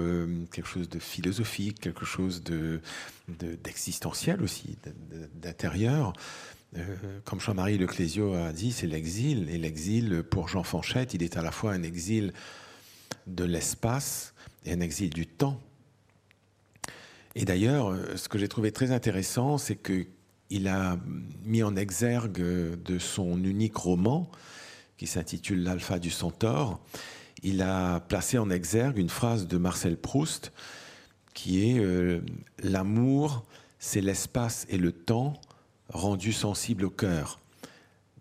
quelque 0.52 0.68
chose 0.68 0.90
de 0.90 1.00
philosophique, 1.00 1.80
quelque 1.80 2.06
chose 2.06 2.44
de 2.44 2.82
d'existentiel 3.64 4.42
aussi, 4.42 4.78
d'intérieur. 5.36 6.14
Euh, 6.76 6.96
comme 7.24 7.40
Jean-Marie 7.40 7.78
Leclésio 7.78 8.34
a 8.34 8.52
dit, 8.52 8.72
c'est 8.72 8.88
l'exil. 8.88 9.50
Et 9.50 9.58
l'exil, 9.58 10.24
pour 10.30 10.48
Jean 10.48 10.64
Fanchette, 10.64 11.14
il 11.14 11.24
est 11.24 11.38
à 11.38 11.42
la 11.42 11.52
fois 11.52 11.72
un 11.72 11.84
exil 11.84 12.34
de 13.26 13.44
l'espace 13.44 14.34
et 14.68 14.74
un 14.74 14.80
exil 14.80 15.10
du 15.10 15.26
temps. 15.26 15.60
Et 17.36 17.46
d'ailleurs, 17.46 17.96
ce 18.16 18.30
que 18.30 18.38
j'ai 18.38 18.48
trouvé 18.48 18.72
très 18.72 18.92
intéressant, 18.92 19.58
c'est 19.58 19.76
qu'il 19.76 20.68
a 20.68 20.98
mis 21.44 21.64
en 21.64 21.76
exergue 21.76 22.42
de 22.42 23.00
son 23.00 23.44
unique 23.44 23.76
roman, 23.76 24.30
qui 24.98 25.08
s'intitule 25.08 25.64
L'Alpha 25.64 26.00
du 26.00 26.10
Centaure, 26.10 26.80
il 27.44 27.62
a 27.62 28.00
placé 28.00 28.38
en 28.38 28.50
exergue 28.50 28.98
une 28.98 29.10
phrase 29.10 29.48
de 29.48 29.58
Marcel 29.58 29.98
Proust, 29.98 30.52
qui 31.34 31.70
est 31.70 31.80
euh, 31.80 32.22
L'amour, 32.64 33.46
c'est 33.80 34.02
l'espace 34.02 34.66
et 34.70 34.78
le 34.78 34.92
temps 34.92 35.34
rendu 35.90 36.34
sensible 36.34 36.86
au 36.86 36.90
cœur. 36.90 37.40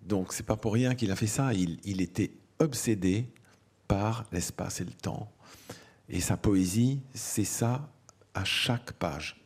Donc 0.02 0.32
c'est 0.32 0.44
pas 0.44 0.56
pour 0.56 0.74
rien 0.74 0.94
qu'il 0.94 1.10
a 1.10 1.16
fait 1.16 1.26
ça. 1.26 1.52
Il, 1.54 2.00
était 2.00 2.30
obsédé 2.58 3.26
par 3.88 4.24
l'espace 4.32 4.80
et 4.80 4.84
le 4.84 4.92
temps. 4.92 5.32
Et 6.08 6.20
sa 6.20 6.36
poésie, 6.36 7.00
c'est 7.14 7.44
ça 7.44 7.90
à 8.34 8.44
chaque 8.44 8.92
page. 8.92 9.40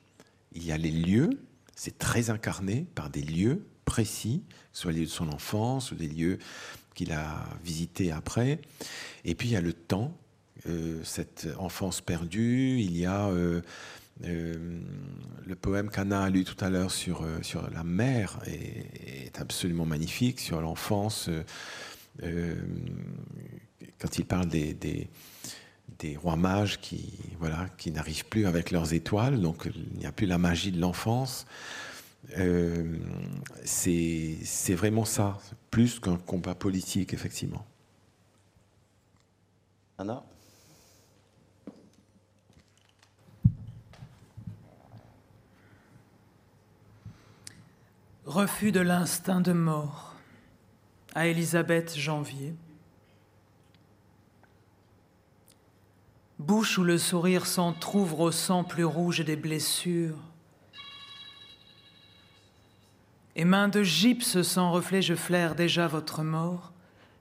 Il 0.52 0.64
y 0.64 0.72
a 0.72 0.76
les 0.76 0.90
lieux, 0.90 1.30
c'est 1.74 1.98
très 1.98 2.30
incarné 2.30 2.86
par 2.94 3.08
des 3.08 3.22
lieux 3.22 3.64
précis, 3.84 4.42
soit 4.72 4.92
les 4.92 5.00
lieux 5.00 5.06
de 5.06 5.10
son 5.10 5.28
enfance 5.30 5.92
ou 5.92 5.94
des 5.94 6.08
lieux 6.08 6.38
qu'il 6.94 7.12
a 7.12 7.46
visités 7.64 8.12
après. 8.12 8.60
Et 9.24 9.34
puis 9.34 9.48
il 9.48 9.52
y 9.52 9.56
a 9.56 9.60
le 9.60 9.72
temps, 9.72 10.16
euh, 10.66 11.00
cette 11.04 11.48
enfance 11.58 12.00
perdue, 12.00 12.80
il 12.80 12.96
y 12.96 13.06
a 13.06 13.28
euh, 13.28 13.62
euh, 14.24 14.80
le 15.46 15.54
poème 15.54 15.88
qu'Anna 15.88 16.24
a 16.24 16.30
lu 16.30 16.44
tout 16.44 16.62
à 16.62 16.68
l'heure 16.68 16.90
sur, 16.90 17.26
sur 17.42 17.70
la 17.70 17.84
mer 17.84 18.38
est, 18.46 19.40
absolument 19.40 19.86
magnifique, 19.86 20.40
sur 20.40 20.60
l'enfance, 20.60 21.30
quand 22.20 24.18
il 24.18 24.26
parle 24.26 24.48
des 24.48 25.08
rois 26.16 26.36
mages 26.36 26.80
qui, 26.80 27.18
voilà, 27.38 27.68
qui 27.78 27.90
n'arrivent 27.90 28.26
plus 28.26 28.46
avec 28.46 28.70
leurs 28.70 28.92
étoiles, 28.92 29.40
donc 29.40 29.68
il 29.74 29.98
n'y 29.98 30.06
a 30.06 30.12
plus 30.12 30.26
la 30.26 30.38
magie 30.38 30.72
de 30.72 30.80
l'enfance. 30.80 31.46
Euh, 32.38 32.96
c'est 33.64 34.74
vraiment 34.74 35.04
ça, 35.04 35.38
plus 35.70 35.98
qu'un 36.00 36.16
combat 36.16 36.54
politique, 36.54 37.12
effectivement. 37.14 37.66
Anna? 39.98 40.22
Refus 48.26 48.70
de 48.70 48.80
l'instinct 48.80 49.40
de 49.40 49.52
mort 49.52 50.14
à 51.14 51.26
Élisabeth 51.26 51.96
Janvier. 51.96 52.54
Bouche 56.40 56.78
où 56.78 56.84
le 56.84 56.96
sourire 56.96 57.44
s'entr'ouvre 57.44 58.20
au 58.20 58.32
sang 58.32 58.64
plus 58.64 58.86
rouge 58.86 59.22
des 59.22 59.36
blessures. 59.36 60.16
Et 63.36 63.44
main 63.44 63.68
de 63.68 63.82
gypse 63.82 64.40
sans 64.40 64.72
reflet, 64.72 65.02
je 65.02 65.14
flaire 65.14 65.54
déjà 65.54 65.86
votre 65.86 66.22
mort, 66.22 66.72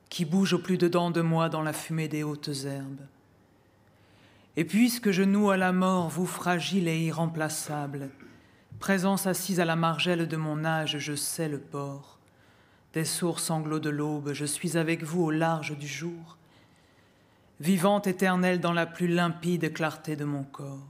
qui 0.07 0.24
bouge 0.24 0.53
au 0.53 0.59
plus 0.59 0.78
dedans 0.78 1.11
de 1.11 1.20
moi 1.20 1.49
dans 1.49 1.61
la 1.61 1.74
fumée 1.74 2.07
des 2.07 2.24
hautes 2.24 2.63
herbes. 2.63 3.05
Et 4.55 4.63
puisque 4.63 5.11
je 5.11 5.24
noue 5.24 5.49
à 5.49 5.57
la 5.57 5.74
mort, 5.74 6.07
vous 6.07 6.26
fragile 6.26 6.88
et 6.88 7.01
irremplaçable, 7.01 8.11
présence 8.80 9.28
assise 9.28 9.59
à 9.59 9.65
la 9.65 9.76
margelle 9.76 10.30
de 10.30 10.38
mon 10.38 10.63
âge, 10.63 10.97
je 10.97 11.15
sais 11.15 11.49
le 11.49 11.59
port. 11.59 12.20
Des 12.93 13.03
sourds 13.03 13.41
sanglots 13.41 13.80
de 13.80 13.89
l'aube, 13.89 14.32
je 14.32 14.45
suis 14.45 14.78
avec 14.78 15.03
vous 15.03 15.24
au 15.24 15.30
large 15.30 15.78
du 15.78 15.88
jour, 15.88 16.38
vivante 17.60 18.07
éternelle 18.07 18.60
dans 18.60 18.74
la 18.74 18.86
plus 18.86 19.07
limpide 19.07 19.74
clarté 19.74 20.16
de 20.16 20.26
mon 20.26 20.43
corps. 20.43 20.88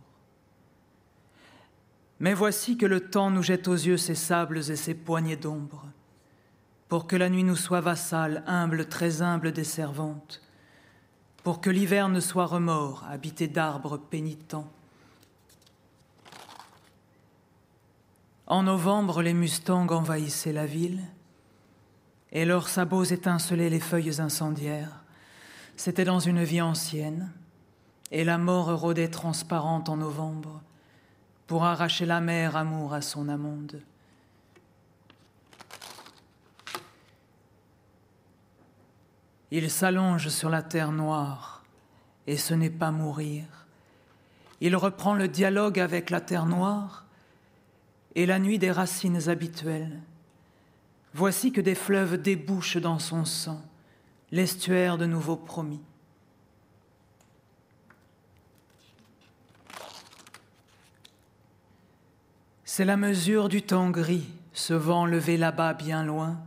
Mais 2.20 2.34
voici 2.34 2.78
que 2.78 2.86
le 2.86 3.10
temps 3.10 3.32
nous 3.32 3.44
jette 3.44 3.68
aux 3.68 3.74
yeux 3.74 3.98
ses 3.98 4.16
sables 4.16 4.60
et 4.70 4.76
ses 4.76 4.94
poignées 4.94 5.38
d'ombre, 5.38 5.86
pour 6.90 7.08
que 7.08 7.16
la 7.16 7.30
nuit 7.30 7.44
nous 7.44 7.56
soit 7.56 7.82
vassale, 7.82 8.44
humble, 8.46 8.88
très 8.88 9.22
humble 9.22 9.52
des 9.52 9.64
servantes, 9.64 10.42
pour 11.44 11.62
que 11.62 11.70
l'hiver 11.70 12.10
ne 12.10 12.20
soit 12.20 12.46
remords, 12.46 13.06
habité 13.10 13.48
d'arbres 13.48 13.98
pénitents. 13.98 14.70
En 18.48 18.64
novembre, 18.64 19.22
les 19.22 19.34
mustangs 19.34 19.88
envahissaient 19.88 20.52
la 20.52 20.66
ville, 20.66 21.02
et 22.32 22.46
leurs 22.46 22.68
sabots 22.68 23.06
étincelaient 23.06 23.70
les 23.70 23.80
feuilles 23.80 24.20
incendiaires. 24.20 24.99
C'était 25.80 26.04
dans 26.04 26.20
une 26.20 26.44
vie 26.44 26.60
ancienne, 26.60 27.32
et 28.12 28.26
la 28.26 28.38
mort 28.38 28.78
rôdait 28.78 29.08
transparente 29.08 29.88
en 29.88 29.96
novembre 29.96 30.62
pour 31.48 31.64
arracher 31.64 32.06
la 32.06 32.20
mer 32.20 32.58
amour 32.58 32.94
à 32.94 33.02
son 33.02 33.30
amonde. 33.30 33.82
Il 39.52 39.72
s'allonge 39.72 40.28
sur 40.28 40.50
la 40.50 40.64
terre 40.64 40.92
noire, 40.92 41.64
et 42.28 42.36
ce 42.36 42.54
n'est 42.54 42.70
pas 42.70 42.92
mourir. 42.92 43.46
Il 44.60 44.76
reprend 44.76 45.14
le 45.14 45.30
dialogue 45.30 45.80
avec 45.80 46.10
la 46.10 46.20
terre 46.20 46.46
noire 46.46 47.06
et 48.16 48.26
la 48.26 48.38
nuit 48.38 48.60
des 48.60 48.72
racines 48.74 49.30
habituelles. 49.30 50.02
Voici 51.14 51.54
que 51.54 51.62
des 51.62 51.74
fleuves 51.74 52.22
débouchent 52.22 52.76
dans 52.76 53.00
son 53.00 53.24
sang, 53.24 53.64
l'estuaire 54.32 54.98
de 54.98 55.06
nouveau 55.06 55.36
promis. 55.36 55.82
C'est 62.64 62.86
la 62.86 62.98
mesure 62.98 63.50
du 63.50 63.62
temps 63.62 63.90
gris, 63.90 64.30
ce 64.54 64.74
vent 64.74 65.06
levé 65.06 65.38
là-bas 65.38 65.74
bien 65.74 66.04
loin, 66.04 66.40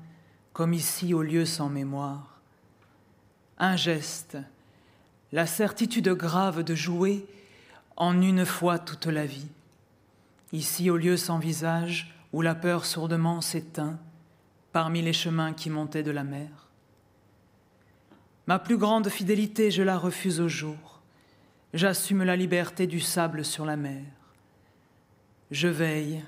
comme 0.53 0.73
ici 0.73 1.15
au 1.15 1.23
lieu 1.23 1.45
sans 1.45 1.69
mémoire. 1.69 2.41
Un 3.59 3.77
geste, 3.77 4.39
la 5.33 5.47
certitude 5.47 6.09
grave 6.11 6.63
de 6.63 6.75
jouer 6.75 7.27
en 7.97 8.21
une 8.21 8.47
fois 8.47 8.79
toute 8.79 9.07
la 9.07 9.27
vie. 9.27 9.49
Ici 10.53 10.91
au 10.91 10.97
lieu 10.97 11.17
sans 11.17 11.39
visage, 11.39 12.15
où 12.33 12.41
la 12.41 12.55
peur 12.55 12.85
sourdement 12.85 13.41
s'éteint, 13.41 13.99
parmi 14.73 15.03
les 15.03 15.13
chemins 15.13 15.53
qui 15.53 15.71
montaient 15.71 16.03
de 16.03 16.11
la 16.11 16.25
mer. 16.25 16.49
Ma 18.47 18.59
plus 18.59 18.77
grande 18.77 19.09
fidélité, 19.09 19.71
je 19.71 19.83
la 19.83 19.99
refuse 19.99 20.41
au 20.41 20.49
jour. 20.49 21.01
J'assume 21.75 22.25
la 22.25 22.37
liberté 22.37 22.87
du 22.87 23.01
sable 23.01 23.45
sur 23.45 23.65
la 23.65 23.77
mer. 23.77 24.03
Je 25.51 25.69
veille, 25.69 26.23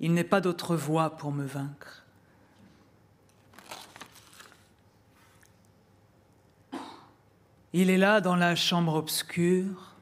il 0.00 0.14
n'est 0.14 0.24
pas 0.24 0.40
d'autre 0.40 0.76
voie 0.76 1.10
pour 1.10 1.32
me 1.32 1.44
vaincre. 1.44 2.04
Il 7.72 7.90
est 7.90 7.98
là 7.98 8.20
dans 8.20 8.36
la 8.36 8.56
chambre 8.56 8.94
obscure, 8.94 9.94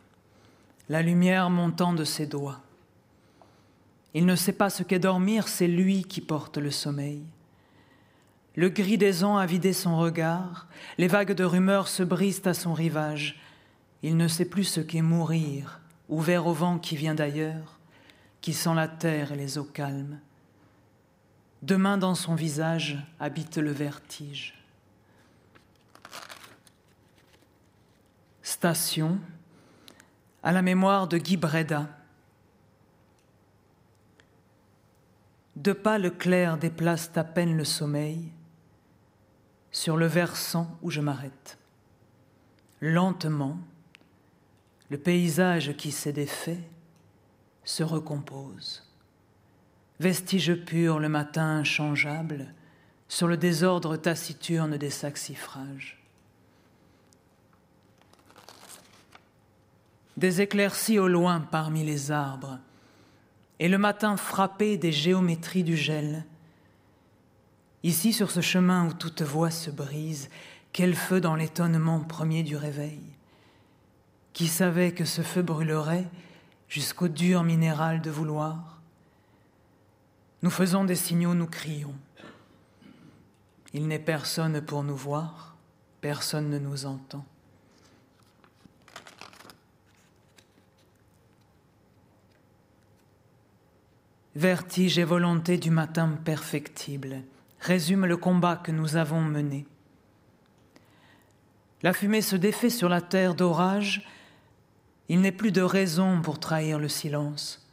la 0.89 1.03
lumière 1.03 1.51
montant 1.51 1.93
de 1.93 2.05
ses 2.05 2.27
doigts. 2.27 2.61
Il 4.15 4.25
ne 4.25 4.37
sait 4.37 4.53
pas 4.53 4.71
ce 4.71 4.83
qu'est 4.83 4.99
dormir, 4.99 5.49
c'est 5.49 5.69
lui 5.69 6.05
qui 6.05 6.21
porte 6.21 6.57
le 6.57 6.71
sommeil. 6.71 7.23
Le 8.59 8.71
gris 8.71 8.99
des 8.99 9.23
ans 9.23 9.37
a 9.37 9.47
vidé 9.47 9.73
son 9.73 9.97
regard, 9.97 10.67
les 10.99 11.07
vagues 11.07 11.31
de 11.31 11.45
rumeurs 11.45 11.87
se 11.87 12.03
brisent 12.03 12.45
à 12.45 12.55
son 12.55 12.75
rivage. 12.75 13.41
Il 14.03 14.17
ne 14.17 14.27
sait 14.27 14.47
plus 14.47 14.65
ce 14.65 14.81
qu'est 14.81 15.01
mourir, 15.01 15.81
ouvert 16.09 16.45
au 16.49 16.53
vent 16.53 16.81
qui 16.81 16.97
vient 16.97 17.15
d'ailleurs 17.15 17.79
qui 18.41 18.53
sent 18.53 18.75
la 18.75 18.89
terre 18.89 19.31
et 19.31 19.37
les 19.37 19.59
eaux 19.59 19.65
calmes. 19.65 20.19
Demain 21.63 21.99
dans 21.99 22.17
son 22.17 22.35
visage 22.35 22.99
habite 23.21 23.59
le 23.59 23.71
vertige. 23.71 24.61
Station 28.43 29.21
à 30.43 30.51
la 30.51 30.63
mémoire 30.63 31.07
de 31.07 31.19
Guy 31.19 31.37
Breda. 31.37 31.89
Deux 35.55 35.75
pas 35.75 35.99
le 35.99 36.11
clair 36.11 36.59
déplacent 36.59 37.13
à 37.15 37.23
peine 37.23 37.57
le 37.57 37.65
sommeil 37.65 38.33
sur 39.73 39.97
le 39.97 40.07
versant 40.07 40.77
où 40.83 40.91
je 40.91 41.01
m'arrête. 41.01 41.59
Lentement, 42.81 43.59
le 44.91 44.99
paysage 44.99 45.77
qui 45.77 45.93
s'est 45.93 46.13
défait 46.13 46.61
se 47.65 47.83
recompose. 47.83 48.85
Vestige 50.01 50.55
pur 50.55 50.99
le 50.99 51.09
matin 51.09 51.65
changeable 51.65 52.55
sur 53.09 53.27
le 53.27 53.37
désordre 53.37 53.97
taciturne 53.97 54.77
des 54.77 54.91
saxifrages. 54.91 56.03
Des 60.17 60.41
éclaircies 60.41 60.99
au 60.99 61.09
loin 61.09 61.41
parmi 61.41 61.85
les 61.85 62.11
arbres, 62.11 62.59
et 63.61 63.69
le 63.69 63.79
matin 63.79 64.17
frappé 64.17 64.77
des 64.77 64.93
géométries 64.93 65.65
du 65.65 65.77
gel. 65.77 66.25
Ici, 67.85 68.13
sur 68.13 68.31
ce 68.31 68.41
chemin 68.41 68.87
où 68.87 68.93
toute 68.93 69.23
voix 69.23 69.51
se 69.51 69.71
brise, 69.71 70.29
quel 70.73 70.95
feu 70.95 71.21
dans 71.21 71.37
l'étonnement 71.37 72.01
premier 72.01 72.43
du 72.43 72.57
réveil. 72.57 73.01
Qui 74.33 74.49
savait 74.49 74.93
que 74.93 75.05
ce 75.05 75.23
feu 75.23 75.43
brûlerait 75.43 76.07
jusqu'au 76.69 77.09
dur 77.09 77.45
minéral 77.45 78.01
de 78.01 78.11
vouloir? 78.11 78.81
Nous 80.43 80.51
faisons 80.51 80.85
des 80.85 80.95
signaux, 80.95 81.35
nous 81.35 81.47
crions. 81.47 81.95
Il 83.73 83.87
n'est 83.87 83.99
personne 83.99 84.61
pour 84.61 84.83
nous 84.83 84.97
voir, 84.97 85.57
personne 86.01 86.51
ne 86.51 86.59
nous 86.59 86.87
entend. 86.87 87.25
Vertige 94.37 94.99
et 94.99 95.05
volonté 95.05 95.59
du 95.59 95.71
matin 95.71 96.17
perfectible 96.25 97.23
résume 97.61 98.07
le 98.07 98.17
combat 98.17 98.57
que 98.57 98.73
nous 98.73 98.97
avons 98.97 99.21
mené. 99.21 99.67
La 101.83 101.93
fumée 101.93 102.23
se 102.23 102.37
défait 102.37 102.71
sur 102.71 102.89
la 102.89 103.01
terre 103.01 103.35
d'orage 103.35 104.07
il 105.09 105.21
n'est 105.23 105.33
plus 105.33 105.53
de 105.53 105.63
raison 105.63 106.21
pour 106.21 106.39
trahir 106.39 106.79
le 106.79 106.89
silence. 106.89 107.67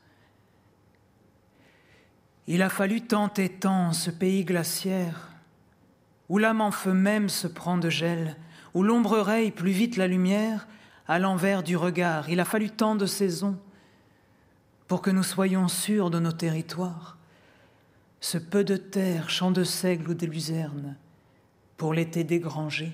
Il 2.47 2.61
a 2.61 2.69
fallu 2.69 3.01
tant 3.01 3.33
et 3.33 3.49
tant 3.49 3.91
ce 3.91 4.09
pays 4.09 4.45
glaciaire, 4.45 5.31
où 6.29 6.37
l'âme 6.37 6.61
en 6.61 6.71
feu 6.71 6.93
même 6.93 7.27
se 7.27 7.47
prend 7.47 7.77
de 7.77 7.89
gel, 7.89 8.37
où 8.73 8.83
l'ombre 8.83 9.17
raye 9.17 9.51
plus 9.51 9.71
vite 9.71 9.97
la 9.97 10.07
lumière 10.07 10.67
à 11.07 11.19
l'envers 11.19 11.61
du 11.61 11.75
regard. 11.75 12.29
Il 12.29 12.39
a 12.39 12.45
fallu 12.45 12.69
tant 12.69 12.95
de 12.95 13.05
saisons 13.05 13.59
pour 14.87 15.01
que 15.01 15.11
nous 15.11 15.23
soyons 15.23 15.67
sûrs 15.67 16.09
de 16.09 16.19
nos 16.19 16.31
territoires. 16.31 17.17
Ce 18.27 18.39
peu 18.39 18.63
de 18.63 18.75
terre, 18.75 19.29
champ 19.29 19.51
de 19.51 19.63
seigle 19.63 20.09
ou 20.09 20.13
de 20.15 20.25
luzerne, 20.25 20.97
pour 21.77 21.93
l'été 21.93 22.23
dégrangé. 22.23 22.91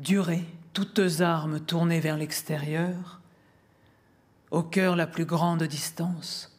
Durer 0.00 0.44
toutes 0.72 1.20
armes 1.20 1.60
tournées 1.60 2.00
vers 2.00 2.16
l'extérieur, 2.16 3.20
au 4.50 4.64
cœur 4.64 4.96
la 4.96 5.06
plus 5.06 5.26
grande 5.26 5.62
distance, 5.62 6.58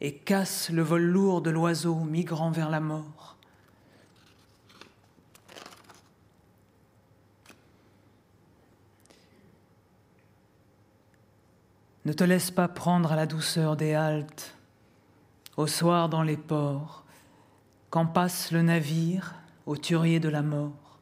et 0.00 0.16
casse 0.16 0.70
le 0.70 0.80
vol 0.80 1.02
lourd 1.02 1.42
de 1.42 1.50
l'oiseau 1.50 1.96
migrant 1.96 2.50
vers 2.50 2.70
la 2.70 2.80
mort. 2.80 3.36
Ne 12.06 12.14
te 12.14 12.24
laisse 12.24 12.50
pas 12.50 12.66
prendre 12.66 13.12
à 13.12 13.16
la 13.16 13.26
douceur 13.26 13.76
des 13.76 13.92
haltes, 13.92 14.55
au 15.56 15.66
soir 15.66 16.08
dans 16.08 16.22
les 16.22 16.36
ports, 16.36 17.04
quand 17.90 18.06
passe 18.06 18.52
le 18.52 18.62
navire 18.62 19.34
au 19.64 19.76
turier 19.76 20.20
de 20.20 20.28
la 20.28 20.42
mort. 20.42 20.98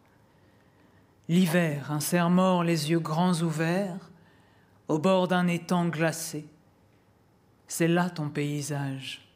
L'hiver, 1.28 1.90
un 1.90 2.00
cerf-mort, 2.00 2.64
les 2.64 2.90
yeux 2.90 3.00
grands 3.00 3.40
ouverts, 3.40 4.10
au 4.88 4.98
bord 4.98 5.28
d'un 5.28 5.46
étang 5.46 5.86
glacé. 5.86 6.46
C'est 7.66 7.88
là 7.88 8.10
ton 8.10 8.28
paysage, 8.28 9.26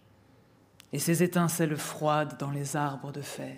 et 0.93 0.99
ses 0.99 1.23
étincelles 1.23 1.77
froides 1.77 2.37
dans 2.39 2.51
les 2.51 2.77
arbres 2.77 3.13
de 3.13 3.23
fer. 3.23 3.57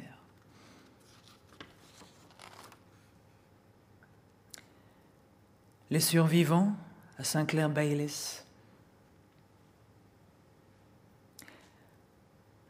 Les 5.90 6.00
survivants 6.00 6.72
à 7.18 7.24
Saint-Clair-Baylis. 7.24 8.44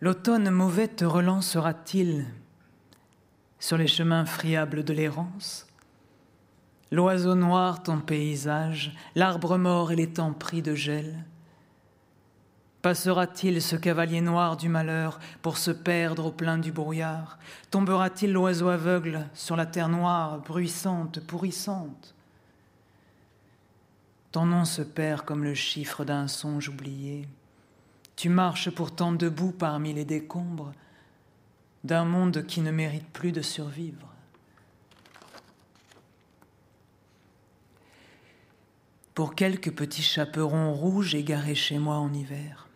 L'automne 0.03 0.49
mauvais 0.49 0.89
te 0.89 1.05
relancera-t-il 1.05 2.25
sur 3.59 3.77
les 3.77 3.87
chemins 3.87 4.25
friables 4.25 4.83
de 4.83 4.95
l'errance? 4.95 5.67
L'oiseau 6.91 7.35
noir, 7.35 7.83
ton 7.83 7.99
paysage, 8.01 8.97
l'arbre 9.15 9.59
mort 9.59 9.93
et 9.93 9.97
les 9.97 10.09
temps 10.09 10.33
pris 10.33 10.63
de 10.63 10.75
gel. 10.75 11.27
Passera-t-il 12.81 13.61
ce 13.61 13.77
cavalier 13.77 14.23
noir 14.23 14.57
du 14.57 14.71
malheur 14.71 15.21
pour 15.43 15.59
se 15.59 15.71
perdre 15.71 16.27
au 16.27 16.33
plein 16.33 16.57
du 16.57 16.73
brouillard? 16.73 17.39
Tombera-t-il 17.71 18.33
l'oiseau 18.33 18.69
aveugle 18.69 19.29
sur 19.35 19.55
la 19.55 19.67
terre 19.67 19.91
noire, 19.91 20.39
bruissante, 20.39 21.21
pourrissante? 21.21 22.15
Ton 24.33 24.47
nom 24.47 24.65
se 24.65 24.81
perd 24.81 25.27
comme 25.27 25.45
le 25.45 25.53
chiffre 25.55 26.07
d'un 26.07 26.27
songe 26.27 26.71
oublié. 26.71 27.29
Tu 28.21 28.29
marches 28.29 28.69
pourtant 28.69 29.13
debout 29.13 29.51
parmi 29.51 29.95
les 29.95 30.05
décombres 30.05 30.73
d'un 31.85 32.05
monde 32.05 32.45
qui 32.45 32.61
ne 32.61 32.71
mérite 32.71 33.09
plus 33.15 33.33
de 33.33 33.41
survivre. 33.41 34.07
Pour 39.15 39.35
quelques 39.35 39.73
petits 39.73 40.03
chaperons 40.03 40.75
rouges 40.75 41.15
égarés 41.15 41.55
chez 41.55 41.79
moi 41.79 41.95
en 41.95 42.13
hiver. 42.13 42.69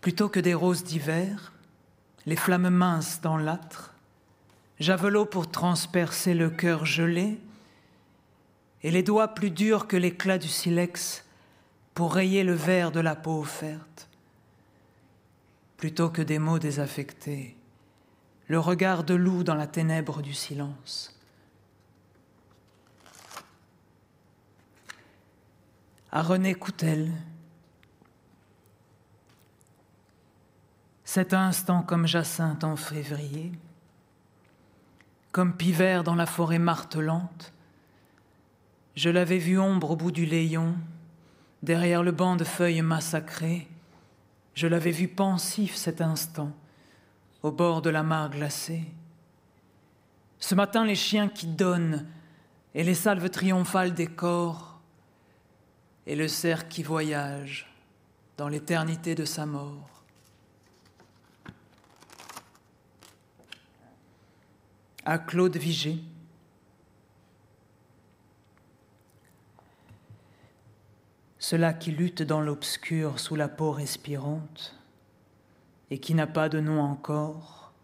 Plutôt 0.00 0.28
que 0.28 0.38
des 0.38 0.54
roses 0.54 0.84
d'hiver, 0.84 1.52
les 2.24 2.36
flammes 2.36 2.70
minces 2.70 3.20
dans 3.20 3.36
l'âtre, 3.36 3.94
javelot 4.78 5.26
pour 5.26 5.50
transpercer 5.50 6.34
le 6.34 6.50
cœur 6.50 6.86
gelé, 6.86 7.40
et 8.84 8.92
les 8.92 9.02
doigts 9.02 9.34
plus 9.34 9.50
durs 9.50 9.88
que 9.88 9.96
l'éclat 9.96 10.38
du 10.38 10.46
silex 10.46 11.23
pour 11.94 12.14
rayer 12.14 12.42
le 12.42 12.54
verre 12.54 12.90
de 12.90 13.00
la 13.00 13.14
peau 13.14 13.40
offerte. 13.40 14.08
Plutôt 15.76 16.10
que 16.10 16.22
des 16.22 16.38
mots 16.38 16.58
désaffectés, 16.58 17.56
le 18.48 18.58
regard 18.58 19.04
de 19.04 19.14
loup 19.14 19.44
dans 19.44 19.54
la 19.54 19.66
ténèbre 19.66 20.20
du 20.20 20.34
silence. 20.34 21.18
À 26.10 26.22
René 26.22 26.54
Coutel, 26.54 27.10
cet 31.04 31.32
instant 31.32 31.82
comme 31.82 32.06
Jacinthe 32.06 32.64
en 32.64 32.76
février, 32.76 33.52
comme 35.32 35.56
Pivert 35.56 36.04
dans 36.04 36.14
la 36.14 36.26
forêt 36.26 36.60
martelante, 36.60 37.52
je 38.94 39.10
l'avais 39.10 39.38
vu 39.38 39.58
ombre 39.58 39.92
au 39.92 39.96
bout 39.96 40.12
du 40.12 40.24
léon, 40.24 40.76
Derrière 41.64 42.02
le 42.02 42.12
banc 42.12 42.36
de 42.36 42.44
feuilles 42.44 42.82
massacrées, 42.82 43.66
je 44.52 44.66
l'avais 44.66 44.90
vu 44.90 45.08
pensif 45.08 45.76
cet 45.76 46.02
instant, 46.02 46.52
au 47.42 47.50
bord 47.50 47.80
de 47.80 47.88
la 47.88 48.02
mare 48.02 48.28
glacée. 48.28 48.84
Ce 50.38 50.54
matin, 50.54 50.84
les 50.84 50.94
chiens 50.94 51.26
qui 51.26 51.46
donnent, 51.46 52.06
et 52.74 52.84
les 52.84 52.94
salves 52.94 53.30
triomphales 53.30 53.94
des 53.94 54.08
corps, 54.08 54.78
et 56.06 56.16
le 56.16 56.28
cerf 56.28 56.68
qui 56.68 56.82
voyage 56.82 57.72
dans 58.36 58.48
l'éternité 58.48 59.14
de 59.14 59.24
sa 59.24 59.46
mort. 59.46 60.04
À 65.06 65.16
Claude 65.16 65.56
Vigée, 65.56 66.00
cela 71.44 71.74
qui 71.74 71.90
lutte 71.90 72.22
dans 72.22 72.40
l'obscur 72.40 73.20
sous 73.20 73.36
la 73.36 73.48
peau 73.48 73.70
respirante 73.70 74.74
et 75.90 75.98
qui 75.98 76.14
n'a 76.14 76.26
pas 76.26 76.48
de 76.48 76.58
nom 76.58 76.80
encore, 76.80 77.74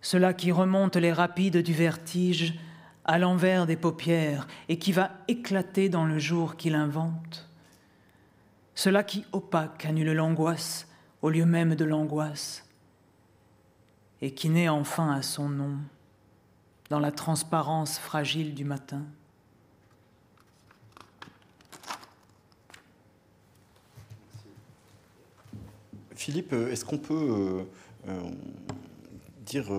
cela 0.00 0.32
qui 0.32 0.52
remonte 0.52 0.96
les 0.96 1.12
rapides 1.12 1.58
du 1.58 1.74
vertige 1.74 2.58
à 3.04 3.18
l'envers 3.18 3.66
des 3.66 3.76
paupières 3.76 4.48
et 4.70 4.78
qui 4.78 4.92
va 4.92 5.10
éclater 5.28 5.90
dans 5.90 6.06
le 6.06 6.18
jour 6.18 6.56
qu'il 6.56 6.74
invente, 6.74 7.46
cela 8.74 9.04
qui 9.04 9.26
opaque 9.32 9.84
annule 9.84 10.12
l'angoisse 10.12 10.88
au 11.20 11.28
lieu 11.28 11.44
même 11.44 11.74
de 11.74 11.84
l'angoisse 11.84 12.66
et 14.22 14.32
qui 14.32 14.48
naît 14.48 14.70
enfin 14.70 15.12
à 15.12 15.20
son 15.20 15.50
nom 15.50 15.76
dans 16.88 17.00
la 17.00 17.12
transparence 17.12 17.98
fragile 17.98 18.54
du 18.54 18.64
matin. 18.64 19.02
Philippe, 26.16 26.52
euh, 26.54 26.72
est-ce 26.72 26.84
qu'on 26.84 26.98
peut 26.98 27.14
euh, 27.14 27.62
euh, 28.08 28.20
dire 29.44 29.70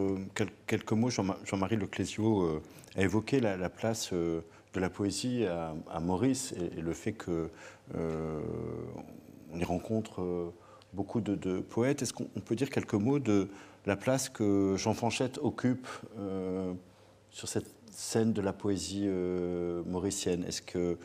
quelques 0.68 0.94
mots 0.94 1.10
Jean-Marie 1.10 1.76
Leclésio 1.76 2.62
a 2.96 3.02
évoqué 3.02 3.42
la, 3.42 3.70
place 3.70 4.14
de 4.14 4.44
la 4.76 4.90
poésie 4.90 5.46
à, 5.46 6.00
Maurice 6.00 6.54
et, 6.54 6.80
le 6.80 6.94
fait 6.94 7.12
que 7.12 7.50
on 7.94 9.60
y 9.60 9.64
rencontre 9.66 10.54
beaucoup 10.94 11.20
de, 11.20 11.60
poètes. 11.60 12.02
Est-ce 12.02 12.14
qu'on 12.14 12.24
peut 12.26 12.56
dire 12.56 12.70
quelques 12.70 12.94
mots 12.94 13.20
de 13.20 13.50
la 13.86 13.98
place 13.98 14.30
que 14.30 14.76
Jean 14.78 14.94
Fanchette 14.94 15.38
occupe 15.40 15.88
sur 17.30 17.50
cette 17.50 17.74
scène 17.92 18.32
de 18.32 18.42
la 18.42 18.54
poésie 18.54 19.10
mauricienne? 19.86 20.46
Est-ce 20.46 20.62
que 20.62 20.98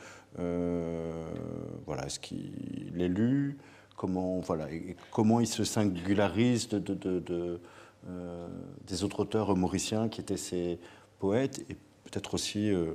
voilà, 1.85 2.07
est-ce 2.07 2.20
qu'il 2.20 2.95
est 3.01 3.09
lu 3.09 3.59
comment, 3.97 4.40
voilà, 4.40 4.66
comment 5.11 5.40
il 5.40 5.47
se 5.47 5.64
singularise 5.64 6.68
de, 6.68 7.61
euh, 8.09 8.49
des 8.86 9.05
autres 9.05 9.20
auteurs 9.20 9.57
mauriciens 9.57 10.09
qui 10.09 10.20
étaient 10.20 10.36
ses 10.36 10.80
poètes, 11.18 11.61
et 11.70 11.74
peut-être 12.05 12.34
aussi, 12.34 12.70
euh, 12.70 12.95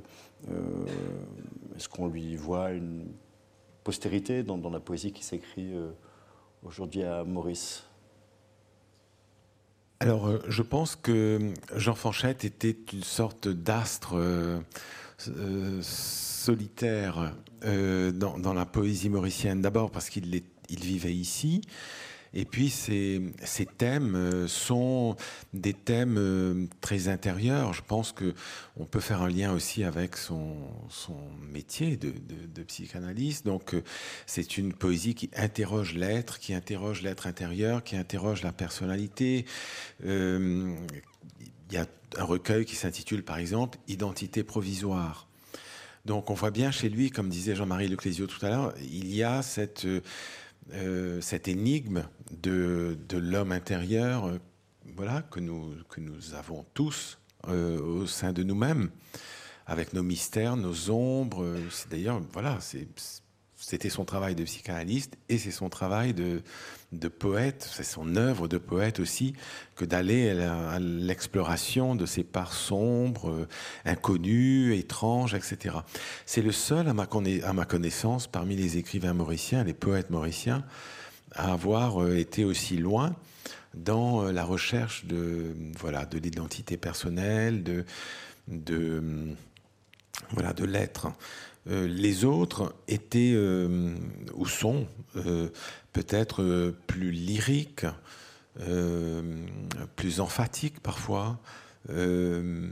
euh, 0.50 0.84
est-ce 1.76 1.88
qu'on 1.88 2.08
lui 2.08 2.36
voit 2.36 2.72
une 2.72 3.06
postérité 3.84 4.42
dans, 4.42 4.58
la 4.68 4.80
poésie 4.80 5.12
qui 5.12 5.24
s'écrit 5.24 5.72
aujourd'hui 6.62 7.04
à 7.04 7.24
Maurice? 7.24 7.84
Alors, 10.00 10.30
je 10.48 10.62
pense 10.62 10.94
que 10.94 11.52
Jean 11.74 11.94
Fanchette 11.94 12.44
était 12.44 12.76
une 12.92 13.02
sorte 13.02 13.48
d'astre 13.48 14.60
solitaire 15.80 17.34
dans, 17.62 18.38
dans, 18.38 18.52
la 18.52 18.66
poésie 18.66 19.08
mauricienne. 19.08 19.62
D'abord 19.62 19.90
parce 19.90 20.10
qu'il 20.10 20.34
est 20.34 20.44
il 20.68 20.80
vivait 20.80 21.14
ici. 21.14 21.62
Et 22.34 22.44
puis 22.44 22.68
ces, 22.68 23.32
thèmes 23.78 24.14
euh, 24.14 24.46
sont 24.48 25.16
des 25.54 25.72
thèmes 25.72 26.16
euh, 26.18 26.66
très 26.80 27.08
intérieurs. 27.08 27.72
Je 27.72 27.82
pense 27.82 28.12
que 28.12 28.34
on 28.76 28.84
peut 28.84 29.00
faire 29.00 29.22
un 29.22 29.28
lien 29.28 29.52
aussi 29.52 29.84
avec 29.84 30.16
son, 30.16 30.56
son 30.90 31.16
métier 31.52 31.96
de, 31.96 32.12
de, 32.12 32.62
psychanalyste. 32.64 33.46
Donc 33.46 33.74
euh, 33.74 33.82
c'est 34.26 34.58
une 34.58 34.72
poésie 34.72 35.14
qui 35.14 35.30
interroge 35.36 35.94
l'être, 35.94 36.38
qui 36.38 36.52
interroge 36.52 37.02
l'être 37.02 37.26
intérieur, 37.26 37.82
qui 37.82 37.96
interroge 37.96 38.42
la 38.42 38.52
personnalité. 38.52 39.46
il 40.04 40.76
y 41.70 41.76
a 41.76 41.86
un 42.16 42.24
recueil 42.24 42.64
qui 42.64 42.76
s'intitule 42.76 43.22
par 43.22 43.38
exemple 43.38 43.78
Identité 43.88 44.42
provisoire. 44.42 45.26
Donc 46.04 46.30
on 46.30 46.34
voit 46.34 46.50
bien 46.50 46.70
chez 46.70 46.88
lui, 46.88 47.10
comme 47.10 47.28
disait 47.28 47.54
Jean-Marie 47.54 47.88
Leclésio 47.88 48.26
tout 48.26 48.44
à 48.44 48.48
l'heure, 48.48 48.74
il 48.80 49.14
y 49.14 49.22
a 49.22 49.42
cette 49.42 49.86
euh, 50.72 51.20
cette 51.20 51.48
énigme 51.48 52.04
de, 52.30 52.96
l'homme 53.12 53.52
intérieur, 53.52 54.26
euh, 54.26 54.38
voilà, 54.96 55.22
que, 55.22 55.40
nous, 55.40 55.74
que 55.88 56.00
nous 56.00 56.34
avons 56.34 56.64
tous 56.74 57.18
au 57.46 58.06
sein 58.06 58.32
de 58.32 58.42
nous-mêmes, 58.42 58.90
avec 59.66 59.94
nos 59.94 60.02
mystères, 60.02 60.56
nos 60.56 60.90
ombres. 60.90 61.46
C'est 61.70 61.88
d'ailleurs, 61.88 62.20
voilà, 62.32 62.58
c'était 63.56 63.88
son 63.88 64.04
travail 64.04 64.34
de 64.34 64.44
psychanalyste 64.44 65.16
et 65.28 65.38
c'est 65.38 65.52
son 65.52 65.70
travail 65.70 66.12
de, 66.12 66.42
de 66.92 67.08
poète, 67.08 67.68
c'est 67.70 67.84
son 67.84 68.16
œuvre 68.16 68.48
de 68.48 68.56
poète 68.56 68.98
aussi, 68.98 69.34
que 69.76 69.84
d'aller 69.84 70.30
à 70.30 70.78
l'exploration 70.78 71.94
de 71.94 72.06
ces 72.06 72.24
parts 72.24 72.54
sombres, 72.54 73.30
euh, 73.30 73.48
inconnues, 73.84 74.74
étranges, 74.74 75.34
etc. 75.34 75.76
C'est 76.24 76.40
le 76.40 76.52
seul, 76.52 76.88
à 76.88 76.94
ma, 76.94 77.06
connaissance, 77.06 78.26
parmi 78.26 78.56
les 78.56 78.78
écrivains 78.78 79.12
mauriciens, 79.12 79.64
les 79.64 79.74
poètes 79.74 80.10
mauriciens, 80.10 80.64
à 81.32 81.52
avoir 81.52 82.02
euh, 82.02 82.16
été 82.16 82.44
aussi 82.44 82.78
loin 82.78 83.14
dans 83.74 84.22
euh, 84.24 84.32
la 84.32 84.44
recherche 84.44 85.04
de 85.04 85.54
voilà 85.78 86.06
de 86.06 86.18
l'identité 86.18 86.78
personnelle, 86.78 87.62
de, 87.62 87.84
de 88.48 89.02
voilà 90.30 90.54
de 90.54 90.64
l'être. 90.64 91.08
Les 91.68 92.24
autres 92.24 92.74
étaient 92.88 93.36
ou 94.34 94.46
sont 94.46 94.86
peut-être 95.98 96.42
euh, 96.42 96.76
plus 96.86 97.10
lyrique, 97.10 97.86
euh, 98.60 99.46
plus 99.96 100.20
emphatique 100.20 100.80
parfois, 100.80 101.40
euh, 101.90 102.70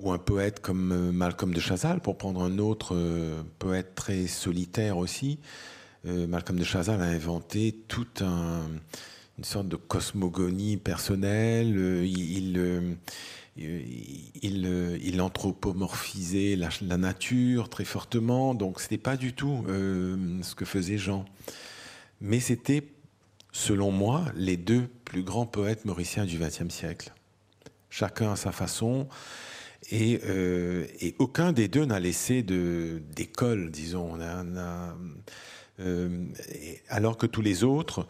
ou 0.00 0.12
un 0.12 0.18
poète 0.18 0.60
comme 0.60 1.10
Malcolm 1.10 1.52
de 1.52 1.60
Chazal, 1.60 2.00
pour 2.00 2.16
prendre 2.16 2.42
un 2.42 2.58
autre 2.58 2.96
poète 3.58 3.94
très 3.94 4.26
solitaire 4.26 4.96
aussi. 4.96 5.38
Malcolm 6.04 6.58
de 6.58 6.64
Chazal 6.64 7.00
a 7.00 7.04
inventé 7.04 7.84
toute 7.86 8.22
une 8.22 9.44
sorte 9.44 9.68
de 9.68 9.76
cosmogonie 9.76 10.76
personnelle. 10.76 12.02
Il, 13.56 15.20
anthropomorphisait 15.20 16.56
la, 16.56 16.96
nature 16.96 17.68
très 17.68 17.84
fortement, 17.84 18.54
donc 18.54 18.80
ce 18.80 18.84
n'était 18.84 18.98
pas 18.98 19.16
du 19.16 19.32
tout 19.32 19.64
euh, 19.68 20.42
ce 20.42 20.54
que 20.54 20.64
faisait 20.64 20.98
Jean. 20.98 21.24
Mais 22.20 22.40
c'était, 22.40 22.84
selon 23.52 23.90
moi, 23.90 24.24
les 24.34 24.56
deux 24.56 24.88
plus 25.04 25.22
grands 25.22 25.46
poètes 25.46 25.84
mauriciens 25.84 26.24
du 26.24 26.38
XXe 26.38 26.72
siècle. 26.72 27.12
Chacun 27.90 28.32
à 28.32 28.36
sa 28.36 28.52
façon, 28.52 29.08
et, 29.90 30.20
euh, 30.24 30.86
aucun 31.18 31.52
des 31.52 31.68
deux 31.68 31.84
n'a 31.84 32.00
laissé 32.00 32.42
d'école, 32.42 33.70
disons. 33.70 34.16
Euh, 35.82 36.26
alors 36.88 37.16
que 37.16 37.26
tous 37.26 37.42
les 37.42 37.64
autres 37.64 38.06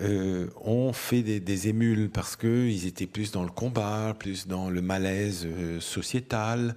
euh, 0.00 0.48
ont 0.62 0.92
fait 0.92 1.22
des, 1.22 1.68
émules 1.68 2.10
parce 2.10 2.36
qu'ils 2.36 2.86
étaient 2.86 3.06
plus 3.06 3.30
dans 3.32 3.44
le 3.44 3.50
combat, 3.50 4.14
plus 4.18 4.46
dans 4.46 4.68
le 4.68 4.82
malaise 4.82 5.46
euh, 5.46 5.80
sociétal, 5.80 6.74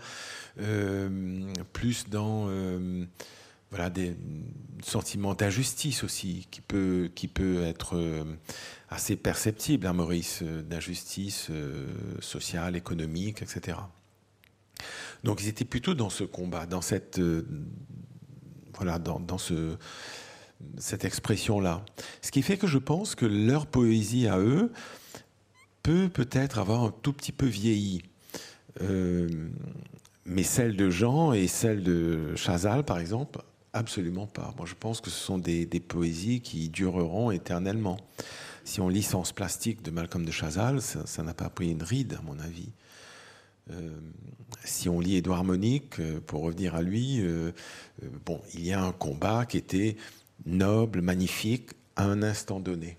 plus 1.72 2.10
dans 2.10 2.50
voilà, 3.70 3.92
des 3.92 4.16
sentiments 4.82 5.36
d'injustice 5.36 6.04
aussi, 6.04 6.48
qui 6.50 6.62
peut, 6.62 7.12
qui 7.14 7.28
peut 7.28 7.62
être 7.62 8.26
assez 8.90 9.16
perceptible, 9.16 9.86
hein, 9.86 9.94
Maurice, 9.94 10.42
d'injustice 10.42 11.52
sociale, 12.22 12.76
économique, 12.76 13.44
etc. 13.44 13.78
Donc 15.24 15.44
ils 15.44 15.48
étaient 15.48 15.64
plutôt 15.64 15.94
dans 15.94 16.10
ce 16.10 16.24
combat, 16.24 16.66
dans 16.66 16.82
cette 16.82 17.22
voilà, 18.74 18.98
dans, 18.98 19.20
dans 19.20 19.38
ce, 19.38 19.78
cette 20.78 21.06
expression-là. 21.06 21.84
Ce 22.22 22.32
qui 22.32 22.42
fait 22.42 22.58
que 22.58 22.68
je 22.68 22.78
pense 22.78 23.16
que 23.16 23.26
leur 23.26 23.66
poésie 23.66 24.28
à 24.28 24.40
eux 24.40 24.72
peut 25.84 26.10
peut-être 26.10 26.60
avoir 26.60 26.84
un 26.84 26.94
tout 27.02 27.14
petit 27.14 27.32
peu 27.32 27.46
vieilli. 27.46 28.02
Euh, 28.82 29.30
mais 30.26 30.44
celle 30.44 30.76
de 30.76 30.90
Jean 30.90 31.34
et 31.34 31.48
celle 31.48 31.84
de 31.84 32.36
Chazal, 32.36 32.84
par 32.84 33.00
exemple, 33.00 33.40
absolument 33.74 34.28
pas. 34.28 34.54
Moi, 34.58 34.66
je 34.66 34.76
pense 34.76 35.00
que 35.02 35.10
ce 35.10 35.18
sont 35.18 35.38
des, 35.38 35.66
poésies 35.88 36.42
qui 36.42 36.70
dureront 36.70 37.32
éternellement. 37.32 37.98
Si 38.66 38.82
on 38.82 38.90
lit 38.90 39.04
Sens 39.04 39.32
plastique 39.32 39.82
de 39.82 39.92
Malcolm 39.92 40.26
de 40.26 40.32
Chazal, 40.32 40.82
ça 40.82 41.24
n'a 41.24 41.34
pas 41.34 41.50
pris 41.50 41.72
une 41.72 41.84
ride, 41.84 42.18
à 42.20 42.22
mon 42.22 42.38
avis. 42.40 42.70
Euh, 43.72 43.98
si 44.64 44.90
on 44.90 45.00
lit 45.00 45.16
Édouard 45.16 45.44
Monique, 45.44 46.00
euh, 46.00 46.20
pour 46.20 46.42
revenir 46.42 46.76
à 46.76 46.82
lui, 46.82 47.22
bon, 48.26 48.42
il 48.54 48.66
y 48.66 48.74
a 48.74 48.84
un 48.84 48.92
combat 48.92 49.46
qui 49.46 49.58
était 49.58 49.96
noble, 50.48 51.02
magnifique, 51.02 51.72
à 51.96 52.06
un 52.06 52.24
instant 52.24 52.60
donné. 52.60 52.98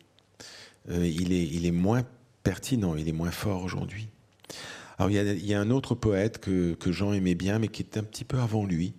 Euh, 0.90 1.06
il, 1.06 1.32
est, 1.32 1.46
il 1.46 1.66
est 1.66 1.72
moins 1.72 2.04
pertinent, 2.42 2.94
il 2.94 3.08
est 3.08 3.12
moins 3.12 3.30
fort 3.30 3.62
aujourd'hui. 3.62 4.08
Alors 4.98 5.10
il 5.10 5.46
y, 5.46 5.54
a, 5.54 5.60
un 5.60 5.70
autre 5.70 5.94
poète 5.94 6.38
que, 6.38 6.76
Jean 6.86 7.12
aimait 7.12 7.36
bien, 7.36 7.60
mais 7.60 7.68
qui 7.68 7.82
est 7.82 7.98
un 7.98 8.02
petit 8.02 8.24
peu 8.24 8.38
avant 8.38 8.66
lui, 8.66 8.94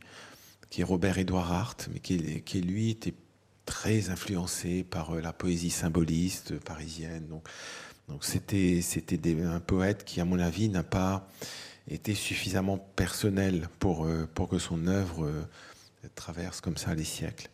qui 0.70 0.80
est 0.80 0.86
Robert 0.86 1.18
Édouard 1.18 1.52
Hart, 1.52 1.90
mais 1.92 2.00
qui, 2.00 2.42
qui, 2.42 2.62
lui 2.62 2.92
était 2.92 3.14
très 3.66 4.10
influencé 4.10 4.84
par 4.84 5.16
euh, 5.16 5.22
la 5.22 5.34
poésie 5.34 5.72
symboliste 5.72 6.58
parisienne. 6.60 7.28
Donc, 7.28 7.46
donc 8.08 8.24
c'était 8.24 8.82
c'était 8.82 9.20
un 9.44 9.60
poète 9.60 10.06
qui, 10.06 10.22
à 10.22 10.26
mon 10.26 10.40
avis, 10.40 10.70
n'a 10.70 10.84
pas 10.84 11.28
été 11.90 12.16
suffisamment 12.16 12.78
personnel 12.78 13.68
pour, 13.80 14.06
euh, 14.06 14.26
pour 14.34 14.48
que 14.48 14.58
son 14.58 14.88
œuvre 14.88 15.30
traverse 16.16 16.62
comme 16.62 16.78
ça 16.78 16.96
les 16.96 17.04
siècles 17.04 17.50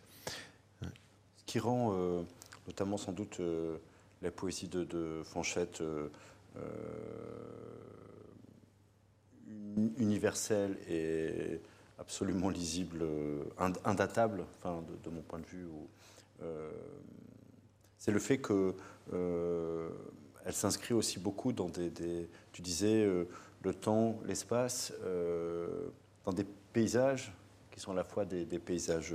rend 1.59 1.93
euh, 1.93 2.23
notamment 2.67 2.97
sans 2.97 3.11
doute 3.11 3.39
euh, 3.39 3.77
la 4.21 4.31
poésie 4.31 4.67
de, 4.67 5.21
Fanchette 5.23 5.81
euh, 5.81 6.09
universelle 9.97 10.77
et 10.89 11.59
absolument 11.99 12.49
lisible, 12.49 13.05
indatable, 13.83 14.45
enfin, 14.57 14.83
de, 15.03 15.09
mon 15.09 15.21
point 15.21 15.39
de 15.39 15.45
vue. 15.45 15.67
c'est 17.97 18.11
le 18.11 18.19
fait 18.19 18.37
que 18.37 18.73
elle 20.45 20.53
s'inscrit 20.53 20.93
aussi 20.93 21.19
beaucoup 21.19 21.51
dans 21.51 21.69
des, 21.69 22.29
tu 22.51 22.61
disais, 22.61 23.05
le 23.05 23.73
temps, 23.73 24.17
l'espace, 24.25 24.93
dans 26.25 26.33
des 26.33 26.45
paysages 26.73 27.33
qui 27.71 27.79
sont 27.79 27.91
à 27.91 27.95
la 27.95 28.03
fois 28.03 28.25
des, 28.25 28.59
paysages 28.59 29.13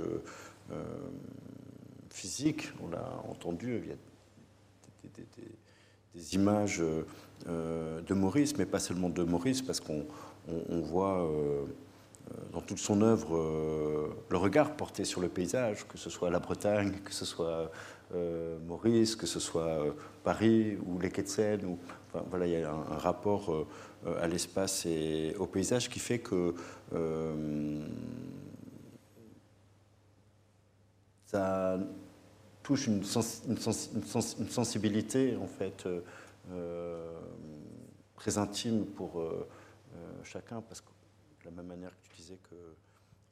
physique, 2.13 2.69
on 2.83 2.89
l'a 2.89 3.21
entendu, 3.29 3.81
il 3.83 3.89
y 3.89 3.93
a 3.93 3.95
des, 6.13 6.35
images 6.35 6.81
euh, 7.47 8.01
de 8.01 8.13
Maurice, 8.13 8.57
mais 8.57 8.65
pas 8.65 8.79
seulement 8.79 9.09
de 9.09 9.23
Maurice, 9.23 9.61
parce 9.61 9.79
qu'on 9.79 10.05
voit 10.69 11.23
euh, 11.23 11.63
dans 12.51 12.61
toute 12.61 12.79
son 12.79 13.01
œuvre 13.01 13.37
euh, 13.37 14.09
le 14.29 14.37
regard 14.37 14.75
porté 14.75 15.05
sur 15.05 15.21
le 15.21 15.29
paysage, 15.29 15.87
que 15.87 15.97
ce 15.97 16.09
soit 16.09 16.29
la 16.29 16.39
Bretagne, 16.39 16.99
que 17.03 17.13
ce 17.13 17.25
soit 17.25 17.71
Maurice, 18.67 19.15
que 19.15 19.25
ce 19.25 19.39
soit 19.39 19.95
Paris 20.25 20.77
ou 20.85 20.99
les 20.99 21.09
quais 21.09 21.23
de 21.23 21.29
Seine. 21.29 21.77
Voilà, 22.29 22.45
il 22.45 22.51
y 22.51 22.61
a 22.61 22.69
un, 22.69 22.97
rapport 22.97 23.65
à 24.19 24.27
l'espace 24.27 24.85
et 24.85 25.33
au 25.39 25.47
paysage 25.47 25.89
qui 25.89 25.99
fait 25.99 26.19
que 26.19 26.53
ça 31.25 31.79
touche 32.63 32.87
une, 32.87 33.03
sensibilité 33.03 35.37
en 35.37 35.47
fait 35.47 35.85
euh, 35.85 36.01
euh, 36.51 37.19
très 38.15 38.37
intime 38.37 38.85
pour 38.85 39.19
euh, 39.19 39.47
chacun, 40.23 40.61
parce 40.61 40.81
que 40.81 40.89
de 41.41 41.45
la 41.45 41.51
même 41.51 41.67
manière 41.67 41.89
que 41.89 42.09
tu 42.09 42.21
disais 42.21 42.37
que 42.49 42.55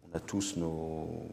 on 0.03 0.15
a 0.15 0.19
tous 0.19 0.57
nos 0.57 1.27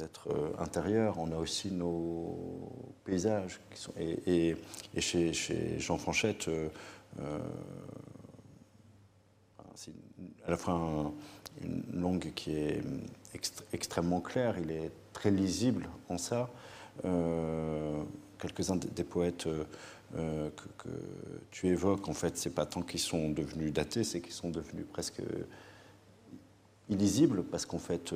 êtres 0.00 0.54
intérieurs, 0.58 1.18
on 1.18 1.30
a 1.32 1.36
aussi 1.36 1.70
nos 1.70 2.70
paysages 3.04 3.60
et, 3.98 4.56
chez, 4.98 5.78
Jean 5.78 5.98
Franchette, 5.98 6.48
c'est 9.74 9.92
à 10.46 10.50
la 10.50 10.56
fois 10.56 11.12
une 11.62 12.00
langue 12.00 12.32
qui 12.34 12.52
est 12.52 12.82
extrêmement 13.72 14.20
claire, 14.20 14.58
il 14.58 14.70
est 14.70 14.90
très 15.12 15.30
lisible 15.30 15.88
en 16.08 16.16
ça. 16.16 16.48
Euh, 17.04 18.02
quelques-uns 18.38 18.76
des 18.76 19.04
poètes 19.04 19.46
euh, 19.46 19.64
euh, 20.16 20.50
que, 20.78 20.88
tu 21.50 21.68
évoques, 21.68 22.08
en 22.08 22.12
fait, 22.12 22.36
c'est 22.36 22.50
pas 22.50 22.66
tant 22.66 22.82
qu'ils 22.82 23.00
sont 23.00 23.30
devenus 23.30 23.72
datés, 23.72 24.04
c'est 24.04 24.20
qu'ils 24.20 24.32
sont 24.32 24.50
devenus 24.50 24.84
presque 24.92 25.22
illisibles, 26.88 27.42
parce 27.44 27.66
qu'en 27.66 27.78
fait, 27.78 28.14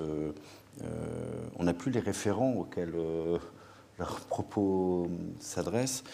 on 1.58 1.64
n'a 1.64 1.74
plus 1.74 1.90
les 1.90 2.00
référents 2.00 2.52
auxquels 2.52 2.94
leurs 3.98 4.20
propos 4.28 5.08
s'adressent. 5.40 6.04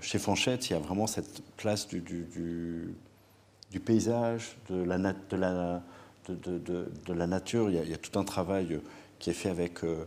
chez 0.00 0.18
Fanchette, 0.18 0.70
il 0.70 0.74
y 0.74 0.76
a 0.76 0.78
vraiment 0.78 1.06
cette 1.06 1.42
place 1.56 1.88
du, 1.88 2.94
paysage, 3.84 4.58
de 4.68 4.84
la, 4.84 4.98
nature. 7.26 7.70
Il 7.70 7.88
y, 7.88 7.94
a, 7.94 7.96
tout 7.96 8.18
un 8.18 8.24
travail 8.24 8.80
qui 9.22 9.30
est 9.30 9.34
fait 9.34 9.48
avec 9.48 9.84
euh, 9.84 10.04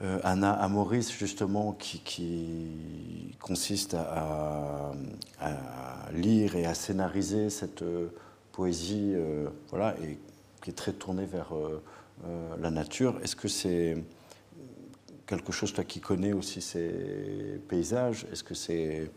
Anna 0.00 0.52
Amoris, 0.52 1.10
justement, 1.10 1.72
qui, 1.72 3.34
consiste 3.40 3.94
à, 3.94 4.92
lire 6.12 6.56
et 6.56 6.66
à 6.66 6.74
scénariser 6.74 7.50
cette 7.50 7.82
euh, 7.82 8.08
poésie, 8.52 9.12
euh, 9.14 9.48
voilà, 9.70 9.94
et 10.02 10.18
qui 10.62 10.70
est 10.70 10.74
très 10.74 10.92
tournée 10.92 11.26
vers 11.26 11.52
la 12.60 12.70
nature. 12.70 13.18
Est-ce 13.22 13.36
que 13.36 13.48
c'est 13.48 13.96
quelque 15.26 15.52
chose, 15.52 15.72
toi 15.72 15.84
qui 15.84 16.00
connais 16.00 16.32
aussi 16.32 16.60
ces 16.60 17.60
paysages, 17.68 18.26
est-ce 18.32 18.42
que 18.42 18.54
c'est 18.54 19.10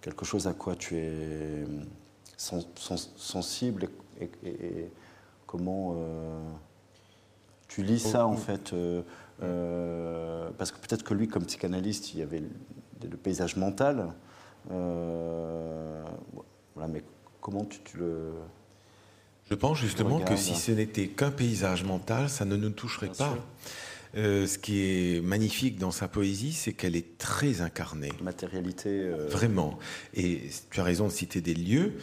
quelque 0.00 0.24
chose 0.24 0.46
à 0.46 0.52
quoi 0.52 0.76
tu 0.76 0.96
es 0.96 1.64
sensible 2.36 3.88
et, 4.20 4.88
comment 5.46 5.96
tu 7.68 7.82
lis 7.82 7.98
ça, 7.98 8.26
en 8.26 8.36
fait 8.36 8.72
euh, 9.42 10.50
parce 10.56 10.70
que 10.70 10.78
peut-être 10.78 11.02
que 11.02 11.14
lui, 11.14 11.28
comme 11.28 11.44
psychanalyste, 11.46 12.14
il 12.14 12.20
y 12.20 12.22
avait 12.22 12.40
le, 12.40 13.16
paysage 13.16 13.56
mental. 13.56 14.12
Euh, 14.70 16.02
voilà, 16.74 16.88
mais 16.88 17.02
comment 17.40 17.64
tu, 17.64 17.80
le. 17.98 18.32
Je 19.50 19.54
pense 19.54 19.78
justement 19.78 20.20
que 20.20 20.36
si 20.36 20.54
ce 20.54 20.72
n'était 20.72 21.08
qu'un 21.08 21.30
paysage 21.30 21.84
mental, 21.84 22.28
ça 22.28 22.44
ne 22.44 22.56
nous 22.56 22.70
toucherait 22.70 23.12
pas. 23.16 23.36
Euh, 24.16 24.46
ce 24.46 24.58
qui 24.58 24.80
est 24.80 25.20
magnifique 25.20 25.76
dans 25.76 25.90
sa 25.90 26.06
poésie, 26.06 26.52
c'est 26.52 26.72
qu'elle 26.72 26.96
est 26.96 27.18
très 27.18 27.60
incarnée. 27.60 28.12
Matérialité. 28.22 29.08
Vraiment. 29.28 29.78
Et 30.14 30.42
tu 30.70 30.80
as 30.80 30.84
raison 30.84 31.06
de 31.06 31.12
citer 31.12 31.40
des 31.40 31.54
lieux 31.54 31.94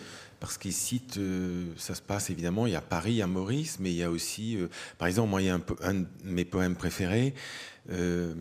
parce 0.42 0.58
qu'il 0.58 0.74
cite, 0.74 1.18
euh, 1.18 1.68
ça 1.78 1.94
se 1.94 2.02
passe 2.02 2.32
évidemment, 2.32 2.66
il 2.66 2.74
y 2.74 2.76
a 2.76 2.82
Paris 2.82 3.22
à 3.22 3.28
Maurice, 3.28 3.78
mais 3.80 3.92
il 3.92 3.96
y 3.96 4.04
a 4.04 4.10
aussi, 4.10 4.58
euh, 4.58 4.70
par 4.98 5.08
exemple, 5.08 5.30
moi, 5.30 5.42
il 5.42 5.46
y 5.46 5.50
a 5.52 5.60
un, 5.84 5.94
de 5.94 6.06
mes 6.26 6.46
poèmes 6.46 6.76
préférés, 6.76 7.36
euh, 7.92 8.34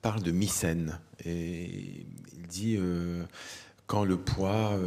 parle 0.00 0.22
de 0.22 0.32
Mycène. 0.32 0.98
Et 1.26 2.06
il 2.32 2.46
dit, 2.48 2.78
quand 3.86 4.04
le 4.04 4.16
poids 4.16 4.78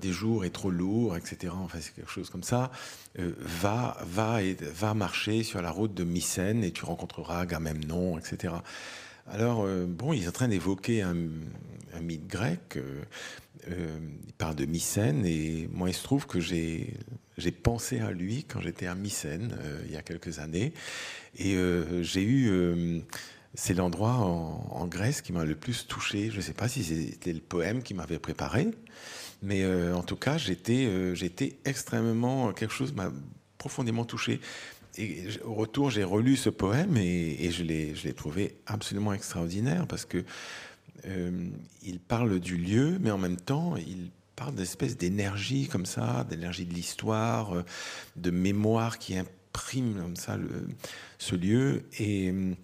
des 0.00 0.12
jours 0.12 0.46
est 0.46 0.50
trop 0.50 0.70
lourd, 0.70 1.16
etc., 1.16 1.52
enfin, 1.54 1.78
c'est 1.80 1.94
quelque 1.94 2.10
chose 2.10 2.30
comme 2.30 2.42
ça, 2.42 2.70
va, 3.16 3.98
va, 4.06 4.42
et, 4.42 4.54
va 4.54 4.94
marcher 4.94 5.42
sur 5.42 5.60
la 5.60 5.70
route 5.70 5.92
de 5.92 6.04
Mycène 6.04 6.64
et 6.64 6.72
tu 6.72 6.86
rencontreras 6.86 7.40
Agamemnon, 7.40 8.18
etc. 8.18 8.54
Alors, 9.30 9.66
bon, 9.86 10.14
il 10.14 10.24
est 10.24 10.28
en 10.28 10.32
train 10.32 10.48
d'évoquer 10.48 11.02
un, 11.02 11.14
mythe 12.00 12.26
grec. 12.26 12.78
Il 13.68 14.32
parle 14.34 14.56
de 14.56 14.66
Mycène 14.66 15.24
et 15.24 15.68
moi 15.72 15.88
il 15.88 15.94
se 15.94 16.02
trouve 16.02 16.26
que 16.26 16.40
j'ai 16.40 16.96
pensé 17.62 18.00
à 18.00 18.10
lui 18.10 18.44
quand 18.44 18.60
j'étais 18.60 18.86
à 18.86 18.94
Mycène 18.94 19.56
euh, 19.60 19.82
il 19.86 19.92
y 19.92 19.96
a 19.96 20.02
quelques 20.02 20.38
années 20.38 20.72
et 21.36 21.54
euh, 21.54 22.02
j'ai 22.02 22.22
eu 22.22 23.02
c'est 23.54 23.74
l'endroit 23.74 24.14
en, 24.14 24.86
Grèce 24.86 25.20
qui 25.20 25.32
m'a 25.32 25.44
le 25.44 25.54
plus 25.54 25.86
touché. 25.86 26.30
Je 26.30 26.36
ne 26.36 26.40
sais 26.40 26.54
pas 26.54 26.68
si 26.68 26.82
c'était 26.82 27.32
le 27.32 27.40
poème 27.40 27.82
qui 27.82 27.92
m'avait 27.94 28.18
préparé, 28.18 28.68
mais 29.42 29.64
en 29.92 30.02
tout 30.02 30.16
cas 30.16 30.38
j'étais 30.38 31.14
j'étais 31.14 31.58
extrêmement 31.64 32.52
quelque 32.52 32.72
chose 32.72 32.92
m'a 32.94 33.12
profondément 33.58 34.04
touché. 34.04 34.40
Et 34.98 35.24
au 35.44 35.54
retour, 35.54 35.90
j'ai 35.90 36.04
relu 36.04 36.36
ce 36.36 36.50
poème 36.50 36.96
et, 36.98 37.44
et 37.44 37.50
je 37.50 37.62
l'ai 37.62 38.12
trouvé 38.14 38.56
absolument 38.66 39.14
extraordinaire 39.14 39.86
parce 39.86 40.04
que 40.04 40.24
euh, 41.06 41.48
il 41.82 41.98
parle 42.00 42.38
du 42.38 42.56
lieu, 42.56 42.98
mais 43.00 43.10
en 43.10 43.18
même 43.18 43.36
temps, 43.36 43.76
il 43.76 44.10
parle 44.36 44.54
d'espèce 44.54 44.96
d'énergie 44.96 45.66
comme 45.68 45.86
ça, 45.86 46.24
d'énergie 46.28 46.64
de 46.64 46.74
l'histoire, 46.74 47.56
euh, 47.56 47.64
de 48.16 48.30
mémoire 48.30 48.98
qui 48.98 49.16
imprime 49.16 49.94
comme 50.00 50.16
ça 50.16 50.38
ce 51.18 51.34
lieu. 51.34 51.84
Et 51.98 52.30
euh, 52.30 52.54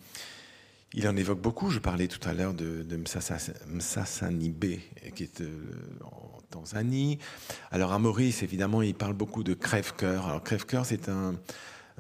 il 0.95 1.09
en 1.09 1.17
évoque 1.17 1.41
beaucoup. 1.41 1.71
Je 1.71 1.79
parlais 1.79 2.09
tout 2.09 2.27
à 2.29 2.33
l'heure 2.33 2.55
de, 2.55 2.83
de 2.83 2.97
Msasanibé, 2.97 4.81
qui 5.15 5.25
est 5.25 5.43
en 6.03 6.41
Tanzanie. 6.51 7.19
Alors 7.71 7.93
à 7.93 7.99
Maurice, 7.99 8.43
évidemment, 8.43 8.83
il 8.83 8.95
parle 8.95 9.15
beaucoup 9.15 9.43
de 9.43 9.55
Crève-Cœur. 9.55 10.27
Alors 10.27 10.43
Crève-Cœur, 10.43 10.87
c'est 10.87 11.11
un 11.11 11.35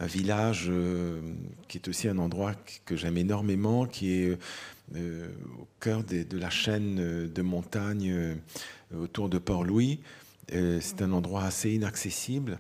village 0.01 0.71
qui 1.67 1.79
est 1.79 1.89
aussi 1.89 2.09
un 2.09 2.17
endroit 2.19 2.55
que 2.87 2.97
j'aime 2.97 3.19
énormément, 3.19 3.85
qui 3.85 4.13
est 4.13 4.39
euh, 4.97 5.29
au 5.61 5.69
cœur 5.81 6.03
de 6.03 6.39
la 6.39 6.49
chaîne 6.49 6.99
euh, 6.99 7.29
de 7.29 7.43
montagnes 7.43 8.11
euh, 8.11 8.35
autour 8.97 9.29
de 9.29 9.37
Port-Louis. 9.39 10.01
c'est 10.49 11.03
un 11.03 11.13
endroit 11.13 11.45
assez 11.45 11.73
inaccessible. 11.73 12.59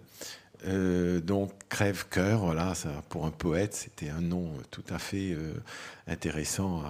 donc 0.62 1.53
Crève-Cœur, 1.70 2.41
voilà, 2.41 2.74
pour 3.09 3.24
un 3.24 3.31
poète, 3.31 3.74
c'était 3.74 4.11
un 4.11 4.20
nom 4.20 4.53
tout 4.70 4.85
à 4.91 4.99
fait 4.99 5.35
intéressant. 6.07 6.83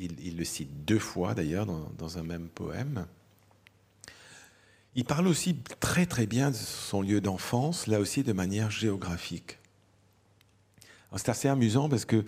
il, 0.00 0.36
le 0.36 0.44
cite 0.44 0.84
deux 0.84 0.98
fois 0.98 1.34
d'ailleurs 1.34 1.66
dans, 1.66 2.18
un 2.18 2.24
même 2.24 2.48
poème. 2.48 3.06
Il 4.96 5.04
parle 5.04 5.28
aussi 5.28 5.54
très 5.78 6.04
très 6.04 6.26
bien 6.26 6.50
de 6.50 6.56
son 6.56 7.00
lieu 7.00 7.20
d'enfance, 7.20 7.86
là 7.86 8.00
aussi 8.00 8.24
de 8.24 8.32
manière 8.32 8.72
géographique. 8.72 9.58
C'est 11.14 11.28
assez 11.28 11.48
amusant 11.48 11.88
parce 11.88 12.06
que 12.06 12.24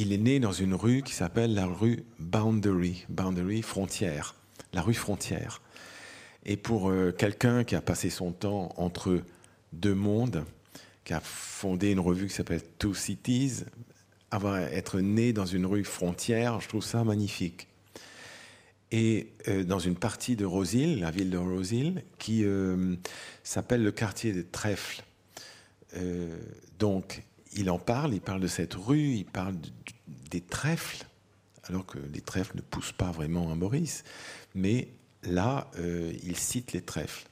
il 0.00 0.14
est 0.14 0.18
né 0.18 0.40
dans 0.40 0.52
une 0.52 0.72
rue 0.72 1.02
qui 1.02 1.12
s'appelle 1.12 1.52
la 1.52 1.66
rue 1.66 2.04
Boundary, 2.18 3.04
Boundary 3.10 3.60
frontière, 3.60 4.34
la 4.72 4.80
rue 4.80 4.94
frontière. 4.94 5.60
Et 6.46 6.56
pour 6.56 6.88
euh, 6.88 7.12
quelqu'un 7.12 7.64
qui 7.64 7.74
a 7.74 7.82
passé 7.82 8.08
son 8.08 8.32
temps 8.32 8.70
entre 8.78 9.20
deux 9.74 9.94
mondes, 9.94 10.46
qui 11.04 11.12
a 11.12 11.20
fondé 11.20 11.90
une 11.90 12.00
revue 12.00 12.28
qui 12.28 12.32
s'appelle 12.32 12.62
Two 12.78 12.94
Cities, 12.94 13.64
avoir 14.30 14.56
être 14.56 15.00
né 15.00 15.34
dans 15.34 15.44
une 15.44 15.66
rue 15.66 15.84
frontière, 15.84 16.60
je 16.60 16.68
trouve 16.68 16.84
ça 16.84 17.04
magnifique. 17.04 17.68
Et 18.92 19.28
euh, 19.48 19.64
dans 19.64 19.80
une 19.80 19.96
partie 19.96 20.34
de 20.34 20.46
Rosil, 20.46 21.00
la 21.00 21.10
ville 21.10 21.28
de 21.28 21.36
Rosil, 21.36 22.04
qui 22.18 22.42
euh, 22.44 22.96
s'appelle 23.44 23.82
le 23.82 23.92
quartier 23.92 24.32
des 24.32 24.44
Trèfles. 24.44 25.04
donc, 26.78 27.22
il 27.52 27.70
en 27.70 27.78
parle, 27.78 28.14
il 28.14 28.20
parle 28.20 28.40
de 28.40 28.46
cette 28.46 28.74
rue, 28.74 29.14
il 29.14 29.24
parle 29.24 29.56
des 30.30 30.40
trèfles, 30.40 31.04
alors 31.64 31.86
que 31.86 31.98
les 31.98 32.20
trèfles 32.20 32.56
ne 32.56 32.62
poussent 32.62 32.92
pas 32.92 33.10
vraiment 33.10 33.50
à 33.50 33.54
Maurice, 33.54 34.04
mais 34.54 34.88
là, 35.24 35.70
euh, 35.78 36.12
il 36.22 36.36
cite 36.36 36.72
les 36.72 36.82
trèfles. 36.82 37.26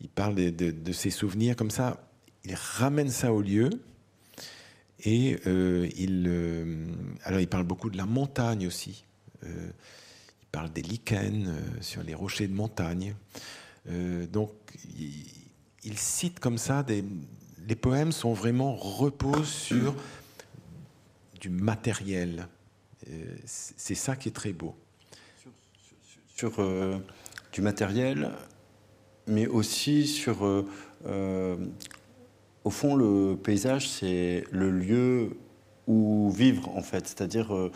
Il 0.00 0.08
parle 0.08 0.34
de, 0.34 0.92
ses 0.92 1.10
souvenirs 1.10 1.56
comme 1.56 1.70
ça, 1.70 2.00
il 2.44 2.54
ramène 2.54 3.10
ça 3.10 3.32
au 3.32 3.40
lieu, 3.40 3.70
et 5.04 5.38
euh, 5.46 5.88
il, 5.96 6.24
euh, 6.26 6.86
alors 7.24 7.40
il 7.40 7.48
parle 7.48 7.64
beaucoup 7.64 7.90
de 7.90 7.96
la 7.96 8.06
montagne 8.06 8.66
aussi. 8.66 9.04
il 9.42 10.48
parle 10.52 10.72
des 10.72 10.82
lichens 10.82 11.52
sur 11.80 12.02
les 12.02 12.14
rochers 12.14 12.48
de 12.48 12.54
montagne. 12.54 13.14
donc, 14.32 14.52
il, 15.84 15.98
cite 15.98 16.40
comme 16.40 16.58
ça 16.58 16.82
des, 16.82 17.04
les 17.66 17.74
poèmes 17.74 18.12
sont 18.12 18.32
vraiment 18.32 18.74
reposent 18.74 19.48
sur 19.48 19.94
du 21.40 21.50
matériel. 21.50 22.46
Euh, 23.08 23.24
c'est 23.44 23.94
ça 23.94 24.16
qui 24.16 24.28
est 24.28 24.32
très 24.32 24.52
beau. 24.52 24.74
Sur, 26.34 26.54
euh, 26.58 26.98
du 27.52 27.60
matériel, 27.60 28.30
mais 29.26 29.46
aussi 29.46 30.06
sur. 30.06 30.44
Euh, 31.06 31.56
au 32.64 32.70
fond, 32.70 32.96
le 32.96 33.36
paysage, 33.36 33.88
c'est 33.88 34.44
le 34.50 34.70
lieu 34.70 35.36
où 35.86 36.30
vivre, 36.30 36.68
en 36.76 36.82
fait. 36.82 37.06
C'est-à-dire, 37.06 37.70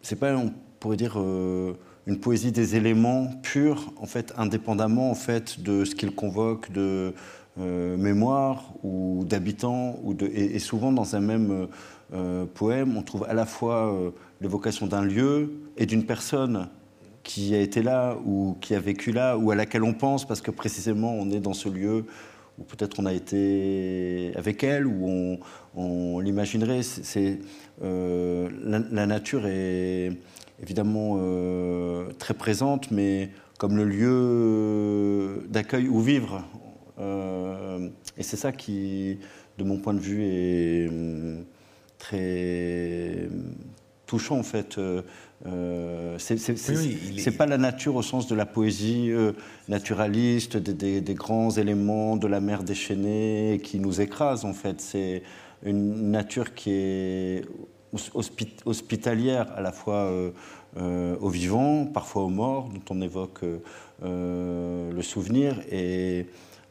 c'est 0.00 0.16
pas, 0.16 0.34
on 0.34 0.54
pourrait 0.80 0.96
dire, 0.96 1.18
une 1.18 2.18
poésie 2.18 2.52
des 2.52 2.76
éléments 2.76 3.26
purs, 3.42 3.92
en 3.98 4.06
fait, 4.06 4.32
indépendamment, 4.38 5.10
en 5.10 5.14
fait, 5.14 5.60
de 5.60 5.84
ce 5.84 5.94
qu'il 5.94 6.14
convoque, 6.14 6.72
de 6.72 7.12
euh, 7.58 7.96
mémoire 7.96 8.74
ou 8.82 9.24
d'habitants, 9.24 9.98
et, 10.30 10.58
souvent 10.58 10.92
dans 10.92 11.16
un 11.16 11.20
même 11.20 11.50
euh, 11.50 11.66
euh, 12.12 12.44
poème, 12.44 12.98
on 12.98 13.02
trouve 13.02 13.24
à 13.24 13.32
la 13.32 13.46
fois 13.46 14.12
l'évocation 14.42 14.86
d'un 14.86 15.02
lieu 15.02 15.52
et 15.78 15.86
d'une 15.86 16.04
personne 16.04 16.68
qui 17.22 17.54
a 17.54 17.60
été 17.60 17.82
là 17.82 18.18
ou 18.26 18.58
qui 18.60 18.74
a 18.74 18.78
vécu 18.78 19.10
là 19.10 19.38
ou 19.38 19.52
à 19.52 19.54
laquelle 19.54 19.84
on 19.84 19.94
pense 19.94 20.26
parce 20.26 20.42
que 20.42 20.50
précisément 20.50 21.14
on 21.14 21.30
est 21.30 21.40
dans 21.40 21.54
ce 21.54 21.70
lieu 21.70 22.04
où 22.58 22.62
peut-être 22.64 23.00
on 23.00 23.06
a 23.06 23.14
été 23.14 24.32
avec 24.36 24.62
elle 24.62 24.86
ou 24.86 25.38
on, 25.74 26.20
l'imaginerait. 26.20 26.82
C'est, 26.82 27.38
la, 27.80 29.06
nature 29.06 29.46
est 29.46 30.12
évidemment 30.62 31.18
très 32.18 32.34
présente, 32.34 32.90
mais 32.90 33.30
comme 33.58 33.78
le 33.78 33.84
lieu 33.84 35.46
d'accueil 35.48 35.88
où 35.88 36.00
vivre. 36.00 36.44
Euh, 36.98 37.88
et 38.16 38.22
c'est 38.22 38.36
ça 38.36 38.52
qui, 38.52 39.18
de 39.58 39.64
mon 39.64 39.78
point 39.78 39.94
de 39.94 40.00
vue, 40.00 40.24
est 40.24 40.88
hum, 40.88 41.44
très 41.98 43.28
touchant 44.06 44.38
en 44.38 44.42
fait. 44.42 44.78
Euh, 44.78 46.16
c'est 46.18 47.36
pas 47.36 47.46
la 47.46 47.58
nature 47.58 47.96
au 47.96 48.02
sens 48.02 48.26
de 48.26 48.34
la 48.34 48.46
poésie 48.46 49.10
euh, 49.10 49.32
naturaliste, 49.68 50.56
des, 50.56 51.00
des, 51.00 51.14
grands 51.14 51.50
éléments 51.50 52.16
de 52.16 52.26
la 52.26 52.40
mer 52.40 52.62
déchaînée 52.62 53.60
qui 53.62 53.78
nous 53.78 54.00
écrasent 54.00 54.44
en 54.44 54.54
fait. 54.54 54.80
C'est 54.80 55.22
une 55.64 56.10
nature 56.10 56.54
qui 56.54 56.70
est 56.70 57.44
hospitalière 58.64 59.52
à 59.56 59.60
la 59.60 59.72
fois 59.72 60.12
aux 60.76 61.28
vivants, 61.28 61.86
parfois 61.86 62.24
aux 62.24 62.30
morts, 62.30 62.68
dont 62.68 62.94
on 62.94 63.00
évoque 63.00 63.40
le 64.02 65.02
souvenir, 65.02 65.60
et 65.70 66.26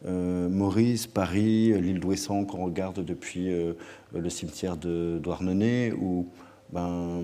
Maurice, 0.06 1.08
Paris, 1.08 1.74
l'île 1.82 2.00
d'Ouessant 2.00 2.46
qu'on 2.46 2.66
regarde 2.66 3.04
depuis 3.04 3.50
le 3.50 4.30
cimetière 4.30 4.78
de 4.78 5.20
Douarnenez, 5.22 5.94
où 5.94 6.28
ben, 6.72 7.22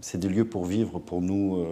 c'est 0.00 0.18
des 0.18 0.28
lieux 0.28 0.44
pour 0.44 0.66
vivre 0.66 0.98
pour 0.98 1.22
nous 1.22 1.64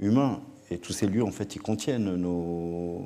humains. 0.00 0.40
Et 0.70 0.78
tous 0.78 0.92
ces 0.92 1.06
lieux, 1.06 1.24
en 1.24 1.30
fait, 1.30 1.56
ils 1.56 1.62
contiennent 1.62 2.16
nos 2.16 3.02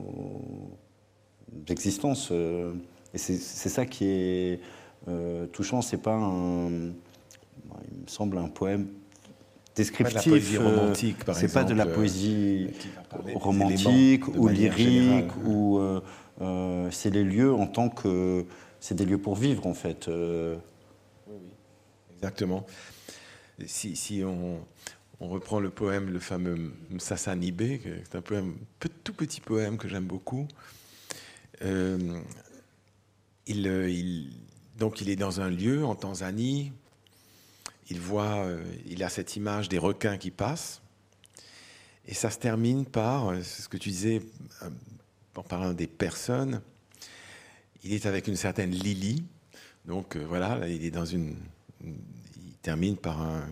existences. 1.69 2.29
Euh, 2.31 2.73
et 3.15 3.19
c'est 3.19 3.69
ça 3.69 3.87
qui 3.87 4.05
est 4.05 4.61
euh, 5.09 5.47
touchant. 5.47 5.83
C'est 5.83 6.03
pas 6.03 6.15
un, 6.15 6.69
il 6.71 8.03
me 8.03 8.07
semble, 8.07 8.39
un 8.39 8.49
poème 8.49 8.89
descriptif. 9.79 10.61
C'est 11.33 11.53
pas 11.53 11.65
de 11.65 11.75
la 11.75 11.87
poésie 11.87 12.69
romantique 13.35 14.25
euh, 14.29 14.37
ou 14.37 14.49
lyrique 14.49 15.35
ou 15.45 15.81
c'est 16.91 17.11
les 17.11 17.25
lieux 17.25 17.53
en 17.53 17.67
tant 17.67 17.89
que 17.89 18.45
c'est 18.81 18.95
des 18.95 19.05
lieux 19.05 19.19
pour 19.19 19.35
vivre 19.35 19.67
en 19.67 19.75
fait. 19.75 20.07
Oui, 20.09 20.57
oui, 21.29 21.37
exactement. 22.17 22.67
Si, 23.67 23.97
si 23.97 24.23
on, 24.25 24.61
on 25.21 25.29
reprend 25.29 25.59
le 25.59 25.71
poème, 25.71 26.11
le 26.11 26.21
fameux 26.21 26.73
Msasanibé, 26.91 27.79
qui 27.81 27.89
est 27.89 28.15
un 28.15 28.21
poème, 28.21 28.55
tout 28.79 29.13
petit 29.13 29.41
poème 29.41 29.77
que 29.77 29.89
j'aime 29.89 30.07
beaucoup. 30.07 30.47
Euh, 31.63 32.21
euh, 33.51 33.91
il, 33.91 34.31
donc 34.79 35.01
il 35.01 35.11
est 35.11 35.17
dans 35.17 35.41
un 35.41 35.51
lieu 35.51 35.85
en 35.85 35.95
Tanzanie. 35.95 36.73
Il 37.91 38.01
voit, 38.01 38.45
euh, 38.45 38.63
il 38.87 39.03
a 39.03 39.09
cette 39.09 39.37
image 39.37 39.69
des 39.69 39.79
requins 39.79 40.19
qui 40.19 40.31
passent. 40.31 40.83
Et 42.07 42.15
ça 42.15 42.31
se 42.31 42.39
termine 42.39 42.87
par, 42.87 43.35
c'est 43.43 43.63
ce 43.63 43.69
que 43.69 43.77
tu 43.77 43.91
disais 43.91 44.23
en 45.35 45.43
parlant 45.43 45.73
des 45.73 45.87
personnes. 45.87 46.63
Il 47.85 47.93
est 47.93 48.07
avec 48.07 48.29
une 48.29 48.37
certaine 48.37 48.71
Lily. 48.71 49.25
Donc 49.85 50.17
voilà, 50.17 50.69
il 50.69 50.85
est 50.85 50.91
dans 50.91 51.05
une. 51.05 51.37
Il 51.85 52.55
termine 52.63 52.97
par 52.97 53.21
un, 53.21 53.47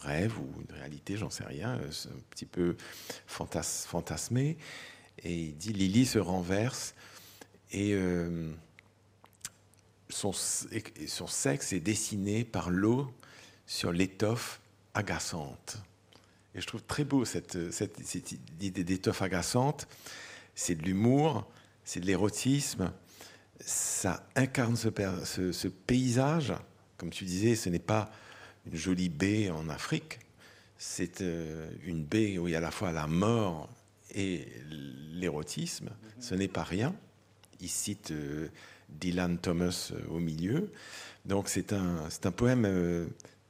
rêve 0.00 0.38
ou 0.38 0.48
une 0.68 0.76
réalité, 0.76 1.16
j'en 1.16 1.30
sais 1.30 1.44
rien, 1.44 1.78
euh, 1.78 1.90
un 2.10 2.20
petit 2.30 2.46
peu 2.46 2.76
fantasmé. 3.26 4.56
Et 5.22 5.34
il 5.34 5.56
dit 5.56 5.72
Lily 5.72 6.06
se 6.06 6.18
renverse 6.18 6.94
et 7.72 7.92
euh, 7.92 8.50
son, 10.08 10.32
sexe 10.32 11.72
est 11.72 11.80
dessiné 11.80 12.44
par 12.44 12.70
l'eau 12.70 13.12
sur 13.70 13.92
l'étoffe 13.92 14.60
agaçante. 14.94 15.78
Et 16.56 16.60
je 16.60 16.66
trouve 16.66 16.82
très 16.82 17.04
beau 17.04 17.24
cette, 17.24 17.70
cette, 17.70 18.32
idée 18.60 18.82
d'étoffe 18.82 19.22
agaçante. 19.22 19.86
C'est 20.56 20.74
de 20.74 20.82
l'humour, 20.82 21.48
c'est 21.84 22.00
de 22.00 22.06
l'érotisme. 22.06 22.92
Ça 23.60 24.26
incarne 24.34 24.74
ce, 24.74 24.88
ce, 25.24 25.52
ce 25.52 25.68
paysage. 25.68 26.52
Comme 26.96 27.10
tu 27.10 27.24
disais, 27.24 27.54
ce 27.54 27.68
n'est 27.68 27.78
pas 27.78 28.10
une 28.66 28.74
jolie 28.74 29.08
baie 29.08 29.50
en 29.50 29.68
Afrique. 29.68 30.18
C'est 30.76 31.20
euh, 31.20 31.70
une 31.84 32.04
baie 32.04 32.38
où 32.38 32.48
il 32.48 32.50
y 32.50 32.54
a 32.56 32.58
à 32.58 32.62
la 32.62 32.72
fois 32.72 32.90
la 32.90 33.06
mort 33.06 33.70
et 34.12 34.48
l'érotisme. 35.12 35.90
Mhm. 35.90 36.22
Ce 36.22 36.34
n'est 36.34 36.48
pas 36.48 36.64
rien. 36.64 36.92
Il 37.60 37.68
cite 37.68 38.10
euh, 38.10 38.48
Dylan 38.88 39.38
Thomas 39.38 39.92
euh, 39.92 40.00
au 40.08 40.18
milieu. 40.18 40.72
Donc 41.24 41.48
c'est 41.48 41.72
un, 41.72 42.08
un 42.24 42.32
poème 42.32 42.66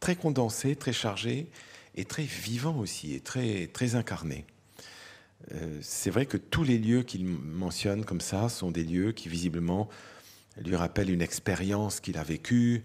très 0.01 0.17
condensé, 0.17 0.75
très 0.77 0.93
chargé 0.93 1.47
et 1.95 2.05
très 2.05 2.25
vivant 2.25 2.77
aussi 2.79 3.15
et 3.15 3.21
très, 3.21 3.67
très 3.69 3.95
incarné. 3.95 4.45
c'est 5.81 6.11
vrai 6.11 6.27
que 6.27 6.37
tous 6.37 6.65
les 6.65 6.79
lieux 6.79 7.03
qu'il 7.03 7.25
mentionne 7.27 8.05
comme 8.05 8.21
ça 8.21 8.49
sont 8.49 8.71
des 8.71 8.85
lieux 8.85 9.13
qui 9.13 9.29
visiblement 9.29 9.89
lui 10.59 10.77
rappellent 10.77 11.11
une 11.11 11.23
expérience 11.23 12.01
qu'il 12.01 12.19
a 12.19 12.23
vécue, 12.23 12.85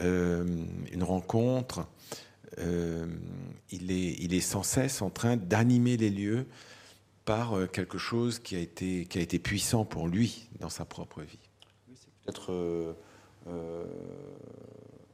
euh, 0.00 0.44
une 0.92 1.02
rencontre, 1.02 1.86
euh, 2.58 3.06
il, 3.70 3.90
est, 3.92 4.16
il 4.18 4.34
est 4.34 4.40
sans 4.40 4.62
cesse 4.62 5.02
en 5.02 5.10
train 5.10 5.36
d'animer 5.36 5.96
les 5.96 6.10
lieux 6.10 6.46
par 7.24 7.56
euh, 7.56 7.66
quelque 7.66 7.98
chose 7.98 8.38
qui 8.38 8.56
a, 8.56 8.58
été, 8.58 9.06
qui 9.06 9.18
a 9.18 9.20
été 9.20 9.38
puissant 9.38 9.84
pour 9.84 10.08
lui 10.08 10.48
dans 10.60 10.68
sa 10.68 10.84
propre 10.84 11.22
vie. 11.22 11.38
C'est 11.94 12.10
peut-être 12.24 12.96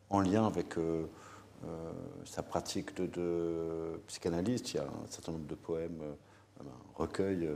en 0.08 0.20
lien 0.20 0.46
avec 0.46 0.76
sa 2.24 2.42
pratique 2.42 2.96
de, 2.96 3.06
de, 3.06 4.00
psychanalyste. 4.06 4.74
Il 4.74 4.76
y 4.76 4.80
a 4.80 4.84
un 4.84 5.06
certain 5.10 5.32
nombre 5.32 5.46
de 5.46 5.54
poèmes, 5.54 6.00
un 6.60 6.64
recueil 6.96 7.48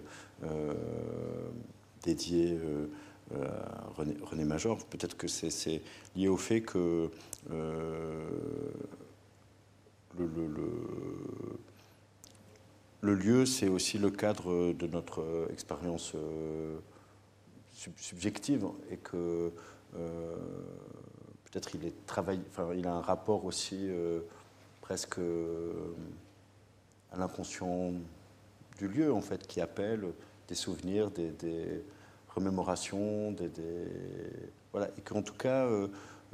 dédié 2.03 2.59
euh, 3.33 3.49
René, 3.97 4.45
Major. 4.45 4.85
Peut-être 4.87 5.17
que 5.17 5.29
c'est 5.29 5.81
lié 6.15 6.29
au 6.29 6.37
fait 6.37 6.61
que 6.61 7.11
euh, 7.51 8.29
le, 13.01 13.15
lieu, 13.15 13.47
c'est 13.47 13.69
aussi 13.69 13.99
le 13.99 14.11
cadre 14.11 14.73
de 14.73 14.87
notre 14.87 15.49
expérience 15.51 16.13
euh, 16.15 16.77
subjective 17.73 18.67
et 18.91 18.97
que 18.99 19.53
peut-être 21.55 21.75
il 21.77 21.87
est 21.87 22.07
travaillé, 22.07 22.41
enfin, 22.51 22.75
il 22.77 22.85
a 22.87 22.93
un 22.93 23.01
rapport 23.01 23.45
aussi 23.45 23.89
presque 24.81 25.19
à 27.13 27.17
l'inconscient 27.17 27.93
du 28.79 28.89
lieu 28.89 29.13
en 29.13 29.21
fait 29.21 29.47
qui 29.47 29.61
appelle 29.61 30.13
des 30.49 30.57
souvenirs, 30.57 31.11
des, 31.13 31.85
remémoration, 32.35 33.31
des, 33.31 33.49
voilà, 34.73 34.89
et 34.99 35.01
qu'en 35.03 35.23
tout 35.23 35.35
cas, 35.35 35.67
euh, 35.67 35.87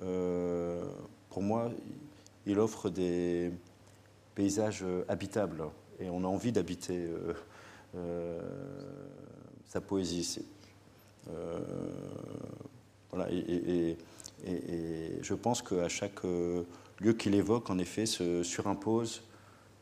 euh, 0.02 0.82
pour 1.28 1.42
moi, 1.42 1.70
il 2.46 2.58
offre 2.58 2.88
des 2.88 3.52
paysages 4.34 4.84
habitables 5.08 5.64
et 5.98 6.08
on 6.08 6.24
a 6.24 6.26
envie 6.26 6.52
d'habiter 6.52 7.06
euh, 7.94 8.40
sa 9.68 9.82
poésie. 9.82 10.42
voilà, 13.10 13.30
et, 13.30 13.98
je 14.44 15.34
pense 15.34 15.62
qu'à 15.62 15.88
chaque 15.88 16.22
lieu 16.24 17.12
qu'il 17.12 17.34
évoque, 17.34 17.70
en 17.70 17.78
effet, 17.78 18.06
se 18.06 18.42
surimpose 18.42 19.22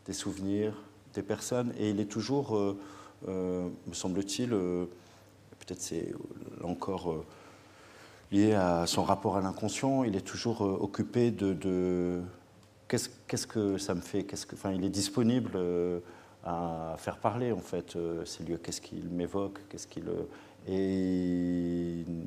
des 0.07 0.13
souvenirs, 0.13 0.75
des 1.15 1.23
personnes, 1.23 1.73
et 1.79 1.91
il 1.91 2.01
est 2.01 2.11
toujours, 2.11 2.77
me 3.27 3.71
semble-t-il, 3.93 4.53
peut-être 5.69 5.81
c'est 5.81 6.13
encore 6.63 7.11
euh, 7.11 7.25
lié 8.33 8.55
à 8.55 8.87
son 8.87 9.03
rapport 9.03 9.37
à 9.37 9.41
l'inconscient. 9.41 10.05
Il 10.05 10.17
est 10.17 10.27
toujours 10.27 10.63
euh, 10.63 10.79
occupé 10.81 11.31
de, 11.31 12.23
qu'est-ce, 12.89 13.47
que 13.47 13.79
ça 13.79 13.95
me 13.95 14.01
fait 14.01 14.27
enfin, 14.53 14.73
Il 14.73 14.85
est 14.85 14.91
disponible 14.91 15.53
euh, 15.57 16.01
à 16.45 16.97
faire 16.99 17.19
parler, 17.19 17.53
en 17.53 17.61
fait, 17.61 17.97
ces 18.25 18.45
lieux. 18.45 18.59
Qu'est-ce 18.59 18.81
qu'il 18.81 19.09
m'évoque 19.11 19.61
qu'est-ce 19.69 19.87
qu'il, 19.87 20.05
Et 20.67 22.05
il 22.07 22.27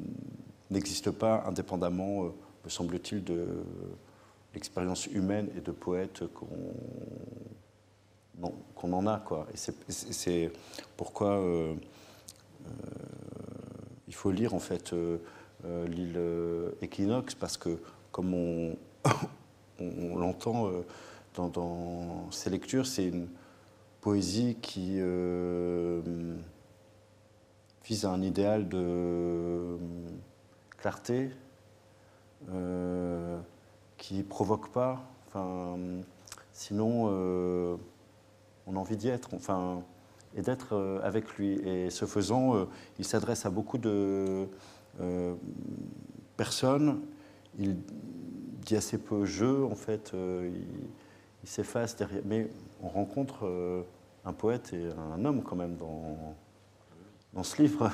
n'existe 0.72 1.12
pas 1.12 1.44
indépendamment, 1.48 2.24
me 2.64 2.70
semble-t-il, 2.70 3.24
de 3.24 3.46
l'expérience 4.54 5.06
humaine 5.08 5.50
et 5.56 5.62
de 5.62 5.72
poète 5.72 6.24
qu'on, 6.34 6.52
en 8.94 9.08
a. 9.08 9.24
Et 9.54 9.58
c'est, 9.58 10.52
pourquoi 10.98 11.40
il 14.12 14.14
faut 14.14 14.30
lire 14.30 14.54
en 14.54 14.60
fait 14.60 14.92
euh, 14.92 15.20
euh, 15.64 15.88
l'île 15.88 16.16
euh, 16.18 16.72
Équinoxe 16.82 17.34
parce 17.34 17.56
que 17.56 17.80
comme 18.12 18.34
on, 18.34 18.76
l'entend 20.20 20.70
dans, 21.36 22.30
ces 22.30 22.50
lectures, 22.50 22.86
c'est 22.86 23.06
une 23.06 23.30
poésie 24.02 24.58
qui 24.62 25.00
vise 27.86 28.04
à 28.04 28.12
un 28.12 28.22
idéal 28.22 28.68
de 28.68 29.78
clarté, 30.82 31.30
qui 33.98 34.24
provoque 34.24 34.72
pas. 34.72 35.02
Sinon, 36.54 37.08
on 38.68 38.76
a 38.76 38.80
envie 38.80 38.98
d'y 38.98 39.08
être. 39.10 39.34
Enfin, 39.34 39.84
et 40.36 40.42
d'être 40.42 40.74
euh, 40.74 41.00
avec 41.04 41.36
lui. 41.36 41.54
Et 41.68 41.90
ce 41.90 42.06
faisant, 42.06 42.56
euh, 42.56 42.66
il 43.00 43.06
s'adresse 43.06 43.46
à 43.46 43.50
beaucoup 43.50 43.78
de 43.78 44.48
euh, 45.00 45.34
personnes. 46.38 47.02
Il 47.60 47.78
dit 48.66 48.76
assez 48.76 48.98
peu 48.98 49.26
je, 49.26 49.64
en 49.64 49.76
fait. 49.76 50.14
il, 50.14 51.50
s'efface 51.50 51.96
derrière. 51.96 52.22
Mais 52.26 52.48
on 52.82 52.88
rencontre 52.88 53.84
un 54.24 54.34
poète 54.34 54.74
et 54.74 54.90
un 55.14 55.26
homme 55.26 55.42
quand 55.42 55.56
même 55.56 55.76
dans 55.76 57.44
ce 57.44 57.62
livre. 57.62 57.92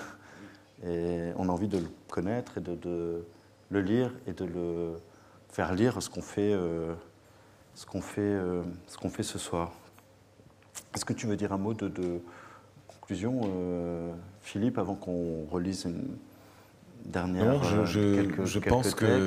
Et 0.86 1.32
on 1.38 1.50
a 1.50 1.52
envie 1.52 1.68
de 1.68 1.78
le 1.78 1.90
connaître 2.10 2.58
et 2.58 2.62
de, 2.62 3.26
le 3.70 3.82
lire 3.82 4.12
et 4.28 4.34
de 4.34 4.46
le 4.46 4.94
faire 5.50 5.74
lire 5.74 6.02
ce 6.02 6.10
qu'on 6.10 6.22
fait, 6.22 6.56
ce 7.74 7.86
qu'on 7.86 8.02
fait, 8.02 8.38
ce 8.88 8.98
qu'on 8.98 9.10
fait 9.10 9.24
ce 9.24 9.40
soir. 9.40 9.72
Est-ce 10.94 11.04
que 11.04 11.14
tu 11.14 11.26
veux 11.26 11.36
dire 11.36 11.52
un 11.52 11.58
mot 11.58 11.74
de, 11.74 12.22
conclusion, 12.88 13.42
Philippe, 14.42 14.78
avant 14.78 14.96
qu'on 14.96 15.46
relise 15.52 15.86
une 15.86 16.18
dernière 17.06 17.54
Non, 17.54 17.86
je, 17.86 18.46
je, 18.46 18.60
pense 18.60 18.94
que 18.94 19.26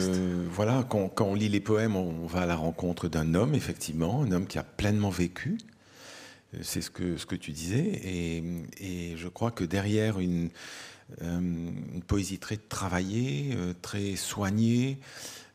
voilà, 0.50 0.84
quand, 0.88 1.08
quand, 1.08 1.24
on 1.26 1.34
lit 1.34 1.48
les 1.48 1.60
poèmes, 1.60 1.96
on 1.96 2.26
va 2.26 2.42
à 2.42 2.46
la 2.46 2.56
rencontre 2.56 3.08
d'un 3.08 3.34
homme, 3.34 3.54
effectivement, 3.54 4.22
un 4.22 4.32
homme 4.32 4.46
qui 4.46 4.58
a 4.58 4.62
pleinement 4.62 5.10
vécu, 5.10 5.58
c'est 6.62 6.80
ce 6.80 6.90
que, 6.90 7.16
ce 7.16 7.26
que 7.26 7.36
tu 7.36 7.52
disais. 7.52 7.78
Et, 7.78 8.42
et 8.80 9.16
je 9.16 9.28
crois 9.28 9.50
que 9.50 9.64
derrière 9.64 10.18
une, 10.18 10.46
euh, 10.46 10.48
une 11.20 12.02
poésie 12.06 12.38
très 12.38 12.56
travaillée, 12.56 13.50
euh, 13.54 13.74
très 13.80 14.16
soignée, 14.16 14.98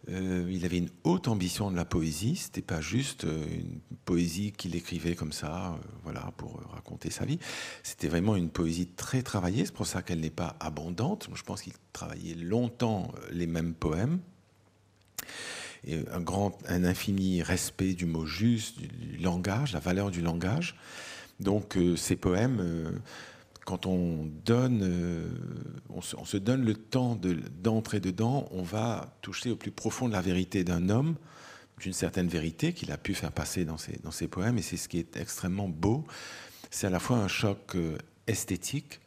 euh, 0.10 0.48
il 0.52 0.66
avait 0.66 0.78
une 0.78 0.92
haute 1.04 1.28
ambition 1.28 1.72
de 1.72 1.76
la 1.76 1.86
poésie. 1.86 2.36
C'était 2.36 2.62
pas 2.62 2.82
juste 2.82 3.24
une 3.24 3.80
poésie 4.06 4.52
qu'il 4.52 4.76
écrivait 4.76 5.16
comme 5.16 5.32
ça, 5.32 5.80
voilà, 6.04 6.32
pour 6.38 6.62
raconter 6.74 7.10
sa 7.10 7.26
vie. 7.26 7.40
C'était 7.82 8.08
vraiment 8.08 8.36
une 8.36 8.50
poésie 8.50 8.88
très 8.88 9.24
travaillée. 9.24 9.66
C'est 9.66 9.74
pour 9.74 9.88
ça 9.88 10.04
qu'elle 10.04 10.20
n'est 10.20 10.30
pas 10.30 10.56
abondante. 10.60 11.28
Je 11.34 11.42
pense 11.42 11.64
qu'il 11.64 11.74
travaillait 11.92 12.36
longtemps 12.36 13.12
les 13.32 13.48
mêmes 13.48 13.74
poèmes 13.74 14.20
un 16.12 16.22
grand, 16.22 16.58
un 16.68 16.84
infini 16.84 17.42
respect 17.44 17.94
du 17.94 18.06
mot 18.06 18.26
juste, 18.26 18.80
du, 18.80 19.18
langage, 19.18 19.74
la 19.74 19.80
valeur 19.80 20.12
du 20.12 20.22
langage. 20.22 20.76
Donc 21.40 21.78
euh, 21.78 21.96
ces 21.96 22.16
poèmes, 22.16 22.60
euh, 22.60 22.92
quand 23.66 23.86
on 23.86 24.30
donne, 24.46 24.82
euh, 24.84 25.28
on, 25.90 26.02
se, 26.02 26.38
donne 26.38 26.64
le 26.64 26.76
temps 26.76 27.20
d'entrer 27.62 28.00
dedans, 28.00 28.48
on 28.52 28.64
va 28.64 29.18
toucher 29.22 29.52
au 29.52 29.56
plus 29.56 29.72
profond 29.72 30.08
de 30.08 30.14
la 30.14 30.22
vérité 30.22 30.64
d'un 30.64 30.90
homme, 30.90 31.16
d'une 31.80 31.94
certaine 31.94 32.28
vérité 32.28 32.74
qu'il 32.74 32.92
a 32.92 32.98
pu 32.98 33.14
faire 33.14 33.32
passer 33.32 33.66
dans 33.66 33.78
ses, 33.78 34.00
dans 34.04 34.12
ses 34.12 34.28
poèmes, 34.28 34.58
et 34.58 34.62
c'est 34.62 34.78
ce 34.78 34.88
qui 34.88 35.00
est 35.00 35.18
extrêmement 35.18 35.68
beau. 35.68 36.06
C'est 36.70 36.88
à 36.88 36.90
la 36.90 37.00
fois 37.00 37.18
un 37.18 37.28
choc 37.28 37.76
esthétique, 38.28 39.02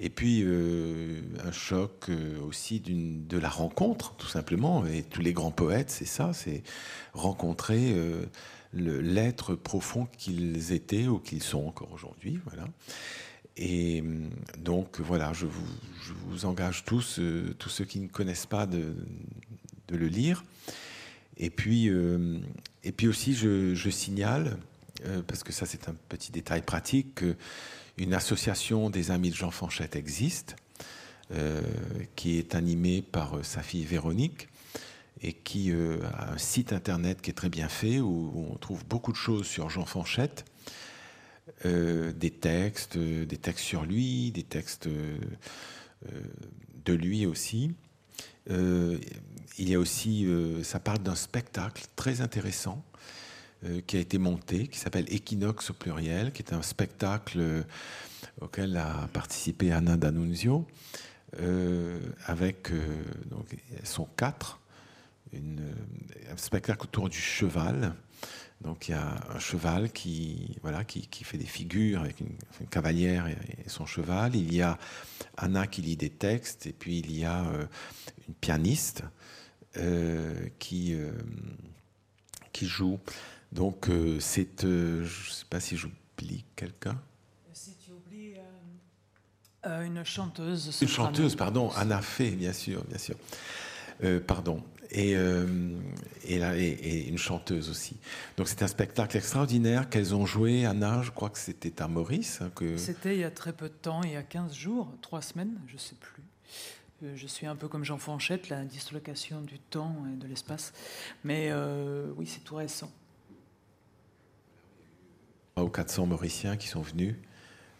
et 0.00 0.10
puis 0.10 0.42
euh, 0.44 1.20
un 1.44 1.50
choc 1.50 2.06
euh, 2.08 2.40
aussi 2.42 2.80
de 2.80 3.38
la 3.38 3.48
rencontre, 3.48 4.14
tout 4.14 4.28
simplement. 4.28 4.86
Et 4.86 5.02
tous 5.02 5.20
les 5.20 5.32
grands 5.32 5.50
poètes, 5.50 5.90
c'est 5.90 6.04
ça, 6.04 6.32
c'est 6.32 6.62
rencontrer 7.14 7.92
euh, 7.92 8.24
l'être 8.72 9.56
profond 9.56 10.06
qu'ils 10.16 10.72
étaient 10.72 11.08
ou 11.08 11.18
qu'ils 11.18 11.42
sont 11.42 11.66
encore 11.66 11.92
aujourd'hui. 11.92 12.38
Voilà. 12.46 12.64
Et 13.58 14.02
donc 14.58 15.00
voilà, 15.00 15.32
je 15.32 15.46
vous, 15.46 16.44
engage 16.44 16.84
tous, 16.84 17.20
tous 17.58 17.68
ceux 17.68 17.84
qui 17.84 17.98
ne 17.98 18.08
connaissent 18.08 18.46
pas, 18.46 18.66
de, 18.66 18.94
le 19.90 20.06
lire. 20.06 20.44
Et 21.36 21.50
puis, 21.50 21.90
et 22.84 22.92
puis 22.92 23.08
aussi, 23.08 23.34
je, 23.34 23.90
signale, 23.90 24.58
parce 25.26 25.42
que 25.42 25.52
ça 25.52 25.66
c'est 25.66 25.88
un 25.88 25.94
petit 26.08 26.30
détail 26.30 26.62
pratique, 26.62 27.16
que 27.16 27.36
une 27.98 28.14
association 28.14 28.90
des 28.90 29.10
amis 29.10 29.30
de 29.30 29.34
Jean 29.34 29.50
Fanchette 29.50 29.96
existe, 29.96 30.56
euh, 31.32 31.60
qui 32.16 32.38
est 32.38 32.54
animée 32.54 33.02
par 33.02 33.36
euh, 33.36 33.42
sa 33.42 33.62
fille 33.62 33.84
Véronique 33.84 34.48
et 35.20 35.34
qui 35.34 35.72
euh, 35.72 35.98
a 36.14 36.32
un 36.32 36.38
site 36.38 36.72
internet 36.72 37.20
qui 37.20 37.28
est 37.28 37.34
très 37.34 37.50
bien 37.50 37.68
fait 37.68 38.00
où, 38.00 38.48
on 38.50 38.56
trouve 38.56 38.82
beaucoup 38.86 39.12
de 39.12 39.16
choses 39.18 39.46
sur 39.46 39.68
Jean 39.68 39.84
Fanchette, 39.84 40.46
des 41.64 42.30
textes, 42.30 42.98
des 42.98 43.36
textes 43.36 43.64
sur 43.64 43.84
lui, 43.84 44.30
des 44.30 44.42
textes 44.42 44.88
de 44.88 46.92
lui 46.92 47.26
aussi. 47.26 47.72
il 48.48 48.98
y 49.58 49.74
a 49.74 49.78
aussi, 49.78 50.26
ça 50.62 50.80
parle 50.80 50.98
d'un 50.98 51.14
spectacle 51.14 51.84
très 51.96 52.20
intéressant 52.20 52.84
euh, 53.64 53.80
qui 53.84 53.96
a 53.96 54.00
été 54.00 54.18
monté, 54.18 54.68
qui 54.68 54.78
s'appelle 54.78 55.12
Equinox 55.12 55.70
au 55.70 55.72
pluriel, 55.72 56.30
qui 56.30 56.42
est 56.42 56.52
un 56.52 56.62
spectacle 56.62 57.40
euh, 57.40 57.62
auquel 58.40 58.76
a 58.76 59.08
participé 59.12 59.72
Anna 59.72 59.96
D'Annunzio, 59.96 60.64
euh, 61.40 61.98
avec, 62.26 62.70
donc, 63.26 63.56
elles 63.76 63.86
sont 63.86 64.06
quatre, 64.16 64.60
un 65.34 66.36
spectacle 66.36 66.84
autour 66.84 67.08
du 67.08 67.18
cheval. 67.18 67.94
Donc 68.60 68.88
il 68.88 68.92
y 68.92 68.94
a 68.94 69.16
un 69.34 69.38
cheval 69.38 69.92
qui, 69.92 70.56
voilà, 70.62 70.84
qui, 70.84 71.06
qui 71.06 71.24
fait 71.24 71.38
des 71.38 71.46
figures 71.46 72.00
avec 72.00 72.20
une, 72.20 72.36
cavalière 72.68 73.28
et, 73.28 73.68
son 73.68 73.86
cheval. 73.86 74.34
Il 74.34 74.52
y 74.52 74.62
a 74.62 74.78
Anna 75.36 75.66
qui 75.66 75.82
lit 75.82 75.96
des 75.96 76.10
textes 76.10 76.66
et 76.66 76.72
puis 76.72 76.98
il 76.98 77.16
y 77.16 77.24
a 77.24 77.44
une 78.26 78.34
pianiste 78.34 79.04
qui, 80.58 80.96
qui 82.52 82.66
joue. 82.66 82.98
Donc, 83.52 83.88
euh, 83.88 84.18
c'est. 84.20 84.64
Euh, 84.64 85.04
je 85.04 85.30
ne 85.30 85.34
sais 85.34 85.44
pas 85.48 85.60
si 85.60 85.76
j'oublie 85.76 86.44
quelqu'un. 86.54 87.00
Si 87.52 87.74
tu 87.76 87.92
oublies 87.92 88.34
euh, 89.66 89.84
une 89.84 90.04
chanteuse. 90.04 90.78
Une 90.82 90.88
chanteuse, 90.88 91.34
pardon, 91.34 91.70
Anna 91.76 92.02
Fay, 92.02 92.32
bien 92.32 92.52
sûr, 92.52 92.84
bien 92.84 92.98
sûr. 92.98 93.16
pardon. 94.26 94.62
Et, 94.90 95.12
et, 96.24 96.38
là, 96.38 96.56
et, 96.56 97.08
une 97.08 97.18
chanteuse 97.18 97.68
aussi. 97.68 97.96
Donc 98.36 98.48
c'est 98.48 98.62
un 98.62 98.68
spectacle 98.68 99.16
extraordinaire 99.16 99.90
qu'elles 99.90 100.14
ont 100.14 100.24
joué, 100.24 100.64
Anna, 100.64 101.02
je 101.02 101.10
crois 101.10 101.28
que 101.28 101.38
c'était 101.38 101.82
à 101.82 101.88
Maurice. 101.88 102.40
Hein, 102.40 102.50
que... 102.54 102.76
C'était 102.78 103.14
il 103.14 103.20
y 103.20 103.24
a 103.24 103.30
très 103.30 103.52
peu 103.52 103.68
de 103.68 103.74
temps, 103.74 104.02
il 104.02 104.12
y 104.12 104.16
a 104.16 104.22
15 104.22 104.54
jours, 104.54 104.90
3 105.02 105.20
semaines, 105.20 105.58
je 105.66 105.74
ne 105.74 105.78
sais 105.78 105.96
plus. 106.00 106.22
Je 107.14 107.26
suis 107.26 107.46
un 107.46 107.54
peu 107.54 107.68
comme 107.68 107.84
Jean 107.84 107.98
Fanchette, 107.98 108.48
la 108.48 108.64
dislocation 108.64 109.42
du 109.42 109.58
temps 109.58 109.94
et 110.12 110.16
de 110.16 110.26
l'espace. 110.26 110.72
Mais 111.22 111.52
oui, 112.16 112.26
c'est 112.26 112.44
tout 112.44 112.56
récent 112.56 112.90
ou 115.62 115.68
400 115.68 116.06
Mauriciens 116.06 116.56
qui 116.56 116.68
sont 116.68 116.82
venus 116.82 117.14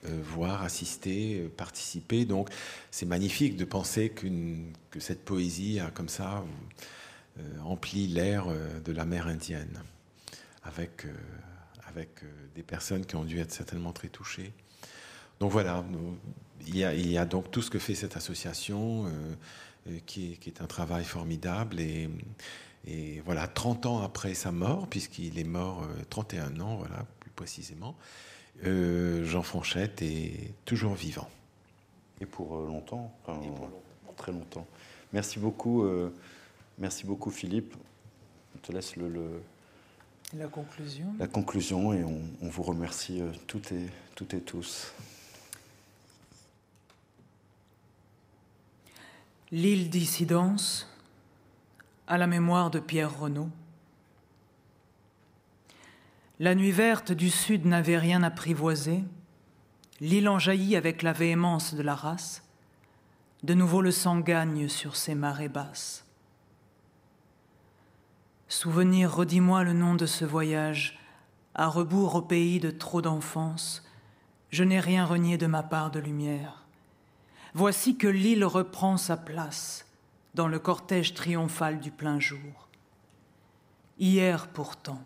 euh, 0.06 0.20
voir, 0.22 0.62
assister, 0.62 1.40
euh, 1.40 1.48
participer. 1.48 2.24
Donc 2.24 2.50
c'est 2.90 3.06
magnifique 3.06 3.56
de 3.56 3.64
penser 3.64 4.10
que 4.10 5.00
cette 5.00 5.24
poésie 5.24 5.80
a 5.80 5.90
comme 5.90 6.08
ça 6.08 6.38
euh, 6.38 6.42
empli 7.64 8.06
l'air 8.06 8.46
de 8.84 8.92
la 8.92 9.04
mer 9.04 9.26
Indienne, 9.26 9.82
avec, 10.62 11.06
avec 11.86 12.08
des 12.54 12.62
personnes 12.62 13.04
qui 13.04 13.16
ont 13.16 13.24
dû 13.24 13.38
être 13.40 13.52
certainement 13.52 13.92
très 13.92 14.08
touchées. 14.08 14.52
Donc 15.40 15.52
voilà, 15.52 15.84
il, 16.66 16.76
y 16.76 16.84
a, 16.84 16.94
il, 16.94 17.10
y 17.10 17.18
a, 17.18 17.24
donc 17.24 17.50
tout 17.50 17.62
ce 17.62 17.70
que 17.70 17.78
fait 17.78 17.94
cette 17.94 18.16
association, 18.16 19.06
qui 20.06 20.32
est, 20.32 20.36
qui, 20.36 20.50
est, 20.50 20.60
un 20.60 20.66
travail 20.66 21.04
formidable. 21.04 21.80
Et, 21.80 22.08
et, 22.86 23.20
voilà, 23.24 23.46
30 23.46 23.86
ans 23.86 24.02
après 24.02 24.34
sa 24.34 24.52
mort, 24.52 24.88
puisqu'il 24.88 25.38
est 25.38 25.44
mort 25.44 25.86
31 26.10 26.60
ans, 26.60 26.76
voilà, 26.76 27.06
précisément, 27.38 27.94
euh, 28.64 29.24
Jean 29.24 29.42
Fanchette 29.42 30.02
est 30.02 30.52
toujours 30.64 30.94
vivant. 30.94 31.28
Et 32.20 32.26
pour 32.26 32.56
euh, 32.56 32.66
longtemps, 32.66 33.12
très 34.16 34.32
longtemps. 34.32 34.66
Merci 35.12 35.38
beaucoup, 35.38 35.84
euh, 35.84 36.12
merci 36.78 37.06
beaucoup 37.06 37.30
Philippe. 37.30 37.74
On 38.54 38.58
te 38.58 38.72
laisse 38.72 38.96
le, 38.96 39.42
la 40.36 40.46
conclusion. 40.46 41.14
La 41.18 41.26
conclusion 41.26 41.94
et 41.94 42.04
on, 42.04 42.20
vous 42.42 42.62
remercie 42.62 43.22
toutes 43.46 43.72
et, 43.72 43.86
toutes 44.14 44.34
et 44.34 44.40
tous. 44.40 44.92
L'île 49.50 49.88
dissidence 49.88 50.86
à 52.06 52.18
la 52.18 52.26
mémoire 52.26 52.70
de 52.70 52.78
Pierre 52.78 53.18
Renaud. 53.18 53.48
La 56.38 56.54
nuit 56.54 56.72
verte 56.72 57.10
du 57.12 57.30
sud 57.30 57.64
n'avait 57.64 57.96
rien 57.96 58.22
apprivoisé. 58.22 59.02
L'île 60.00 60.28
en 60.28 60.38
jaillit 60.38 60.76
avec 60.76 61.02
la 61.02 61.14
véhémence 61.14 61.74
de 61.74 61.82
la 61.82 61.94
race. 61.94 62.44
De 63.42 63.54
nouveau 63.54 63.80
le 63.80 63.90
sang 63.90 64.18
gagne 64.18 64.68
sur 64.68 64.96
ses 64.96 65.14
marées 65.14 65.48
basses. 65.48 66.04
Souvenir, 68.48 69.14
redis-moi 69.14 69.62
le 69.62 69.74
nom 69.74 69.94
de 69.94 70.06
ce 70.06 70.24
voyage, 70.24 70.98
à 71.54 71.68
rebours 71.68 72.14
au 72.14 72.22
pays 72.22 72.60
de 72.60 72.70
trop 72.70 73.02
d'enfance. 73.02 73.84
Je 74.48 74.64
n'ai 74.64 74.80
rien 74.80 75.04
renié 75.04 75.36
de 75.36 75.46
ma 75.46 75.62
part 75.62 75.90
de 75.90 76.00
lumière. 76.00 76.64
Voici 77.52 77.98
que 77.98 78.06
l'île 78.06 78.46
reprend 78.46 78.96
sa 78.96 79.18
place 79.18 79.84
dans 80.34 80.48
le 80.48 80.58
cortège 80.58 81.12
triomphal 81.12 81.78
du 81.78 81.90
plein 81.90 82.20
jour. 82.20 82.68
Hier 83.98 84.48
pourtant, 84.48 85.02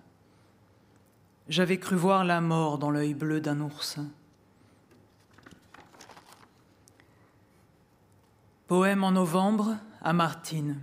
j'avais 1.49 1.79
cru 1.79 1.97
voir 1.97 2.25
la 2.25 2.41
mort 2.41 2.79
dans 2.79 2.91
l'œil 2.91 3.15
bleu 3.15 3.41
d'un 3.41 3.61
oursin. 3.61 4.07
Poème 8.69 9.03
en 9.03 9.13
novembre 9.13 9.77
à 10.01 10.13
Martine. 10.13 10.81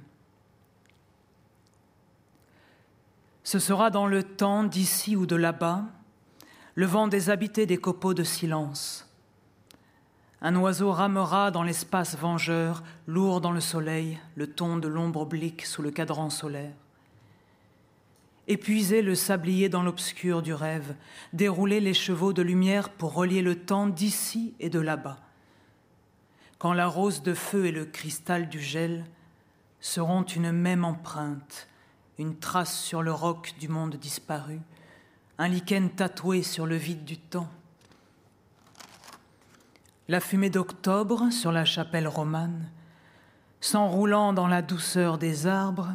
Ce 3.50 3.58
sera 3.58 3.90
dans 3.90 4.06
le 4.06 4.22
temps 4.22 4.64
d'ici 4.64 5.16
ou 5.16 5.26
de 5.26 5.36
là-bas, 5.36 5.86
le 6.76 6.86
vent 6.86 7.08
déshabité 7.08 7.66
des 7.66 7.78
copeaux 7.78 8.14
de 8.14 8.24
silence. 8.24 9.10
Un 10.40 10.56
oiseau 10.56 10.92
ramera 10.92 11.50
dans 11.50 11.64
l'espace 11.64 12.16
vengeur, 12.16 12.84
lourd 13.08 13.42
dans 13.42 13.52
le 13.52 13.60
soleil, 13.60 14.20
le 14.36 14.46
ton 14.46 14.78
de 14.78 14.88
l'ombre 14.88 15.22
oblique 15.22 15.66
sous 15.66 15.82
le 15.82 15.90
cadran 15.90 16.30
solaire. 16.30 16.76
Épuiser 18.48 19.02
le 19.02 19.16
sablier 19.16 19.68
dans 19.68 19.82
l'obscur 19.82 20.44
du 20.44 20.54
rêve, 20.54 20.94
dérouler 21.34 21.80
les 21.80 21.96
chevaux 21.96 22.34
de 22.34 22.44
lumière 22.44 22.90
pour 22.90 23.16
relier 23.16 23.42
le 23.42 23.56
temps 23.56 23.88
d'ici 23.88 24.54
et 24.60 24.70
de 24.70 24.80
là-bas. 24.80 25.18
Quand 26.60 26.74
la 26.74 26.86
rose 26.86 27.24
de 27.24 27.34
feu 27.34 27.66
et 27.66 27.72
le 27.72 27.86
cristal 27.86 28.48
du 28.48 28.60
gel 28.60 29.08
seront 29.80 30.22
une 30.22 30.52
même 30.52 30.86
empreinte, 30.86 31.69
une 32.20 32.36
trace 32.36 32.78
sur 32.78 33.02
le 33.02 33.14
roc 33.14 33.54
du 33.62 33.70
monde 33.70 33.96
disparu, 33.96 34.60
un 35.38 35.48
lichen 35.48 35.90
tatoué 35.90 36.44
sur 36.44 36.66
le 36.66 36.76
vide 36.76 37.06
du 37.06 37.18
temps. 37.18 37.50
La 40.10 40.20
fumée 40.20 40.50
d'octobre 40.50 41.32
sur 41.32 41.54
la 41.54 41.64
chapelle 41.64 42.10
romane, 42.10 42.70
s'enroulant 43.62 44.34
dans 44.34 44.48
la 44.48 44.62
douceur 44.62 45.18
des 45.18 45.48
arbres, 45.48 45.94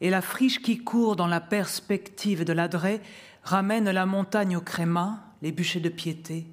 et 0.00 0.10
la 0.10 0.22
friche 0.22 0.62
qui 0.62 0.78
court 0.78 1.16
dans 1.16 1.26
la 1.26 1.40
perspective 1.40 2.44
de 2.44 2.52
l'adret 2.52 3.02
ramène 3.42 3.90
la 3.90 4.06
montagne 4.06 4.56
au 4.56 4.60
créma, 4.60 5.24
les 5.42 5.50
bûchers 5.50 5.80
de 5.80 5.88
piété. 5.88 6.46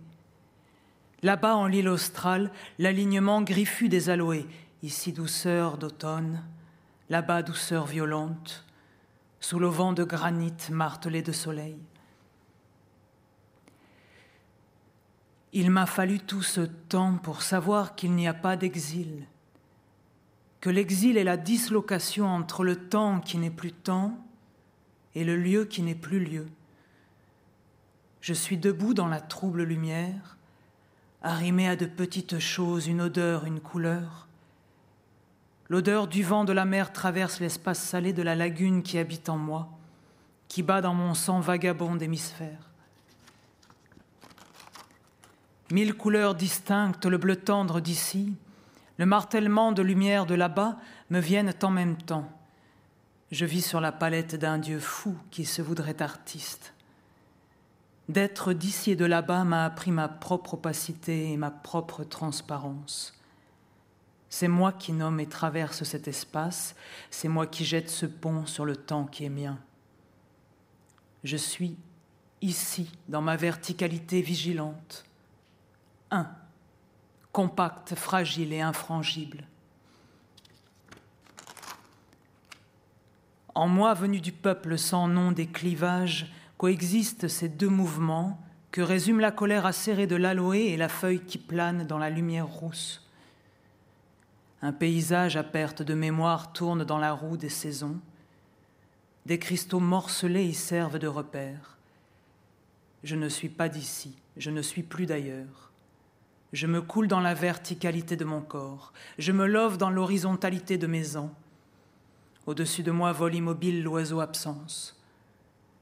Là-bas, 1.22 1.56
en 1.56 1.68
l'île 1.68 1.90
australe, 1.90 2.52
l'alignement 2.80 3.44
griffu 3.44 3.88
des 3.88 4.10
aloés, 4.10 4.48
ici 4.82 5.14
douceur 5.14 5.78
d'automne, 5.78 6.44
là-bas 7.10 7.44
douceur 7.44 7.86
violente, 7.86 8.66
sous 9.40 9.60
le 9.60 9.68
vent 9.68 9.94
de 9.94 10.04
granit 10.04 10.54
martelé 10.72 11.22
de 11.22 11.32
soleil. 11.32 11.78
Il 15.54 15.72
m'a 15.72 15.86
fallu 15.86 16.20
tout 16.20 16.42
ce 16.42 16.62
temps 16.62 17.18
pour 17.18 17.42
savoir 17.42 17.96
qu'il 17.96 18.14
n'y 18.14 18.28
a 18.28 18.34
pas 18.34 18.58
d'exil, 18.58 19.26
que 20.60 20.70
l'exil 20.70 21.18
est 21.18 21.24
la 21.24 21.38
dislocation 21.38 22.28
entre 22.28 22.64
le 22.64 22.76
temps 22.76 23.20
qui 23.20 23.38
n'est 23.38 23.50
plus 23.50 23.72
temps 23.72 24.18
et 25.16 25.24
le 25.24 25.38
lieu 25.38 25.66
qui 25.66 25.82
n'est 25.82 25.96
plus 25.96 26.20
lieu. 26.20 26.48
Je 28.22 28.34
suis 28.34 28.58
debout 28.58 28.94
dans 28.94 29.08
la 29.08 29.22
trouble 29.22 29.64
lumière, 29.64 30.38
arrimé 31.22 31.70
à 31.70 31.76
de 31.76 31.86
petites 31.86 32.40
choses, 32.40 32.88
une 32.88 33.02
odeur, 33.02 33.46
une 33.46 33.62
couleur. 33.62 34.27
L'odeur 35.70 36.08
du 36.08 36.24
vent 36.24 36.46
de 36.46 36.54
la 36.54 36.66
mer 36.66 36.94
traverse 36.94 37.40
l'espace 37.40 37.80
salé 37.80 38.14
de 38.14 38.22
la 38.22 38.36
lagune 38.36 38.84
qui 38.84 38.98
habite 38.98 39.28
en 39.28 39.38
moi, 39.38 39.70
qui 40.48 40.64
bat 40.64 40.82
dans 40.82 40.94
mon 40.94 41.14
sang 41.14 41.40
vagabond 41.40 41.96
d'hémisphère. 41.96 42.70
Mille 45.72 45.94
couleurs 45.94 46.36
distinctes, 46.36 47.06
le 47.06 47.18
bleu 47.18 47.36
tendre 47.36 47.82
d'ici, 47.82 48.34
le 48.98 49.06
martèlement 49.06 49.74
de 49.74 49.82
lumière 49.82 50.26
de 50.26 50.36
là-bas 50.36 50.78
me 51.10 51.20
viennent 51.20 51.54
en 51.62 51.70
même 51.70 51.98
temps. 51.98 52.32
Je 53.32 53.46
vis 53.46 53.62
sur 53.62 53.82
la 53.82 53.92
palette 53.92 54.36
d'un 54.36 54.58
Dieu 54.58 54.80
fou 54.80 55.18
qui 55.30 55.44
se 55.44 55.62
voudrait 55.62 56.02
artiste. 56.02 56.74
D'être 58.08 58.54
d'ici 58.54 58.92
et 58.92 58.96
de 58.96 59.04
là-bas 59.04 59.44
m'a 59.44 59.66
appris 59.66 59.92
ma 59.92 60.08
propre 60.08 60.54
opacité 60.54 61.34
et 61.34 61.38
ma 61.38 61.52
propre 61.52 62.06
transparence. 62.06 63.17
C'est 64.30 64.48
moi 64.48 64.74
qui 64.74 64.92
nomme 64.92 65.20
et 65.20 65.28
traverse 65.28 65.84
cet 65.84 66.08
espace, 66.08 66.76
c'est 67.10 67.30
moi 67.30 67.48
qui 67.48 67.66
jette 67.66 67.90
ce 67.90 68.06
pont 68.06 68.46
sur 68.46 68.66
le 68.66 68.76
temps 68.76 69.06
qui 69.06 69.26
est 69.26 69.30
mien. 69.30 69.58
Je 71.24 71.38
suis 71.38 71.78
ici, 72.42 72.92
dans 73.08 73.22
ma 73.22 73.36
verticalité 73.36 74.22
vigilante. 74.22 75.06
Un 76.12 76.28
compacte, 77.32 77.96
fragile 77.96 78.54
et 78.54 78.62
infrangible. 78.62 79.44
En 83.54 83.68
moi, 83.68 83.94
venu 83.94 84.22
du 84.22 84.32
peuple 84.32 84.78
sans 84.78 85.08
nom 85.08 85.32
des 85.32 85.48
clivages, 85.48 86.32
coexistent 86.58 87.28
ces 87.28 87.50
deux 87.50 87.70
mouvements 87.70 88.40
que 88.72 88.82
résume 88.82 89.20
la 89.20 89.32
colère 89.32 89.66
acérée 89.66 90.08
de 90.08 90.16
l'aloe 90.16 90.54
et 90.54 90.78
la 90.78 90.90
feuille 90.90 91.22
qui 91.22 91.38
plane 91.38 91.88
dans 91.88 91.98
la 91.98 92.10
lumière 92.10 92.48
rousse. 92.48 93.07
Un 94.62 94.74
paysage 94.74 95.38
à 95.38 95.44
perte 95.44 95.84
de 95.84 95.94
mémoire 95.94 96.52
tourne 96.52 96.84
dans 96.84 96.98
la 96.98 97.14
roue 97.14 97.38
des 97.38 97.50
saisons. 97.50 98.00
Des 99.26 99.38
cristaux 99.38 99.80
morcelés 99.80 100.46
y 100.46 100.54
servent 100.54 101.00
de 101.00 101.08
repère. 101.08 101.78
Je 103.04 103.16
ne 103.16 103.30
suis 103.30 103.50
pas 103.50 103.70
d'ici, 103.70 104.18
je 104.36 104.50
ne 104.50 104.62
suis 104.62 104.84
plus 104.84 105.06
d'ailleurs. 105.06 105.72
Je 106.54 106.66
me 106.66 106.82
coule 106.82 107.08
dans 107.08 107.20
la 107.20 107.34
verticalité 107.34 108.16
de 108.16 108.26
mon 108.26 108.42
corps, 108.42 108.94
je 109.20 109.32
me 109.32 109.46
love 109.46 109.78
dans 109.78 109.90
l'horizontalité 109.90 110.78
de 110.78 110.88
mes 110.88 111.18
ans. 111.18 111.32
Au-dessus 112.48 112.84
de 112.84 112.92
moi 112.92 113.12
vole 113.12 113.36
immobile 113.36 113.84
l'oiseau 113.84 114.22
absence. 114.22 115.00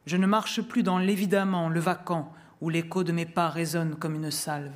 Je 0.05 0.17
ne 0.17 0.27
marche 0.27 0.61
plus 0.61 0.83
dans 0.83 0.97
l'évidemment, 0.97 1.69
le 1.69 1.79
vacant, 1.79 2.33
où 2.61 2.69
l'écho 2.69 3.03
de 3.03 3.11
mes 3.11 3.25
pas 3.25 3.49
résonne 3.49 3.95
comme 3.95 4.15
une 4.15 4.31
salve. 4.31 4.73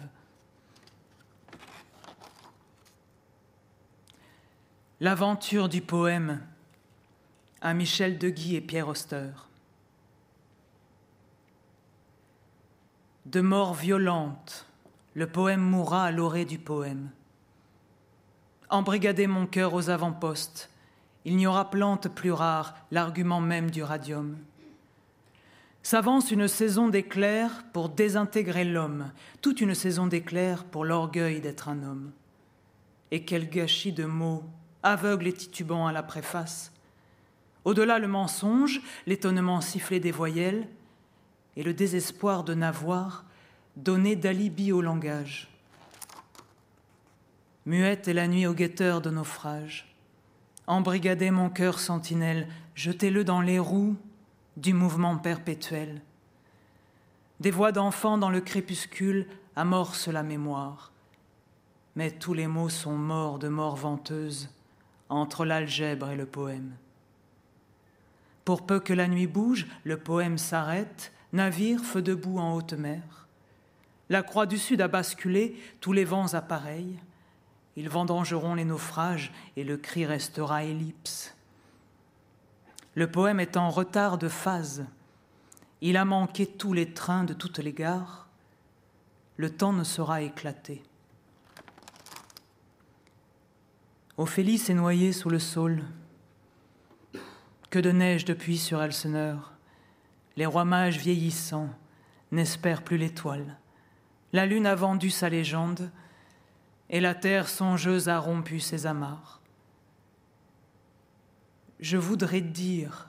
L'aventure 5.02 5.70
du 5.70 5.80
poème 5.80 6.42
à 7.62 7.74
Michel 7.74 8.18
Deguy 8.18 8.58
et 8.58 8.62
Pierre 8.62 8.90
Auster. 8.90 9.30
De 13.26 13.40
mort 13.40 13.74
violente, 13.76 14.66
le 15.14 15.26
poème 15.26 15.62
mourra 15.62 16.04
à 16.04 16.12
l'orée 16.12 16.44
du 16.44 16.60
poème. 16.60 17.12
Embrigadez 18.70 19.28
mon 19.28 19.46
cœur 19.48 19.74
aux 19.74 19.90
avant-postes, 19.90 20.70
il 21.24 21.38
n'y 21.38 21.48
aura 21.48 21.70
plante 21.70 22.10
plus 22.10 22.34
rare, 22.34 22.76
l'argument 22.92 23.40
même 23.40 23.72
du 23.72 23.84
radium. 23.84 24.36
S'avance 25.82 26.30
une 26.30 26.50
saison 26.50 26.90
d'éclairs 26.90 27.64
pour 27.72 27.88
désintégrer 27.88 28.66
l'homme, 28.66 29.14
toute 29.42 29.62
une 29.62 29.76
saison 29.76 30.08
d'éclairs 30.08 30.66
pour 30.66 30.84
l'orgueil 30.84 31.40
d'être 31.40 31.70
un 31.70 31.84
homme. 31.84 32.12
Et 33.12 33.24
quel 33.24 33.50
gâchis 33.50 33.94
de 33.94 34.04
mots, 34.04 34.44
aveugle 34.84 35.28
et 35.28 35.34
titubant 35.34 35.88
à 35.88 35.92
la 35.92 36.04
préface. 36.04 36.72
Au-delà 37.66 38.00
le 38.00 38.08
mensonge, 38.08 38.82
l'étonnement 39.06 39.62
sifflé 39.62 40.00
des 40.00 40.12
voyelles, 40.12 40.68
et 41.56 41.64
le 41.64 41.74
désespoir 41.74 42.44
de 42.44 42.54
n'avoir 42.54 43.26
donner 43.76 44.16
d'alibi 44.16 44.72
au 44.72 44.82
langage. 44.82 45.50
Muette 47.66 48.08
est 48.08 48.14
la 48.14 48.28
nuit 48.28 48.48
au 48.48 48.54
guetteur 48.54 49.02
de 49.02 49.10
naufrage. 49.10 49.94
Embrigadez 50.68 51.32
mon 51.32 51.50
cœur 51.50 51.80
sentinelle, 51.80 52.48
jetez-le 52.76 53.24
dans 53.24 53.42
les 53.42 53.60
roues 53.60 53.98
du 54.56 54.74
mouvement 54.74 55.18
perpétuel. 55.18 56.02
Des 57.40 57.52
voix 57.52 57.72
d'enfants 57.72 58.18
dans 58.18 58.30
le 58.30 58.42
crépuscule 58.42 59.28
amorcent 59.56 60.12
la 60.12 60.24
mémoire. 60.24 60.92
Mais 61.96 62.12
tous 62.12 62.34
les 62.34 62.48
mots 62.48 62.70
sont 62.70 62.98
morts 62.98 63.40
de 63.40 63.50
mort 63.50 63.76
venteuse 63.76 64.50
entre 65.10 65.46
l'algèbre 65.46 66.10
et 66.10 66.16
le 66.16 66.26
poème. 66.26 66.72
Pour 68.46 68.66
peu 68.66 68.80
que 68.80 68.94
la 68.94 69.08
nuit 69.08 69.28
bouge, 69.28 69.68
le 69.84 69.98
poème 69.98 70.38
s'arrête, 70.38 71.12
navire 71.34 71.82
feu 71.82 72.02
debout 72.02 72.40
en 72.40 72.56
haute 72.56 72.74
mer. 72.74 73.28
La 74.10 74.24
croix 74.24 74.48
du 74.48 74.58
Sud 74.58 74.82
a 74.82 74.88
basculé, 74.88 75.56
tous 75.82 75.94
les 75.94 76.06
vents 76.06 76.34
appareillent. 76.34 77.00
Ils 77.76 77.90
vendangeront 77.90 78.56
les 78.56 78.66
naufrages 78.66 79.32
et 79.56 79.64
le 79.64 79.78
cri 79.78 80.06
restera 80.06 80.64
ellipse. 80.64 81.36
Le 82.96 83.10
poème 83.10 83.40
est 83.40 83.56
en 83.56 83.70
retard 83.70 84.18
de 84.18 84.28
phase. 84.28 84.86
Il 85.82 85.96
a 85.96 86.06
manqué 86.06 86.46
tous 86.46 86.74
les 86.74 86.94
trains 86.94 87.24
de 87.24 87.34
toutes 87.34 87.60
les 87.60 87.72
gares. 87.72 88.28
Le 89.38 89.50
temps 89.50 89.74
ne 89.74 89.84
sera 89.84 90.24
éclaté. 90.24 90.84
Ophélie 94.20 94.58
s'est 94.58 94.74
noyée 94.74 95.14
sous 95.14 95.30
le 95.30 95.40
saule. 95.40 95.82
Que 97.70 97.80
de 97.80 97.94
neige 97.94 98.26
depuis 98.26 98.58
sur 98.58 98.84
Elseneur. 98.84 99.54
Les 100.36 100.46
rois 100.46 100.66
mages 100.66 100.98
vieillissants 100.98 101.70
n'espèrent 102.34 102.84
plus 102.84 102.98
l'étoile. 102.98 103.58
La 104.34 104.46
lune 104.46 104.66
a 104.66 104.76
vendu 104.76 105.10
sa 105.10 105.30
légende, 105.30 105.90
et 106.90 107.00
la 107.00 107.16
terre 107.16 107.48
songeuse 107.48 108.10
a 108.10 108.20
rompu 108.20 108.60
ses 108.60 108.88
amarres. 108.88 109.40
Je 111.80 111.96
voudrais 111.96 112.42
dire, 112.42 113.08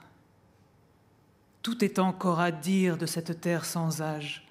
tout 1.61 1.83
est 1.83 1.99
encore 1.99 2.39
à 2.39 2.51
dire 2.51 2.97
de 2.97 3.05
cette 3.05 3.41
terre 3.41 3.65
sans 3.65 4.01
âge. 4.01 4.47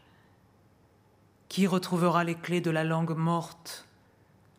Qui 1.48 1.66
retrouvera 1.66 2.22
les 2.22 2.34
clés 2.34 2.60
de 2.60 2.70
la 2.70 2.84
langue 2.84 3.16
morte, 3.16 3.88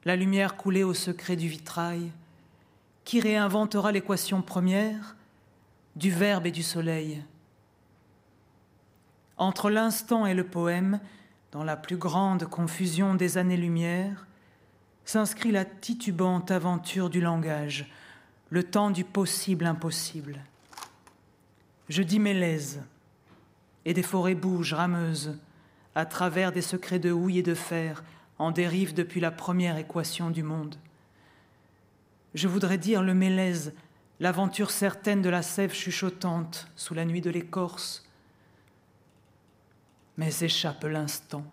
la 0.04 0.16
lumière 0.16 0.58
coulée 0.58 0.84
au 0.84 0.94
secret 0.94 1.36
du 1.36 1.48
vitrail 1.48 2.12
Qui 3.04 3.20
réinventera 3.20 3.92
l'équation 3.92 4.42
première 4.42 5.16
du 5.96 6.10
verbe 6.10 6.46
et 6.46 6.52
du 6.52 6.64
soleil 6.64 7.24
Entre 9.38 9.70
l'instant 9.70 10.26
et 10.26 10.34
le 10.34 10.46
poème, 10.46 11.00
dans 11.52 11.64
la 11.64 11.76
plus 11.76 11.98
grande 11.98 12.46
confusion 12.46 13.14
des 13.14 13.38
années-lumière, 13.38 14.26
s'inscrit 15.06 15.52
la 15.52 15.66
titubante 15.66 16.52
aventure 16.52 17.10
du 17.10 17.20
langage, 17.20 17.92
le 18.50 18.64
temps 18.64 18.90
du 18.90 19.04
possible 19.04 19.66
impossible. 19.66 20.40
Je 21.90 22.04
dis 22.04 22.20
Mélèze, 22.20 22.82
et 23.84 23.94
des 23.94 24.04
forêts 24.04 24.36
bougent, 24.36 24.74
rameuses, 24.74 25.38
à 25.96 26.06
travers 26.06 26.52
des 26.52 26.62
secrets 26.62 27.00
de 27.00 27.12
houille 27.12 27.40
et 27.40 27.44
de 27.44 27.56
fer, 27.56 28.04
en 28.42 28.50
dérive 28.50 28.96
depuis 28.96 29.20
la 29.20 29.30
première 29.30 29.78
équation 29.78 30.32
du 30.32 30.42
monde. 30.42 30.76
Je 32.34 32.48
voudrais 32.48 32.80
dire 32.80 33.04
le 33.04 33.14
Mélèze, 33.14 33.74
l'aventure 34.20 34.72
certaine 34.72 35.22
de 35.22 35.30
la 35.30 35.44
sève 35.44 35.74
chuchotante 35.74 36.68
sous 36.76 36.96
la 36.96 37.06
nuit 37.06 37.22
de 37.22 37.30
l'écorce, 37.30 38.04
mais 40.18 40.32
échappe 40.42 40.86
l'instant. 40.86 41.46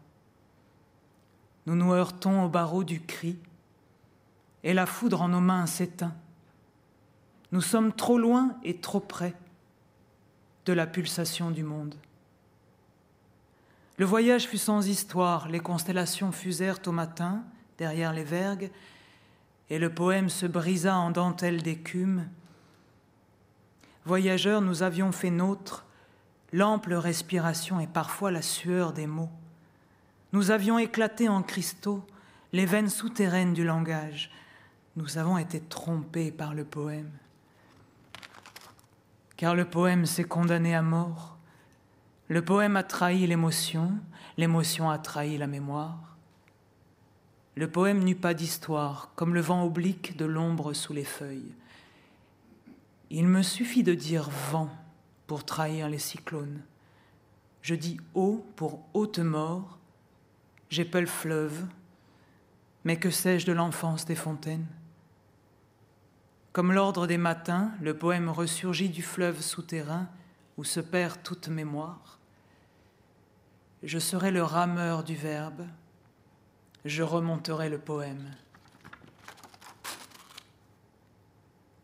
Nous 1.66 1.74
nous 1.74 1.92
heurtons 1.92 2.44
au 2.44 2.48
barreau 2.48 2.84
du 2.84 3.02
cri, 3.02 3.36
et 4.64 4.72
la 4.72 4.86
foudre 4.86 5.20
en 5.20 5.28
nos 5.28 5.40
mains 5.40 5.66
s'éteint. 5.66 6.14
Nous 7.52 7.60
sommes 7.60 7.92
trop 7.92 8.18
loin 8.18 8.56
et 8.64 8.78
trop 8.78 9.00
près 9.00 9.34
de 10.64 10.72
la 10.72 10.86
pulsation 10.86 11.50
du 11.50 11.64
monde. 11.64 11.96
Le 13.98 14.06
voyage 14.06 14.46
fut 14.46 14.58
sans 14.58 14.88
histoire, 14.88 15.48
les 15.48 15.60
constellations 15.60 16.30
fusèrent 16.32 16.78
au 16.86 16.92
matin, 16.92 17.44
derrière 17.78 18.12
les 18.12 18.24
vergues, 18.24 18.70
et 19.70 19.78
le 19.78 19.92
poème 19.92 20.28
se 20.28 20.46
brisa 20.46 20.96
en 20.96 21.10
dentelle 21.10 21.62
d'écume. 21.62 22.28
Voyageurs, 24.04 24.62
nous 24.62 24.82
avions 24.82 25.12
fait 25.12 25.30
nôtre 25.30 25.84
l'ample 26.52 26.94
respiration 26.94 27.80
et 27.80 27.86
parfois 27.86 28.30
la 28.30 28.42
sueur 28.42 28.92
des 28.92 29.06
mots. 29.06 29.30
Nous 30.32 30.50
avions 30.50 30.78
éclaté 30.78 31.28
en 31.28 31.42
cristaux 31.42 32.06
les 32.52 32.66
veines 32.66 32.88
souterraines 32.88 33.52
du 33.52 33.64
langage. 33.64 34.30
Nous 34.96 35.18
avons 35.18 35.38
été 35.38 35.60
trompés 35.60 36.30
par 36.30 36.54
le 36.54 36.64
poème. 36.64 37.10
Car 39.36 39.54
le 39.54 39.64
poème 39.64 40.06
s'est 40.06 40.24
condamné 40.24 40.74
à 40.74 40.82
mort. 40.82 41.37
Le 42.28 42.42
poème 42.42 42.76
a 42.76 42.82
trahi 42.82 43.26
l'émotion, 43.26 43.92
l'émotion 44.36 44.90
a 44.90 44.98
trahi 44.98 45.38
la 45.38 45.46
mémoire. 45.46 46.16
Le 47.54 47.70
poème 47.70 48.04
n'eut 48.04 48.14
pas 48.14 48.34
d'histoire, 48.34 49.10
comme 49.16 49.34
le 49.34 49.40
vent 49.40 49.64
oblique 49.64 50.16
de 50.16 50.26
l'ombre 50.26 50.74
sous 50.74 50.92
les 50.92 51.04
feuilles. 51.04 51.54
Il 53.08 53.26
me 53.26 53.42
suffit 53.42 53.82
de 53.82 53.94
dire 53.94 54.28
vent 54.50 54.70
pour 55.26 55.44
trahir 55.44 55.88
les 55.88 55.98
cyclones. 55.98 56.60
Je 57.62 57.74
dis 57.74 57.98
eau 58.14 58.44
pour 58.56 58.84
haute 58.92 59.18
mort. 59.18 59.78
J'épelle 60.68 61.06
fleuve. 61.06 61.66
Mais 62.84 62.98
que 62.98 63.10
sais-je 63.10 63.46
de 63.46 63.52
l'enfance 63.52 64.04
des 64.04 64.14
fontaines? 64.14 64.66
Comme 66.52 66.72
l'ordre 66.72 67.06
des 67.06 67.18
matins, 67.18 67.72
le 67.80 67.96
poème 67.96 68.28
ressurgit 68.28 68.90
du 68.90 69.02
fleuve 69.02 69.40
souterrain 69.40 70.08
où 70.58 70.64
se 70.64 70.80
perd 70.80 71.22
toute 71.22 71.48
mémoire. 71.48 72.17
Je 73.82 73.98
serai 73.98 74.30
le 74.30 74.42
rameur 74.42 75.04
du 75.04 75.14
verbe. 75.14 75.66
Je 76.84 77.02
remonterai 77.02 77.68
le 77.68 77.78
poème. 77.78 78.34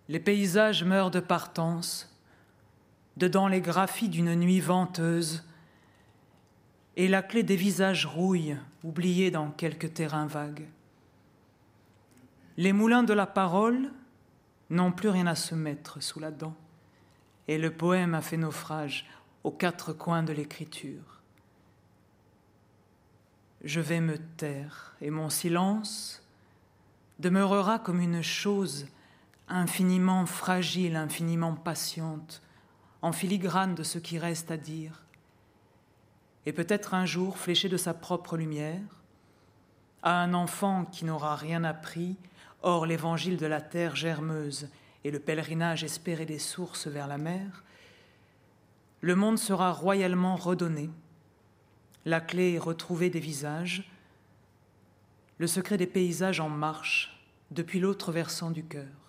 Les 0.09 0.21
paysages 0.21 0.85
meurent 0.85 1.11
de 1.11 1.21
partance 1.21 2.11
dedans 3.17 3.49
les 3.49 3.61
graphies 3.61 4.09
d'une 4.09 4.35
nuit 4.35 4.61
venteuse, 4.61 5.45
et 6.97 7.09
la 7.09 7.23
clé 7.23 7.43
des 7.43 7.57
visages 7.57 8.07
rouille, 8.07 8.57
oubliés 8.83 9.31
dans 9.31 9.51
quelques 9.51 9.95
terrains 9.95 10.27
vagues. 10.27 10.69
Les 12.57 12.73
moulins 12.73 13.03
de 13.03 13.13
la 13.13 13.27
parole 13.27 13.91
n'ont 14.71 14.93
plus 14.93 15.09
rien 15.09 15.27
à 15.27 15.35
se 15.35 15.55
mettre 15.55 16.03
sous 16.03 16.21
la 16.21 16.31
dent, 16.31 16.55
et 17.49 17.59
le 17.59 17.73
poème 17.73 18.15
a 18.15 18.21
fait 18.21 18.37
naufrage 18.37 19.07
aux 19.43 19.51
quatre 19.51 19.93
coins 19.93 20.23
de 20.23 20.33
l'écriture. 20.33 21.14
Je 23.65 23.81
vais 23.81 24.01
me 24.01 24.19
taire, 24.19 24.95
et 25.01 25.09
mon 25.09 25.31
silence 25.31 26.23
demeurera 27.19 27.79
comme 27.79 28.01
une 28.01 28.23
chose 28.23 28.87
infiniment 29.49 30.27
fragile, 30.27 30.97
infiniment 30.97 31.55
patiente, 31.55 32.43
en 33.01 33.13
filigrane 33.13 33.75
de 33.75 33.83
ce 33.83 33.99
qui 33.99 34.19
reste 34.19 34.51
à 34.51 34.59
dire, 34.59 35.03
et 36.45 36.53
peut-être 36.53 36.93
un 36.93 37.07
jour, 37.07 37.39
fléché 37.39 37.71
de 37.71 37.79
sa 37.79 37.95
propre 37.95 38.37
lumière, 38.37 39.03
à 40.03 40.21
un 40.21 40.35
enfant 40.35 40.85
qui 40.85 41.07
n'aura 41.07 41.35
rien 41.35 41.65
appris, 41.65 42.17
hors 42.61 42.85
l'évangile 42.85 43.39
de 43.39 43.47
la 43.47 43.63
terre 43.63 43.97
germeuse 43.97 44.69
et 45.05 45.11
le 45.11 45.21
pèlerinage 45.21 45.85
espéré 45.85 46.27
des 46.27 46.39
sources 46.39 46.87
vers 46.87 47.07
la 47.07 47.17
mer, 47.17 47.65
le 49.01 49.15
monde 49.15 49.39
sera 49.39 49.73
royalement 49.73 50.37
redonné, 50.37 50.91
la 52.05 52.21
clé 52.21 52.59
retrouvée 52.59 53.11
des 53.11 53.21
visages, 53.21 53.91
le 55.39 55.47
secret 55.47 55.77
des 55.77 55.87
paysages 55.87 56.41
en 56.41 56.49
marche 56.49 57.21
depuis 57.51 57.81
l'autre 57.81 58.13
versant 58.13 58.51
du 58.51 58.65
cœur. 58.65 59.04